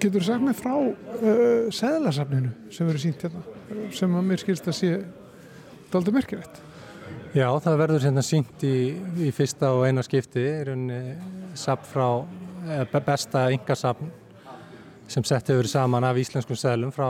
Getur 0.00 0.20
þú 0.20 0.24
sagt 0.26 0.44
mig 0.44 0.58
frá 0.58 0.74
uh, 0.76 1.70
seglasafninu 1.72 2.50
sem 2.70 2.88
verður 2.88 3.04
sínt 3.06 3.24
hérna 3.24 3.86
sem 3.96 4.18
að 4.18 4.26
mér 4.28 4.42
skilst 4.42 4.68
að 4.68 4.76
sé 4.76 4.90
daldur 5.90 6.14
merkilegt 6.14 6.60
Já, 7.30 7.46
það 7.62 7.76
verður 7.78 8.04
hérna 8.08 8.22
sínt 8.26 8.62
í, 8.66 8.76
í 9.22 9.28
fyrsta 9.30 9.68
og 9.76 9.84
eina 9.86 10.02
skipti, 10.02 10.42
er 10.42 10.72
unni 10.72 10.96
sapn 11.54 11.86
frá, 11.86 12.06
besta 12.90 13.44
yngasapn 13.54 14.08
sem 15.10 15.22
sett 15.26 15.52
hefur 15.52 15.68
saman 15.70 16.06
af 16.08 16.18
íslenskum 16.18 16.58
seglum 16.58 16.90
frá, 16.94 17.06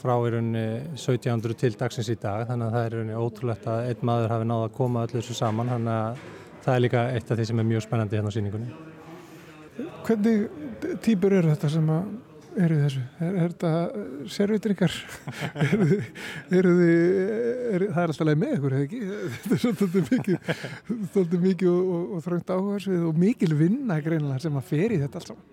frá 0.00 0.12
í 0.26 0.32
rauninni 0.34 0.64
1700 0.96 1.54
til 1.62 1.70
dagsins 1.78 2.10
í 2.10 2.16
dag, 2.18 2.48
þannig 2.48 2.66
að 2.66 2.74
það 2.74 2.86
er 2.88 2.96
í 2.96 2.98
rauninni 2.98 3.20
ótrúlegt 3.22 3.68
að 3.70 3.92
einn 3.92 4.04
maður 4.10 4.34
hafi 4.34 4.48
náða 4.50 4.66
að 4.66 4.74
koma 4.80 5.04
öllu 5.06 5.20
þessu 5.20 5.38
saman, 5.38 5.70
þannig 5.76 5.94
að 5.94 6.26
það 6.64 6.74
er 6.74 6.84
líka 6.86 7.04
eitt 7.14 7.30
af 7.30 7.38
því 7.38 7.48
sem 7.52 7.62
er 7.62 7.70
mjög 7.70 7.86
spennandi 7.86 8.18
hérna 8.18 8.34
á 8.34 8.36
síningunni. 8.36 8.74
Hvernig 10.08 10.98
týpur 11.06 11.38
eru 11.38 11.54
þetta 11.54 11.70
sem 11.76 11.94
að 11.94 12.10
eru 12.64 12.78
þessu? 12.80 13.02
Er, 13.20 13.36
er 13.44 13.52
þetta 13.52 13.70
sérvitringar? 14.34 14.96
eru 16.58 16.74
þið, 16.80 16.98
er, 17.76 17.84
það 17.86 18.02
er 18.02 18.12
alltaf 18.12 18.28
leið 18.28 18.40
með 18.42 18.52
ykkur, 18.56 18.76
hefði 18.76 18.88
ekki? 18.88 19.00
Þetta 19.36 19.56
er 19.56 19.62
svolítið 19.64 20.12
mikið, 20.14 20.52
svolítið 21.14 21.46
mikið 21.46 21.70
og, 21.72 21.94
og, 21.94 22.04
og 22.16 22.26
þröngt 22.26 22.52
áhersfið 22.56 23.08
og 23.10 23.24
mikil 23.24 23.50
vinna 23.58 23.98
greinlega 24.04 24.44
sem 24.44 24.60
að 24.60 24.68
fer 24.72 24.94
í 24.96 25.00
þetta 25.02 25.20
alls 25.20 25.32
saman. 25.32 25.48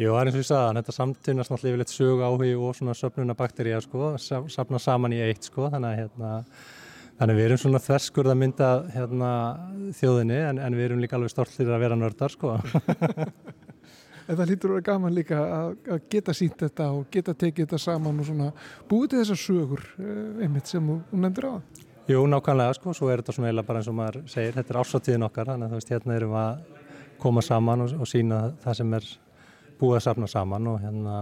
Jú, 0.00 0.12
það 0.14 0.20
er 0.20 0.28
eins 0.30 0.36
og 0.36 0.40
ég 0.40 0.48
sagði, 0.48 0.80
þetta 0.80 0.96
samtynast 0.96 1.52
náttúrulega 1.52 1.74
yfirleitt 1.74 1.92
sög 1.92 2.20
áhugi 2.24 2.52
og 2.56 2.76
svona 2.78 2.94
söpnuna 2.96 3.36
bakteríja 3.36 3.80
sko, 3.84 4.12
sapna 4.20 4.80
saman 4.80 5.12
í 5.16 5.18
eitt 5.24 5.48
sko, 5.50 5.66
þannig 5.72 5.90
að 5.90 5.98
hérna, 5.98 6.30
þannig 7.18 7.34
að 7.34 7.40
við 7.40 7.48
erum 7.48 7.60
svona 7.64 7.82
þverskurð 7.84 8.32
að 8.32 8.38
mynda 8.40 8.70
hérna, 8.94 9.32
þjóðinni 9.98 10.38
en, 10.46 10.62
en 10.62 10.78
við 10.78 10.86
erum 10.86 11.02
líka 11.04 11.18
alveg 11.18 11.34
stoltir 11.34 11.74
að 11.74 11.84
vera 11.84 11.98
nördar 12.00 12.32
sko. 12.32 12.54
En 14.30 14.38
það 14.38 14.50
lítur 14.52 14.70
að 14.70 14.76
vera 14.76 14.86
gaman 14.86 15.14
líka 15.16 15.38
að, 15.42 15.70
að 15.90 16.02
geta 16.14 16.34
sínt 16.36 16.60
þetta 16.60 16.90
og 16.94 17.06
geta 17.10 17.34
tekið 17.34 17.66
þetta 17.66 17.80
saman 17.82 18.20
og 18.22 18.28
svona 18.28 18.50
búið 18.90 19.08
til 19.10 19.22
þessar 19.24 19.40
sögur 19.42 19.86
eh, 19.98 20.44
einmitt 20.44 20.70
sem 20.70 20.86
þú 20.86 20.98
nefndir 21.18 21.48
á 21.48 21.52
það. 21.56 21.86
Jú, 22.10 22.22
nákvæmlega 22.30 22.76
sko, 22.78 22.94
svo 22.94 23.10
er 23.10 23.20
þetta 23.22 23.34
svona 23.36 23.50
eila 23.50 23.64
bara 23.66 23.80
eins 23.82 23.90
og 23.90 23.96
maður 23.98 24.22
segir, 24.30 24.54
þetta 24.56 24.74
er 24.74 24.78
ásáttíðin 24.80 25.26
okkar, 25.26 25.50
þannig 25.50 25.66
að 25.66 25.74
þú 25.74 25.80
veist, 25.80 25.92
hérna 25.94 26.16
erum 26.16 26.32
við 26.32 26.40
að 26.40 26.80
koma 27.20 27.44
saman 27.44 27.84
og, 27.84 27.92
og 28.00 28.08
sína 28.10 28.40
það 28.62 28.78
sem 28.80 28.96
er 28.98 29.10
búið 29.80 29.98
að 29.98 30.06
safna 30.06 30.30
saman 30.30 30.70
og 30.70 30.80
hérna 30.82 31.18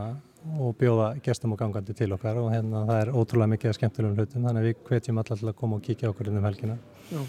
og 0.59 0.77
bjóða 0.79 1.09
gestum 1.25 1.53
og 1.55 1.61
gangandi 1.61 1.97
til 1.97 2.13
okkar 2.15 2.39
og 2.41 2.53
hérna 2.53 2.85
það 2.89 3.03
er 3.03 3.11
ótrúlega 3.13 3.53
mikið 3.55 3.73
að 3.73 3.77
skemmtilegum 3.79 4.17
hlutum 4.17 4.47
þannig 4.47 4.63
að 4.63 4.69
við 4.69 4.87
hvetjum 4.89 5.21
alltaf 5.21 5.43
til 5.43 5.51
að 5.51 5.59
koma 5.59 5.79
og 5.79 5.85
kíkja 5.85 6.13
okkur 6.13 6.31
inn 6.31 6.39
um 6.41 6.47
helgina. 6.49 6.79
Já, 7.11 7.21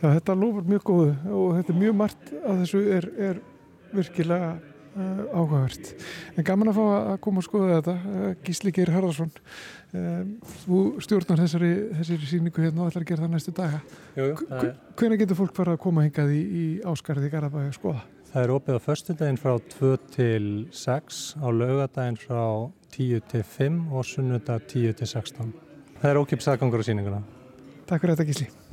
Já 0.00 0.06
þetta 0.06 0.38
lofur 0.38 0.70
mjög 0.70 0.86
góðu 0.86 1.10
og 1.40 1.58
þetta 1.58 1.74
er 1.74 1.80
mjög 1.82 1.98
margt 2.00 2.32
að 2.38 2.62
þessu 2.62 2.82
er, 2.96 3.08
er 3.28 3.42
virkilega 3.96 4.50
áhugavert. 4.96 5.92
En 6.36 6.46
gaman 6.46 6.70
að 6.72 6.78
fá 6.78 6.84
að 6.86 7.20
koma 7.26 7.42
og 7.42 7.46
skoða 7.46 7.78
þetta. 7.78 7.94
Uh, 7.96 8.26
Gísli 8.46 8.72
Geir 8.76 8.92
Harðarsson, 8.94 9.32
uh, 9.92 10.20
þú 10.64 10.80
stjórnar 11.04 11.42
þessari, 11.44 11.72
þessari 12.00 12.30
síningu 12.32 12.64
hérna 12.64 12.84
og 12.84 12.90
ætlar 12.92 13.06
að 13.06 13.12
gera 13.12 13.26
það 13.26 13.36
næstu 13.36 13.54
daga. 13.56 13.80
Jú, 14.16 14.28
jú, 14.32 14.72
Hvernig 14.96 15.22
getur 15.22 15.40
fólk 15.42 15.56
fara 15.56 15.76
að 15.76 15.82
koma 15.86 16.06
hingað 16.06 16.34
í, 16.36 16.42
í 16.42 16.66
áskarði 16.88 17.32
Garabæði 17.32 17.72
að 17.72 17.78
skoða? 17.78 18.04
Það 18.32 18.42
er 18.42 18.52
opið 18.52 18.76
á 18.76 18.80
förstundaginn 18.84 19.40
frá 19.40 19.54
2 19.78 19.92
til 20.12 20.44
6, 20.74 21.22
á 21.40 21.46
laugadaginn 21.48 22.20
frá 22.20 22.42
10 22.96 23.24
til 23.30 23.46
5 23.56 23.80
og 23.92 24.04
sunnudag 24.04 24.68
10 24.68 24.98
til 24.98 25.08
16. 25.08 25.56
Það 26.02 26.12
er 26.12 26.20
ókipst 26.20 26.52
aðgangur 26.52 26.84
á 26.84 26.88
síninguna. 26.88 27.24
Takk 27.86 28.02
fyrir 28.02 28.16
þetta 28.16 28.28
Gísli. 28.28 28.65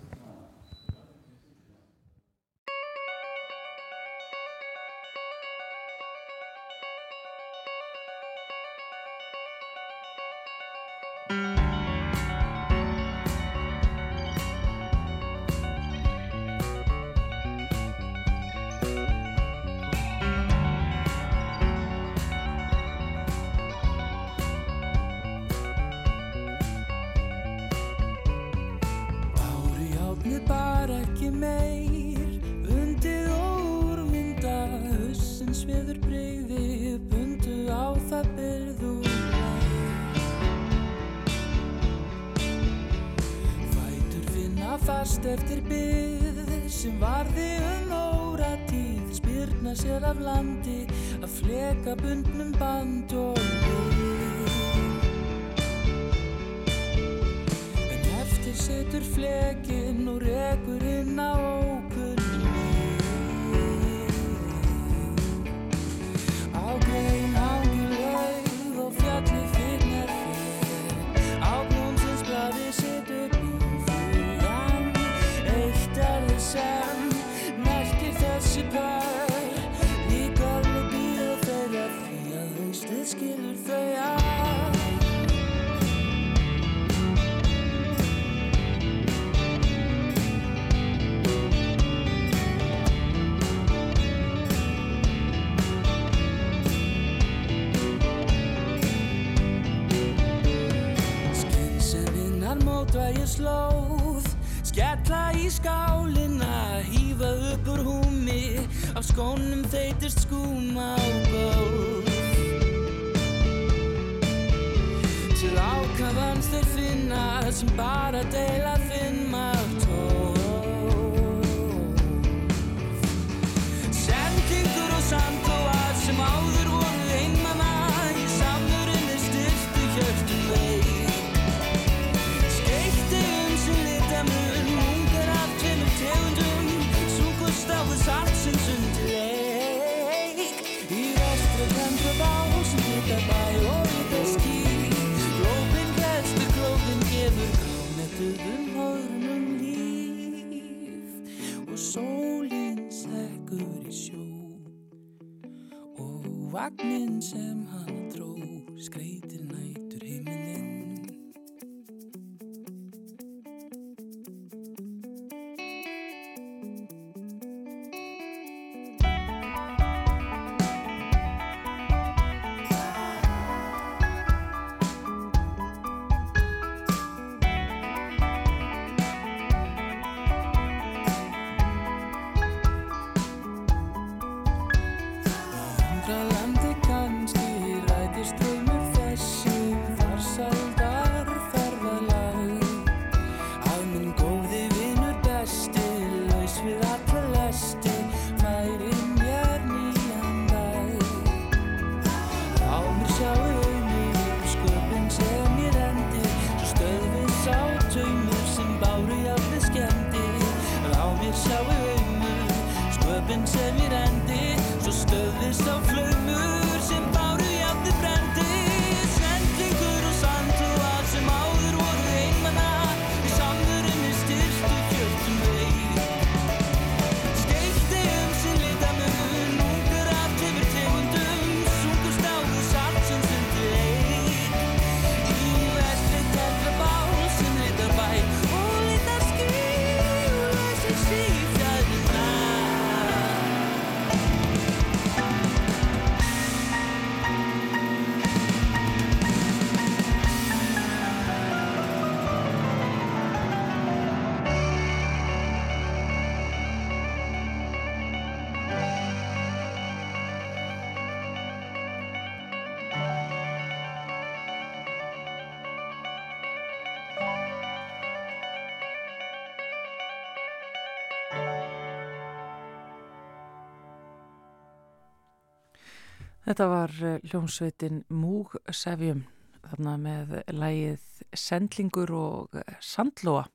Þetta 276.53 276.65
var 276.69 276.91
eh, 277.01 277.21
hljómsveitin 277.31 278.03
Múg 278.13 278.51
Sevjum 278.69 279.23
þarna 279.63 279.93
með 279.97 280.33
lægið 280.53 281.23
Sendlingur 281.33 282.11
og 282.13 282.57
eh, 282.61 282.75
Sandlóa. 282.77 283.47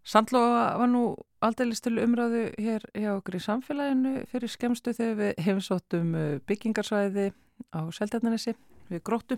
Sandlóa 0.00 0.62
var 0.80 0.88
nú 0.88 1.02
aldrei 1.44 1.76
til 1.76 1.98
umræðu 2.00 2.46
hér 2.56 2.86
hjá 2.96 3.10
okkur 3.18 3.36
í 3.36 3.42
samfélaginu 3.44 4.14
fyrir 4.30 4.48
skemstu 4.48 4.94
þegar 4.96 5.18
við 5.18 5.44
heimsóttum 5.44 6.16
eh, 6.16 6.40
byggingarsvæði 6.48 7.26
á 7.76 7.80
Seldjarnanessi 7.98 8.56
við 8.88 9.04
gróttu. 9.04 9.36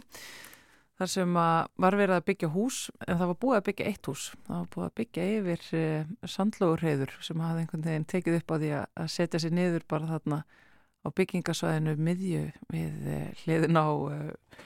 Þar 0.94 1.10
sem 1.16 1.34
var 1.34 1.98
verið 1.98 2.20
að 2.20 2.26
byggja 2.28 2.52
hús 2.54 2.84
en 3.08 3.18
það 3.18 3.32
var 3.32 3.40
búið 3.42 3.56
að 3.56 3.64
byggja 3.72 3.88
eitt 3.90 4.12
hús. 4.12 4.28
Það 4.46 4.60
var 4.60 4.68
búið 4.76 4.86
að 4.86 4.98
byggja 5.00 5.24
yfir 5.40 6.30
sandlóurheyður 6.36 7.18
sem 7.26 7.42
hafði 7.42 7.64
einhvern 7.64 7.88
veginn 7.88 8.06
tekið 8.14 8.38
upp 8.38 8.54
á 8.54 8.56
því 8.62 8.70
að 8.78 9.10
setja 9.16 9.42
sér 9.42 9.58
niður 9.58 9.88
bara 9.90 10.12
þarna 10.14 10.44
á 11.04 11.08
byggingasvæðinu 11.12 11.96
miðju 12.00 12.44
við 12.72 13.10
uh, 13.12 13.26
hliðin 13.44 13.78
á 13.80 13.86
uh, 13.86 14.62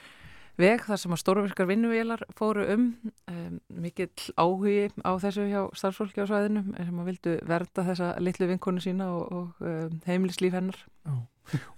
veg 0.59 0.83
þar 0.87 0.99
sem 0.99 1.15
að 1.15 1.21
stórvirkar 1.21 1.69
vinnuvélar 1.69 2.23
fóru 2.35 2.65
um, 2.73 2.85
um 3.31 3.59
mikill 3.83 4.11
áhugi 4.35 4.89
á 5.03 5.11
þessu 5.21 5.47
hjá 5.47 5.61
starfsfólki 5.77 6.23
á 6.23 6.29
svæðinu 6.29 6.65
sem 6.75 6.99
að 6.99 7.09
vildu 7.11 7.35
verða 7.47 7.85
þessa 7.91 8.11
litlu 8.23 8.49
vinkonu 8.51 8.83
sína 8.83 9.11
og, 9.15 9.31
og 9.31 9.63
um, 9.63 9.99
heimilislíf 10.07 10.55
hennar. 10.57 10.79
Já. 11.07 11.15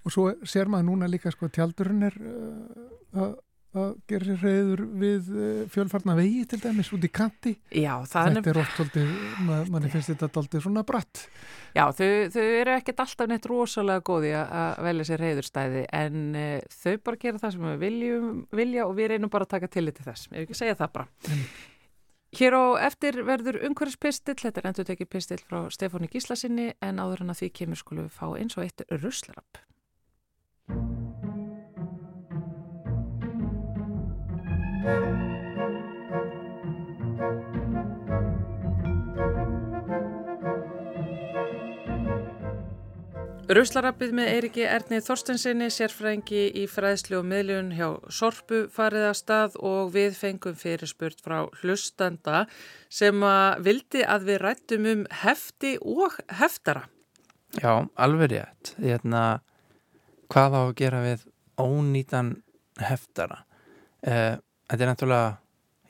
Og 0.04 0.14
svo 0.14 0.26
sér 0.44 0.72
maður 0.72 0.90
núna 0.90 1.10
líka 1.12 1.32
sko 1.32 1.48
tjaldurinn 1.54 2.10
er 2.10 2.18
uh, 2.20 3.30
að 3.78 3.92
gera 4.10 4.36
reyður 4.42 4.84
við 5.00 5.30
uh, 5.32 5.64
fjölfarna 5.72 6.16
vegi 6.18 6.44
til 6.52 6.60
dæmis 6.62 6.92
út 6.96 7.08
í 7.08 7.12
kanti. 7.14 7.54
Já, 7.72 7.94
þetta 8.12 8.52
er 8.52 8.60
oft 8.62 8.76
svolítið, 8.76 9.12
mað, 9.48 9.72
manni 9.74 9.92
finnst 9.94 10.12
þetta 10.12 10.30
svolítið 10.34 10.66
svona 10.66 10.84
bratt. 10.88 11.24
Já, 11.78 11.86
þau, 11.96 12.10
þau 12.34 12.44
eru 12.44 12.76
ekkert 12.76 13.04
alltaf 13.06 13.32
neitt 13.32 13.48
rosalega 13.50 14.06
góði 14.12 14.34
að 14.42 14.84
velja 14.90 15.08
sér 15.08 15.26
reyðurstæði 15.26 15.84
en 16.02 16.22
uh, 16.36 16.78
þau 16.84 16.96
bara 17.08 17.22
gera 17.26 17.44
það 17.44 17.56
sem 17.56 17.68
við 17.70 17.82
viljum, 17.86 18.30
vilja 18.62 18.88
og 18.88 18.96
við 19.00 19.14
reynum 19.14 19.34
bara 19.34 19.48
að 19.48 19.54
taka 19.56 19.72
til 19.72 19.88
til 19.92 20.08
þess, 20.08 20.28
ég 20.32 20.38
vil 20.38 20.48
ekki 20.48 20.62
segja 20.62 20.80
það 20.84 20.96
bara. 21.00 21.10
Mm. 21.28 21.50
Hér 22.32 22.56
á 22.56 22.64
eftir 22.88 23.18
verður 23.28 23.58
umhverfispistill, 23.68 24.38
þetta 24.40 24.62
er 24.62 24.70
endur 24.70 24.88
tekið 24.88 25.10
pistill 25.12 25.42
frá 25.44 25.66
Stefóni 25.74 26.08
Gíslasinni 26.12 26.70
en 26.80 27.04
áður 27.04 27.26
en 27.26 27.34
að 27.34 27.42
því 27.42 27.52
kemur 27.60 27.84
við 27.92 28.08
fá 28.16 28.30
eins 28.40 28.56
og 28.56 28.64
eitt 28.68 28.88
ruslarapp 29.02 29.60
Ruslarappið 43.52 44.14
með 44.16 44.30
Eiriki 44.32 44.64
Erni 44.64 45.02
Þorstensinni, 45.04 45.66
sérfræðingi 45.74 46.44
í 46.62 46.64
fræðslu 46.72 47.18
og 47.20 47.26
miðljun 47.28 47.74
hjá 47.76 47.88
Sorpu 48.14 48.62
farið 48.72 49.08
að 49.10 49.18
stað 49.20 49.58
og 49.68 49.92
við 49.92 50.16
fengum 50.16 50.56
fyrirspurt 50.56 51.20
frá 51.20 51.44
hlustanda 51.60 52.46
sem 52.88 53.22
að 53.28 53.66
vildi 53.68 54.06
að 54.08 54.30
við 54.30 54.40
rættum 54.46 54.88
um 54.94 55.04
hefti 55.24 55.76
og 55.84 56.16
heftara. 56.40 56.86
Já, 57.60 57.86
alveg 58.00 58.32
rétt. 58.32 58.72
Hérna, 58.80 59.42
hvað 60.32 60.56
á 60.56 60.62
að 60.62 60.76
gera 60.80 61.04
við 61.04 61.28
ónýtan 61.60 62.32
heftara? 62.80 63.44
Eh, 64.08 64.40
þetta 64.72 64.86
er 64.86 64.92
náttúrulega, 64.92 65.32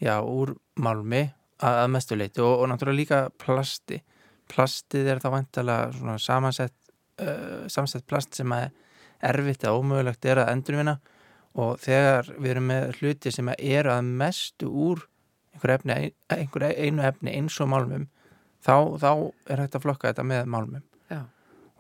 já, 0.02 0.16
úr 0.26 0.56
málmi 0.82 1.24
að, 1.62 1.76
að 1.86 1.90
mestu 1.96 2.18
leiti 2.18 2.44
og, 2.44 2.54
og 2.64 2.72
náttúrulega 2.72 3.00
líka 3.00 3.22
plasti. 3.42 4.02
Plastið 4.52 5.14
er 5.14 5.22
þá 5.24 5.30
vantalega 5.38 5.92
svona 5.96 6.18
samansett 6.20 6.76
uh, 7.22 7.68
samsett 7.72 8.08
plast 8.10 8.36
sem 8.36 8.52
er 8.56 8.72
erfitt 9.22 9.66
að 9.68 9.80
ómögulegt 9.80 10.26
er 10.26 10.42
að 10.42 10.54
endurvinna 10.56 10.98
og 11.62 11.80
þegar 11.84 12.32
við 12.38 12.54
erum 12.54 12.70
með 12.72 12.98
hluti 13.00 13.34
sem 13.34 13.52
eru 13.58 13.92
að 13.94 14.10
mestu 14.22 14.72
úr 14.72 15.06
einhver, 15.54 15.76
efni, 15.76 16.12
einhver 16.32 16.68
einu 16.72 17.06
efni 17.06 17.36
eins 17.36 17.60
og 17.62 17.72
málmum 17.74 18.08
þá, 18.64 18.98
þá 18.98 19.12
er 19.52 19.64
hægt 19.64 19.78
að 19.78 19.86
flokka 19.86 20.12
þetta 20.12 20.28
með 20.28 20.52
málmum 20.54 20.86
Já. 21.12 21.26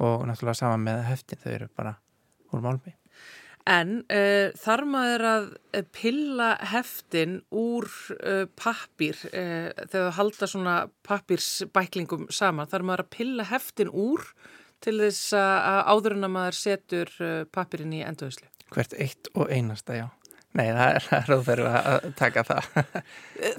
og 0.04 0.26
náttúrulega 0.28 0.60
sama 0.60 0.80
með 0.82 1.06
heftin 1.08 1.42
þau 1.42 1.52
eru 1.56 1.70
bara 1.78 1.96
úr 2.52 2.66
málmi 2.66 2.96
En 3.70 4.00
uh, 4.10 4.50
þar 4.58 4.86
maður 4.90 5.26
að 5.30 5.50
pilla 5.94 6.54
heftin 6.72 7.42
úr 7.54 7.86
uh, 8.18 8.48
pappir 8.58 9.20
uh, 9.30 9.70
þegar 9.84 10.08
það 10.08 10.16
halda 10.18 10.50
svona 10.50 10.78
pappirsbæklingum 11.08 12.26
saman, 12.34 12.70
þar 12.72 12.88
maður 12.90 13.06
að 13.06 13.12
pilla 13.18 13.46
heftin 13.52 13.92
úr 13.94 14.26
til 14.82 14.96
þess 14.98 15.36
að 15.38 15.84
áður 15.94 16.16
en 16.16 16.26
að 16.26 16.34
maður 16.34 16.56
setur 16.58 17.12
pappirinn 17.54 17.94
í 17.94 18.02
endurvislu. 18.02 18.48
Hvert 18.74 18.96
eitt 18.98 19.30
og 19.38 19.52
einasta, 19.54 19.94
já. 19.94 20.08
Nei, 20.58 20.66
það 20.74 20.96
er, 20.98 21.06
er 21.20 21.34
óþarf 21.36 21.68
að 21.70 22.08
taka 22.20 22.44
það. 22.48 22.80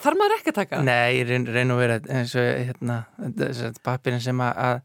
Þar 0.03 0.17
maður 0.19 0.35
ekki 0.35 0.51
að 0.51 0.57
taka? 0.59 0.81
Nei, 0.85 1.21
ég 1.21 1.31
reyn, 1.31 1.47
reyn 1.47 1.73
að 1.73 1.79
vera 1.81 2.01
eins 2.19 2.35
og 2.43 2.49
hérna, 2.51 2.97
pappirinn 3.87 4.25
sem 4.25 4.43
að, 4.45 4.83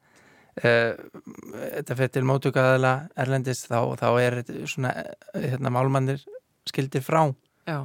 þetta 0.61 1.97
fyrir 1.99 2.13
til 2.17 2.23
mótugaðala 2.27 2.93
erlendis 3.19 3.65
þá, 3.67 3.79
þá 3.99 4.07
er 4.23 4.39
svona 4.69 4.93
hérna, 5.35 5.71
málmannir 5.73 6.23
skildir 6.67 7.03
frá. 7.05 7.23
Já. 7.67 7.83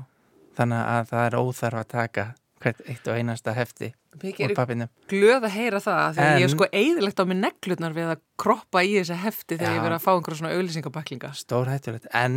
Þannig 0.58 0.86
að 0.92 1.10
það 1.12 1.26
er 1.26 1.36
óþarf 1.40 1.80
að 1.82 1.90
taka 1.94 2.24
hvert 2.62 2.82
eitt 2.86 3.08
og 3.10 3.16
einasta 3.18 3.52
hefti 3.56 3.88
úr 4.22 4.42
er 4.44 4.52
pappinum 4.54 4.90
glöð 5.10 5.46
að 5.48 5.54
heyra 5.56 5.78
það 5.82 6.12
því 6.14 6.22
En- 6.22 6.36
ég 6.38 6.44
er 6.46 6.52
sko 6.52 6.66
eðilegt 6.78 7.18
á 7.18 7.24
mig 7.26 7.38
neglutnar 7.40 7.94
við 7.96 8.10
að 8.12 8.20
kroppa 8.38 8.82
í 8.86 8.92
þessi 9.00 9.16
hefti 9.18 9.56
þegar 9.56 9.72
Já. 9.72 9.74
ég 9.78 9.82
verið 9.86 9.96
að 9.96 10.04
fá 10.04 10.10
einhverja 10.12 10.38
svona 10.38 10.52
auglýsingabaklinga. 10.58 11.30
stór 11.34 11.70
hættulegt 11.72 12.06
en 12.14 12.36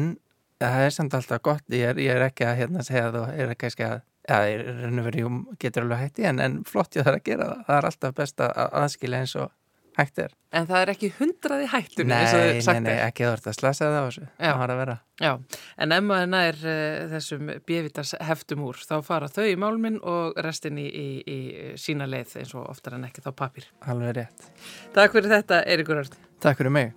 það 0.63 0.79
er 0.87 0.95
samt 0.95 1.13
alltaf 1.19 1.41
gott 1.45 1.61
ég 1.69 1.91
er, 1.91 1.99
ég 2.01 2.15
er 2.15 2.25
ekki 2.29 2.47
að 2.47 2.57
hérna 2.63 2.85
segja 2.87 3.11
að 3.11 3.19
þú 3.19 3.23
er 3.43 3.53
ekki 3.53 3.69
að 3.69 4.01
Já, 4.25 4.39
það 4.39 4.47
er 4.55 4.63
raun 4.81 4.99
og 4.99 5.05
verið, 5.05 5.19
jú, 5.21 5.29
getur 5.61 5.83
alveg 5.85 5.99
hætti 6.01 6.23
en, 6.25 6.39
en 6.41 6.53
flott 6.65 6.95
ég 6.97 7.03
þarf 7.05 7.19
að 7.19 7.25
gera 7.27 7.45
það. 7.51 7.59
Það 7.67 7.75
er 7.77 7.85
alltaf 7.91 8.13
best 8.17 8.41
að 8.41 8.53
aðskilja 8.81 9.19
eins 9.21 9.35
og 9.37 9.51
hægt 9.97 10.21
er. 10.23 10.33
En 10.55 10.67
það 10.69 10.81
er 10.81 10.91
ekki 10.93 11.09
hundraði 11.17 11.67
hættunni 11.71 12.11
Nei, 12.11 12.17
eins 12.21 12.33
og 12.35 12.43
nei, 12.43 12.63
sagt 12.63 12.81
nei, 12.85 12.95
ekki 13.03 13.25
þú 13.25 13.31
ert 13.33 13.49
að 13.51 13.57
slasa 13.57 13.85
það 13.89 13.95
á 13.95 14.03
þessu. 14.05 14.25
Það 14.39 14.59
var 14.61 14.73
að 14.73 14.81
vera. 14.81 14.97
Já, 15.21 15.31
en 15.85 15.95
ef 15.95 16.03
maður 16.09 16.31
nær 16.33 16.59
uh, 16.63 17.05
þessum 17.13 17.53
bjöfitars 17.67 18.15
heftum 18.29 18.65
úr 18.67 18.81
þá 18.83 18.95
fara 19.07 19.31
þau 19.31 19.45
í 19.47 19.55
málminn 19.59 20.01
og 20.03 20.35
restin 20.45 20.81
í, 20.81 20.87
í, 20.89 21.07
í 21.23 21.39
sína 21.79 22.09
leið 22.09 22.37
eins 22.41 22.53
og 22.55 22.67
oftar 22.67 22.99
en 22.99 23.07
ekki 23.09 23.23
þá 23.25 23.31
papir. 23.45 23.71
Alveg 23.87 24.19
rétt. 24.19 24.51
Takk 24.95 25.15
fyrir 25.15 25.33
þetta, 25.37 25.63
Eiríkur 25.67 26.03
Örn. 26.03 26.21
Takk 26.43 26.61
fyrir 26.61 26.75
mig. 26.75 26.93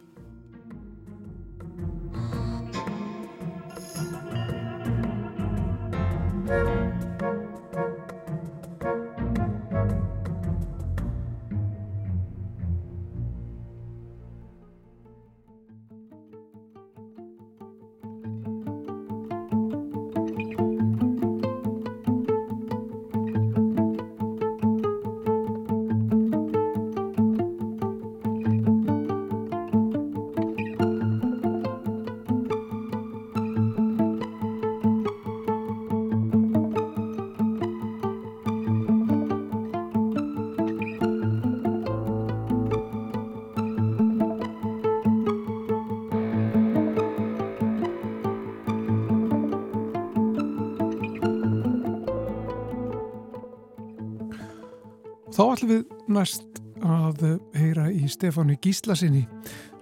Þá 55.39 55.45
ætlum 55.55 55.68
við 55.70 55.91
næst 56.11 56.57
að 56.82 57.20
heyra 57.55 57.84
í 57.95 58.09
Stefánu 58.11 58.57
Gíslasinni 58.59 59.20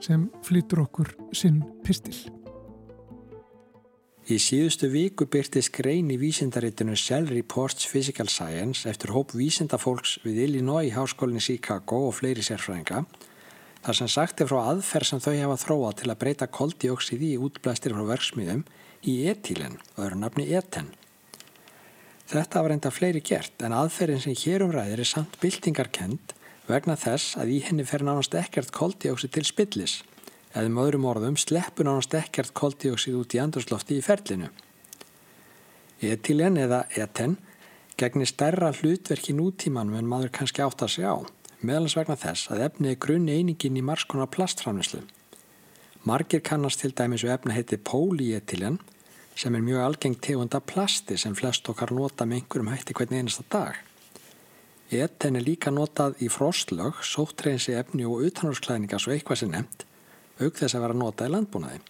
sem 0.04 0.26
flyttur 0.44 0.82
okkur 0.82 1.14
sinn 1.32 1.62
pistil. 1.80 2.12
Í 4.28 4.36
síðustu 4.36 4.90
viku 4.92 5.24
byrtist 5.32 5.72
grein 5.72 6.10
í 6.12 6.18
vísindaritinu 6.20 6.92
Cell 7.00 7.30
Reports 7.30 7.88
Physical 7.88 8.28
Science 8.28 8.84
eftir 8.90 9.14
hóp 9.16 9.32
vísindafólks 9.32 10.18
við 10.26 10.42
Illinois 10.44 10.92
Háskólinni 10.92 11.40
Chicago 11.40 12.02
og 12.10 12.18
fleiri 12.18 12.44
sérfræðinga 12.44 13.06
þar 13.86 14.00
sem 14.02 14.12
sagt 14.12 14.44
er 14.44 14.52
frá 14.52 14.60
aðferð 14.74 15.08
sem 15.08 15.24
þau 15.24 15.38
hafa 15.38 15.58
þróað 15.64 15.98
til 16.02 16.12
að 16.12 16.20
breyta 16.26 16.52
koldioksidi 16.52 17.32
í 17.32 17.40
útblæstir 17.40 17.96
frá 17.96 18.04
verksmiðum 18.12 18.66
í 19.08 19.22
etílen 19.32 19.80
og 19.94 20.04
öðru 20.04 20.20
nafni 20.26 20.50
eten. 20.52 20.92
Þetta 22.26 22.62
var 22.64 22.72
enda 22.74 22.90
fleiri 22.90 23.20
gert 23.22 23.62
en 23.62 23.74
aðferðin 23.76 24.22
sem 24.24 24.34
hér 24.40 24.64
umræðir 24.66 25.02
er 25.04 25.06
samt 25.06 25.36
byltingarkend 25.38 26.32
vegna 26.66 26.96
þess 26.98 27.36
að 27.38 27.52
í 27.54 27.58
henni 27.62 27.84
fer 27.86 28.02
nánast 28.02 28.34
ekkert 28.34 28.72
koldioksið 28.74 29.34
til 29.36 29.44
spillis 29.46 30.00
eða 30.50 30.66
um 30.66 30.80
öðrum 30.82 31.06
orðum 31.06 31.36
sleppur 31.38 31.86
nánast 31.86 32.16
ekkert 32.18 32.50
koldioksið 32.58 33.20
út 33.20 33.36
í 33.36 33.42
andurslofti 33.42 34.00
í 34.00 34.02
ferlinu. 34.02 34.48
Etilen 36.02 36.58
eða 36.58 36.82
eten 36.98 37.36
gegnir 37.96 38.28
stærra 38.28 38.72
hlutverki 38.74 39.36
nútímanum 39.36 39.94
en 40.00 40.10
maður 40.10 40.34
kannski 40.40 40.64
átt 40.66 40.82
að 40.82 40.96
segja 40.96 41.14
á, 41.14 41.18
meðalans 41.62 41.96
vegna 41.96 42.18
þess 42.20 42.50
að 42.50 42.66
efni 42.66 42.90
er 42.90 43.00
grunn 43.06 43.30
einingin 43.30 43.78
í 43.78 43.86
margskonar 43.86 44.32
plastframlislu. 44.34 45.04
Margir 46.06 46.42
kannast 46.42 46.82
til 46.82 46.90
dæmis 46.90 47.22
og 47.22 47.32
efni 47.38 47.54
heiti 47.54 47.78
polyetilen 47.78 48.82
sem 49.36 49.54
er 49.54 49.64
mjög 49.64 49.82
algengt 49.84 50.22
tegunda 50.24 50.60
plasti 50.64 51.18
sem 51.20 51.34
flest 51.36 51.68
okkar 51.68 51.92
nota 51.92 52.24
með 52.24 52.40
einhverjum 52.40 52.70
hætti 52.72 52.96
hvernig 52.96 53.20
einasta 53.20 53.44
dag. 53.52 53.82
Eten 54.86 55.36
er 55.36 55.44
líka 55.44 55.72
notað 55.74 56.16
í 56.22 56.30
frostlög, 56.30 57.02
sóttreinsi 57.02 57.74
efni 57.76 58.06
og 58.06 58.22
utanhúrsklæðningar 58.28 59.02
svo 59.02 59.12
eitthvað 59.12 59.42
sem 59.42 59.52
nefnt, 59.52 59.84
auk 60.40 60.56
þess 60.56 60.78
að 60.78 60.86
vera 60.86 60.98
notað 61.02 61.28
í 61.28 61.34
landbúnaði. 61.34 61.80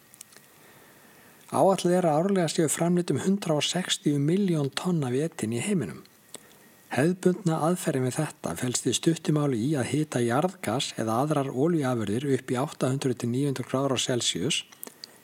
Áallir 1.54 2.00
er 2.00 2.08
að 2.08 2.20
árlega 2.20 2.50
séu 2.50 2.66
framlitum 2.72 3.20
160 3.22 4.16
miljón 4.18 4.72
tonna 4.74 5.12
við 5.14 5.28
etin 5.28 5.54
í 5.54 5.60
heiminum. 5.62 6.00
Hefðbundna 6.90 7.60
aðferðin 7.66 8.06
við 8.08 8.16
þetta 8.16 8.54
fælst 8.58 8.88
í 8.88 8.94
stuttumáli 8.96 9.60
í 9.68 9.70
að 9.78 9.90
hita 9.92 10.22
jarðgas 10.24 10.92
eða 10.98 11.20
aðrar 11.22 11.52
ólíafurðir 11.52 12.26
upp 12.38 12.50
í 12.50 12.58
800-900 12.62 13.68
gráður 13.68 13.94
á 13.94 13.98
Celsius 14.00 14.64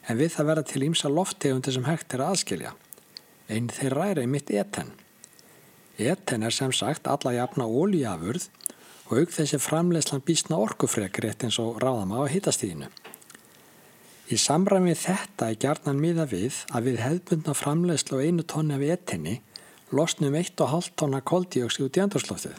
en 0.09 0.19
við 0.19 0.35
það 0.37 0.49
verða 0.51 0.65
til 0.71 0.87
ímsa 0.89 1.11
lofttegundi 1.13 1.75
sem 1.75 1.87
hægt 1.87 2.15
er 2.15 2.25
að 2.25 2.35
aðskilja. 2.35 2.73
Einn 3.53 3.71
þeirra 3.73 4.09
er 4.11 4.23
einmitt 4.23 4.51
eten. 4.51 4.93
Eten 5.99 6.43
er 6.43 6.55
sem 6.55 6.73
sagt 6.73 7.07
alla 7.11 7.35
jafna 7.37 7.69
ólíafurð 7.69 8.49
og 9.11 9.19
auk 9.21 9.33
þessi 9.35 9.61
framlegslan 9.61 10.25
býstna 10.25 10.59
orkufrek 10.63 11.21
rétt 11.23 11.45
eins 11.47 11.59
og 11.63 11.79
ráðama 11.83 12.25
á 12.25 12.33
hitastíðinu. 12.33 12.89
Í 14.33 14.39
samræmi 14.41 14.95
þetta 14.97 15.51
er 15.51 15.59
gjarnan 15.61 16.01
miða 16.01 16.25
við 16.31 16.63
að 16.73 16.89
við 16.89 17.01
hefðbundna 17.05 17.55
framlegslu 17.59 18.23
á 18.23 18.25
einu 18.25 18.45
tonni 18.49 18.79
af 18.79 18.85
etinni 18.95 19.41
losnum 19.93 20.33
1,5 20.39 20.95
tonna 20.97 21.21
koldíóksi 21.21 21.85
út 21.85 21.99
í 21.99 22.01
andurslóftið. 22.01 22.57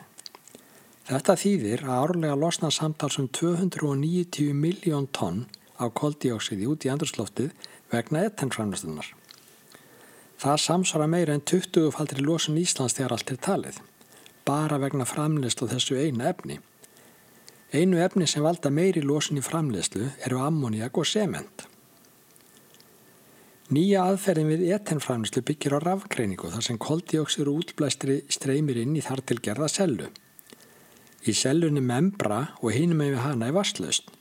Þetta 1.08 1.36
þýðir 1.40 1.82
að 1.88 2.04
árlega 2.04 2.36
losna 2.40 2.70
samtals 2.72 3.18
um 3.20 3.26
290 3.28 4.54
miljón 4.54 5.10
tonn 5.12 5.48
á 5.80 5.86
koldíóksiði 5.90 6.70
út 6.70 6.86
í 6.86 6.92
andurslóftið 6.94 7.52
vegna 7.94 8.26
etenframlegslunar. 8.30 9.10
Það 10.44 10.62
samsvara 10.66 11.08
meira 11.08 11.36
en 11.38 11.44
20 11.48 11.92
faldri 11.96 12.24
losun 12.26 12.60
Íslands 12.60 12.98
þegar 12.98 13.16
allt 13.16 13.32
er 13.32 13.42
talið, 13.48 13.78
bara 14.44 14.80
vegna 14.82 15.06
framlegslu 15.08 15.70
þessu 15.72 16.00
eina 16.00 16.32
efni. 16.34 16.60
Einu 17.74 18.02
efni 18.04 18.28
sem 18.30 18.44
valda 18.46 18.70
meiri 18.70 19.02
losun 19.02 19.40
í 19.40 19.46
framlegslu 19.46 20.10
eru 20.28 20.42
ammoniak 20.44 20.98
og 21.00 21.08
sement. 21.10 21.68
Nýja 23.74 24.04
aðferðin 24.06 24.52
við 24.52 24.66
etenframlegslu 24.76 25.42
byggir 25.48 25.74
á 25.74 25.80
rafgreiningu 25.82 26.52
þar 26.54 26.66
sem 26.68 26.78
koldíóksir 26.78 27.50
og 27.50 27.64
útblæstri 27.64 28.20
streymir 28.30 28.78
inn 28.84 28.94
í 29.00 29.02
þar 29.02 29.24
til 29.26 29.40
gerða 29.42 29.72
sellu. 29.72 30.12
Í 31.26 31.34
sellunni 31.34 31.82
membra 31.82 32.44
og 32.60 32.76
hinum 32.76 33.00
með 33.02 33.22
hana 33.24 33.48
er 33.50 33.56
vasslaust. 33.56 34.12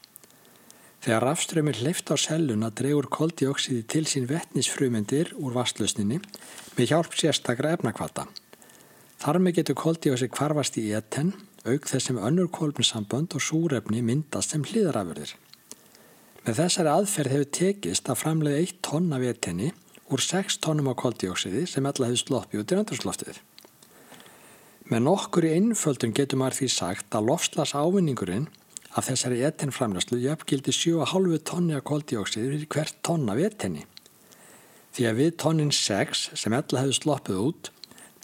Þegar 1.03 1.24
rafströmmir 1.26 1.80
hleyft 1.82 2.12
á 2.12 2.16
selluna 2.20 2.68
dregur 2.70 3.09
koldíóksidi 3.11 3.82
til 3.90 4.05
sín 4.07 4.28
vettnisfrumendir 4.30 5.32
úr 5.34 5.57
vasslausninni 5.57 6.20
með 6.76 6.92
hjálp 6.92 7.16
sérstakra 7.18 7.72
efnakvata. 7.74 8.28
Þar 9.18 9.40
með 9.42 9.57
getur 9.57 9.80
koldíóksið 9.80 10.30
kvarfast 10.36 10.78
í 10.78 10.84
eten 10.94 11.32
auk 11.66 11.90
þess 11.90 12.07
sem 12.07 12.20
önnur 12.22 12.53
kolminsambönd 12.55 13.34
og 13.34 13.42
súrefni 13.42 14.05
myndast 14.07 14.55
sem 14.55 14.62
hlýðarafurðir. 14.62 15.34
Með 16.46 16.59
þessari 16.61 16.94
aðferð 16.94 17.34
hefur 17.34 17.53
tekist 17.59 18.09
að 18.11 18.22
framlega 18.22 18.62
1 18.62 18.78
tonn 18.86 19.11
af 19.18 19.26
etinni 19.26 19.74
úr 20.14 20.22
6 20.22 20.62
tonnum 20.62 20.90
á 20.90 20.94
koldíóksiði 21.03 21.66
sem 21.66 21.86
alla 21.86 22.12
hefur 22.12 22.22
sloppið 22.22 22.62
út 22.62 22.72
í 22.74 22.78
andrusloftið. 22.78 23.42
Með 24.86 25.07
nokkur 25.11 25.50
í 25.50 25.55
einföldun 25.59 26.14
getur 26.14 26.38
maður 26.38 26.62
því 26.62 26.74
sagt 26.78 27.14
að 27.18 27.30
lofslas 27.32 27.74
ávinningurinn 27.74 28.50
af 28.93 29.09
þessari 29.09 29.40
etinframlæslu 29.49 30.18
jöfngildi 30.20 30.74
7,5 30.76 31.38
tonni 31.49 31.76
af 31.78 31.84
koldíóksiði 31.88 32.51
fyrir 32.51 32.68
hvert 32.74 32.99
tonn 33.07 33.30
af 33.32 33.40
etinni. 33.40 33.86
Því 34.93 35.07
að 35.09 35.20
við 35.20 35.30
tonnin 35.40 35.72
6 35.72 36.26
sem 36.36 36.53
alla 36.53 36.82
hefur 36.82 36.99
sloppið 36.99 37.40
út 37.40 37.72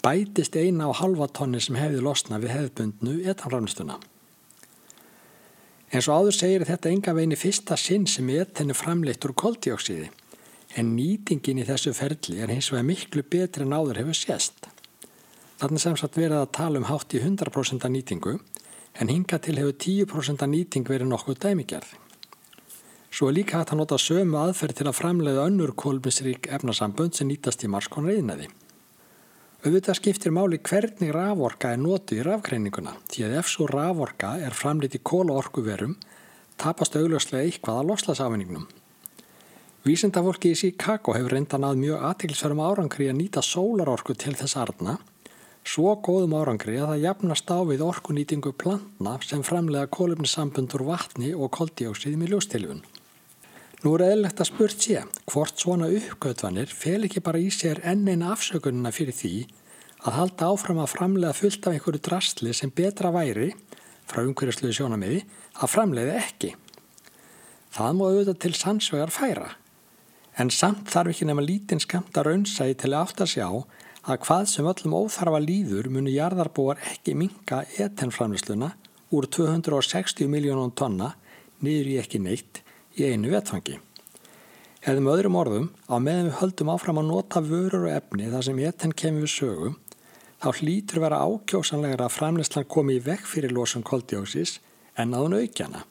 bætist 0.03 0.55
eina 0.55 0.87
á 0.87 0.91
halva 0.95 1.27
tonni 1.27 1.59
sem 1.63 1.77
hefði 1.79 2.03
losna 2.05 2.39
við 2.39 2.53
hefðbundnu 2.55 3.17
etanframlistuna. 3.31 3.97
En 5.89 6.03
svo 6.05 6.19
áður 6.19 6.35
segir 6.37 6.67
þetta 6.69 6.91
enga 6.91 7.15
veginn 7.17 7.33
í 7.33 7.39
fyrsta 7.39 7.77
sinn 7.79 8.05
sem 8.07 8.29
etin 8.29 8.69
er 8.69 8.77
framleitt 8.77 9.25
úr 9.25 9.33
koldíóksiði, 9.33 10.11
en 10.77 10.93
nýtingin 10.93 11.63
í 11.63 11.65
þessu 11.65 11.95
ferli 11.97 12.37
er 12.43 12.53
hins 12.53 12.69
vegar 12.69 12.85
miklu 12.85 13.23
betri 13.25 13.65
en 13.65 13.73
áður 13.73 14.03
hefur 14.03 14.19
sést. 14.19 14.69
Þannig 15.59 15.81
sem 15.81 15.97
satt 15.97 16.15
verið 16.15 16.43
að 16.43 16.53
tala 16.55 16.79
um 16.79 16.87
hátt 16.87 17.15
í 17.17 17.23
100% 17.23 17.89
nýtingu, 17.89 18.37
en 18.99 19.11
hinga 19.11 19.39
til 19.39 19.57
hefur 19.59 19.75
10% 19.85 20.45
nýting 20.51 20.87
verið 20.87 21.09
nokkuð 21.09 21.39
dæmigerð. 21.45 21.91
Svo 23.09 23.29
er 23.29 23.37
líka 23.39 23.57
hægt 23.57 23.71
að 23.73 23.79
nota 23.79 23.97
sömu 23.97 24.37
aðferð 24.37 24.79
til 24.79 24.87
að 24.89 24.97
framleiða 24.99 25.45
önnur 25.49 25.71
kolminsrík 25.73 26.49
efnasambönd 26.53 27.15
sem 27.17 27.29
nýtast 27.31 27.63
í 27.65 27.69
marskonar 27.71 28.19
einaði. 28.19 28.49
Auðvitað 29.59 29.97
skiptir 29.97 30.31
máli 30.35 30.59
hvernig 30.63 31.09
raforka 31.11 31.73
er 31.73 31.81
notuð 31.81 32.21
í 32.21 32.25
rafgreininguna 32.27 32.93
því 33.11 33.25
að 33.25 33.33
ef 33.41 33.49
svo 33.51 33.65
raforka 33.67 34.35
er 34.45 34.55
framliti 34.55 35.01
kólaorkuverum 35.03 35.97
tapast 36.59 36.95
augljóslega 36.99 37.47
eitthvað 37.47 37.81
að 37.81 37.89
loslasafinningnum. 37.89 38.67
Vísindafólki 39.87 40.53
í 40.53 40.59
Chicago 40.59 41.15
hefur 41.15 41.33
reyndan 41.33 41.65
að 41.65 41.81
mjög 41.81 42.05
aðtilsverðum 42.11 42.61
árangri 42.67 43.09
að 43.09 43.19
nýta 43.19 43.43
sólarorku 43.43 44.15
til 44.19 44.35
þess 44.35 44.57
arna, 44.59 44.97
svo 45.69 45.91
góðum 46.01 46.33
árangri 46.39 46.79
að 46.81 46.93
það 46.93 47.03
jafnast 47.03 47.51
á 47.53 47.59
við 47.67 47.83
orkunýtingu 47.85 48.53
plantna 48.57 49.17
sem 49.21 49.43
framlega 49.45 49.89
kólumnisambundur 49.93 50.81
vatni 50.87 51.29
og 51.35 51.51
koldíóksið 51.53 52.15
með 52.17 52.33
ljóstilfun. 52.33 52.81
Nú 53.83 53.93
er 53.95 54.05
eðlegt 54.07 54.41
að 54.41 54.49
spurt 54.49 54.81
sé 54.83 55.03
hvort 55.29 55.61
svona 55.61 55.91
uppgötvanir 55.93 56.73
fel 56.73 57.05
ekki 57.05 57.21
bara 57.23 57.41
í 57.41 57.51
sér 57.53 57.83
enn 57.87 58.07
eina 58.09 58.33
afsökununa 58.33 58.91
fyrir 58.95 59.15
því 59.15 59.33
að 60.09 60.17
halda 60.17 60.49
áfram 60.49 60.81
að 60.81 60.93
framlega 60.95 61.37
fullt 61.37 61.67
af 61.67 61.75
einhverju 61.75 62.01
drastli 62.07 62.55
sem 62.55 62.73
betra 62.75 63.11
væri, 63.13 63.51
frá 64.09 64.23
umhverjasluðu 64.23 64.75
sjónamiði, 64.75 65.21
að 65.59 65.73
framleiða 65.75 66.15
ekki. 66.23 66.53
Það 67.75 67.97
má 67.99 68.03
auðvitað 68.07 68.39
til 68.41 68.55
sannsvegar 68.57 69.13
færa. 69.13 69.49
En 70.39 70.49
samt 70.49 70.89
þarf 70.89 71.13
ekki 71.13 71.27
nema 71.29 71.43
lítinn 71.45 71.83
skamta 71.83 72.23
raunsægi 72.25 72.79
til 72.79 72.93
að 72.93 73.01
átt 73.03 73.23
að 73.25 73.31
sjá 73.35 73.47
að 74.07 74.21
hvað 74.25 74.45
sem 74.51 74.69
öllum 74.69 74.95
óþarfa 74.95 75.41
líður 75.43 75.89
muni 75.91 76.13
jarðarbúar 76.15 76.79
ekki 76.93 77.15
minka 77.17 77.63
etenframleysluna 77.77 78.71
úr 79.15 79.27
260 79.27 80.29
miljónum 80.31 80.71
tonna 80.71 81.13
niður 81.65 81.93
í 81.93 81.99
ekki 82.01 82.21
neitt 82.23 82.61
í 82.95 83.09
einu 83.09 83.31
vetfangi. 83.33 83.79
Eða 84.79 85.03
með 85.03 85.13
öðrum 85.17 85.37
orðum, 85.41 85.69
á 85.91 85.95
meðan 85.99 86.29
við 86.29 86.37
höldum 86.39 86.71
áfram 86.71 87.01
að 87.01 87.09
nota 87.09 87.43
vörur 87.43 87.89
og 87.89 87.95
efni 87.97 88.29
þar 88.31 88.45
sem 88.47 88.61
eten 88.63 88.95
kemur 88.95 89.25
við 89.25 89.33
sögu, 89.33 89.71
þá 90.39 90.49
hlýtur 90.61 91.03
vera 91.03 91.23
ákjósanlegra 91.27 92.07
að 92.07 92.15
framleyslan 92.15 92.69
komi 92.71 92.95
í 92.95 93.03
vekk 93.03 93.27
fyrir 93.27 93.51
losum 93.55 93.83
koldjósis 93.83 94.61
en 94.95 95.11
að 95.11 95.25
hún 95.25 95.39
aukjana. 95.41 95.83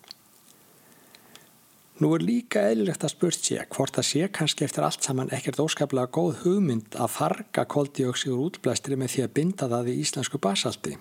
Nú 1.99 2.13
er 2.15 2.23
líka 2.23 2.61
eðlilegt 2.63 3.03
að 3.03 3.11
spurt 3.11 3.41
sé 3.43 3.65
hvort 3.75 3.97
það 3.97 4.07
sé 4.07 4.27
kannski 4.31 4.63
eftir 4.69 4.85
allt 4.87 5.03
saman 5.03 5.33
ekkert 5.35 5.59
óskaplega 5.65 6.13
góð 6.15 6.45
hugmynd 6.45 6.95
að 6.95 7.11
farga 7.11 7.65
koldioksi 7.67 8.31
úr 8.31 8.45
útblæstri 8.45 8.95
með 8.95 9.15
því 9.15 9.25
að 9.25 9.33
binda 9.35 9.67
það 9.73 9.91
í 9.91 9.97
íslensku 10.05 10.39
basalti 10.39 10.95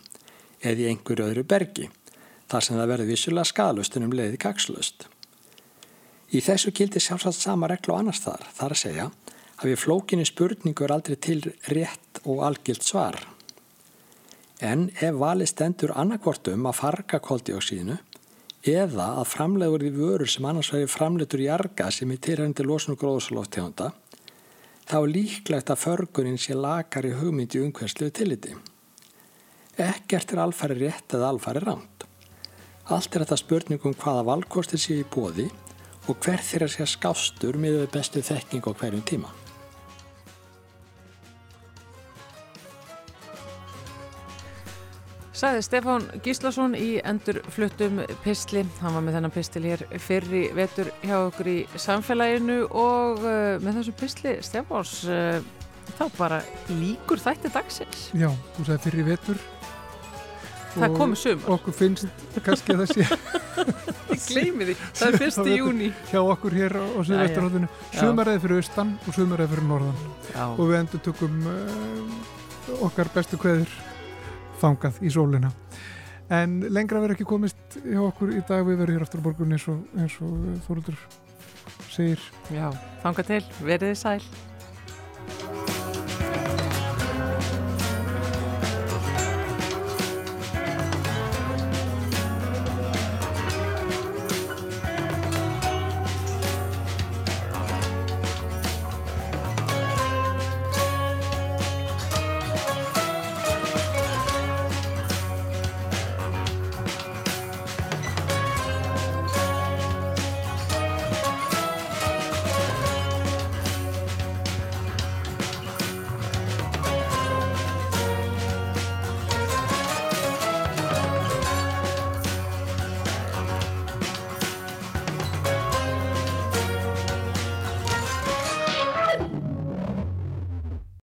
eða 0.66 0.82
í 0.82 0.88
einhverju 0.90 1.28
öðru 1.28 1.44
bergi, 1.46 1.92
þar 2.50 2.66
sem 2.66 2.80
það 2.80 2.90
verður 2.94 3.12
vissulega 3.12 3.52
skadlustunum 3.52 4.18
leiði 4.18 4.42
kakslust. 4.42 5.06
Í 6.34 6.42
þessu 6.42 6.74
gildi 6.74 7.04
sjálfsagt 7.04 7.38
sama 7.38 7.70
reglu 7.70 7.94
og 7.94 8.02
annars 8.02 8.24
þar, 8.26 8.50
þar 8.58 8.74
að 8.74 8.82
segja 8.82 9.08
að 9.58 9.70
við 9.70 9.82
flókinni 9.84 10.26
spurningu 10.26 10.88
er 10.88 10.96
aldrei 10.98 11.18
til 11.22 11.40
rétt 11.70 12.24
og 12.26 12.42
algilt 12.50 12.82
svar. 12.82 13.22
En 14.66 14.90
ef 14.98 15.14
valið 15.22 15.54
stendur 15.54 15.94
annarkvortum 15.94 16.66
að 16.66 16.80
farga 16.82 17.22
koldioksínu 17.22 18.02
eða 18.72 19.08
að 19.22 19.30
framlegur 19.32 19.84
í 19.88 19.92
vörur 19.96 20.30
sem 20.30 20.46
annars 20.48 20.72
væri 20.74 20.90
framleitur 20.92 21.44
í 21.44 21.50
arga 21.54 21.90
sem 21.94 22.12
er 22.12 22.20
tilhændi 22.24 22.66
losnu 22.66 22.98
gróðsálóftegunda, 23.00 23.92
þá 24.88 24.98
er 25.00 25.14
líklegt 25.14 25.72
að 25.72 25.82
förgurinn 25.84 26.40
sé 26.42 26.58
lakar 26.58 27.08
í 27.08 27.14
hugmyndi 27.18 27.62
umhverslu 27.64 28.10
tilliti. 28.12 28.56
Ekkert 29.78 30.34
er 30.34 30.44
alfæri 30.46 30.80
rétt 30.82 31.14
eða 31.14 31.32
alfæri 31.34 31.64
ránt. 31.64 32.08
Allt 32.88 33.16
er 33.16 33.26
þetta 33.26 33.42
spurningum 33.42 33.98
hvaða 34.00 34.24
valkostir 34.30 34.82
sé 34.82 35.02
í 35.02 35.10
bóði 35.12 35.50
og 36.08 36.16
hver 36.24 36.40
þeirra 36.40 36.72
sé 36.72 36.88
skástur 36.88 37.60
með 37.60 37.84
bestu 37.92 38.24
þekking 38.24 38.64
á 38.64 38.72
hverjum 38.72 39.06
tíma. 39.06 39.47
Saði 45.38 45.60
Stefán 45.62 46.06
Gíslason 46.26 46.74
í 46.74 46.96
endur 47.06 47.38
fluttum 47.54 48.00
pistli. 48.24 48.64
Hann 48.82 48.96
var 48.96 49.04
með 49.06 49.20
þennan 49.20 49.34
pistil 49.36 49.62
hér 49.68 49.84
fyrri 50.02 50.48
vetur 50.58 50.88
hjá 51.04 51.14
okkur 51.28 51.50
í 51.52 51.58
samfélaginu 51.78 52.64
og 52.72 53.22
uh, 53.22 53.60
með 53.62 53.78
þessu 53.78 53.94
pistli 54.00 54.32
Stefáns 54.42 54.94
uh, 55.06 55.38
þá 56.00 56.02
bara 56.16 56.40
líkur 56.72 57.22
þætti 57.22 57.52
dagsins. 57.54 58.08
Já, 58.18 58.32
þú 58.56 58.66
sagði 58.66 58.80
fyrri 58.88 59.06
vetur. 59.12 59.44
Það 60.74 60.96
komi 60.98 61.20
sumar. 61.22 61.52
Okkur 61.54 61.76
finnst 61.84 62.26
kannski 62.48 62.74
að 62.74 62.82
það 62.82 62.96
sé... 62.96 63.06
Ég 64.18 64.24
gleymi 64.32 64.68
því, 64.72 64.76
það 64.98 65.08
er 65.08 65.18
fyrsti 65.22 65.58
júni. 65.60 65.92
Hjá 66.10 66.22
okkur 66.24 66.56
hér 66.58 66.80
á 66.82 66.86
Suðvesturhóttinu. 66.98 67.70
Sumaræði 67.94 68.42
fyrir 68.48 68.64
austan 68.64 68.98
og 69.06 69.14
sumaræði 69.14 69.54
fyrir 69.54 69.70
norðan. 69.70 70.02
Já. 70.32 70.44
Og 70.48 70.64
við 70.64 70.80
endur 70.80 71.06
tökum 71.12 71.38
uh, 71.54 72.82
okkar 72.90 73.14
bestu 73.14 73.38
kveður 73.42 73.78
þangað 74.62 75.00
í 75.04 75.14
sólina. 75.14 75.52
En 76.34 76.60
lengra 76.74 77.00
verður 77.00 77.16
ekki 77.16 77.30
komist 77.30 77.80
hjá 77.86 78.02
okkur 78.10 78.34
í 78.36 78.42
dag. 78.50 78.66
Við 78.68 78.82
verðum 78.82 78.98
hér 78.98 79.08
aftur 79.08 79.24
á 79.24 79.28
borgunni 79.30 79.56
eins 79.56 79.70
og, 79.72 80.28
og 80.28 80.60
Þoruldur 80.68 81.00
segir. 81.88 82.28
Já, 82.52 82.68
þangað 83.06 83.34
til, 83.34 83.44
verðið 83.64 83.98
sæl 84.02 84.47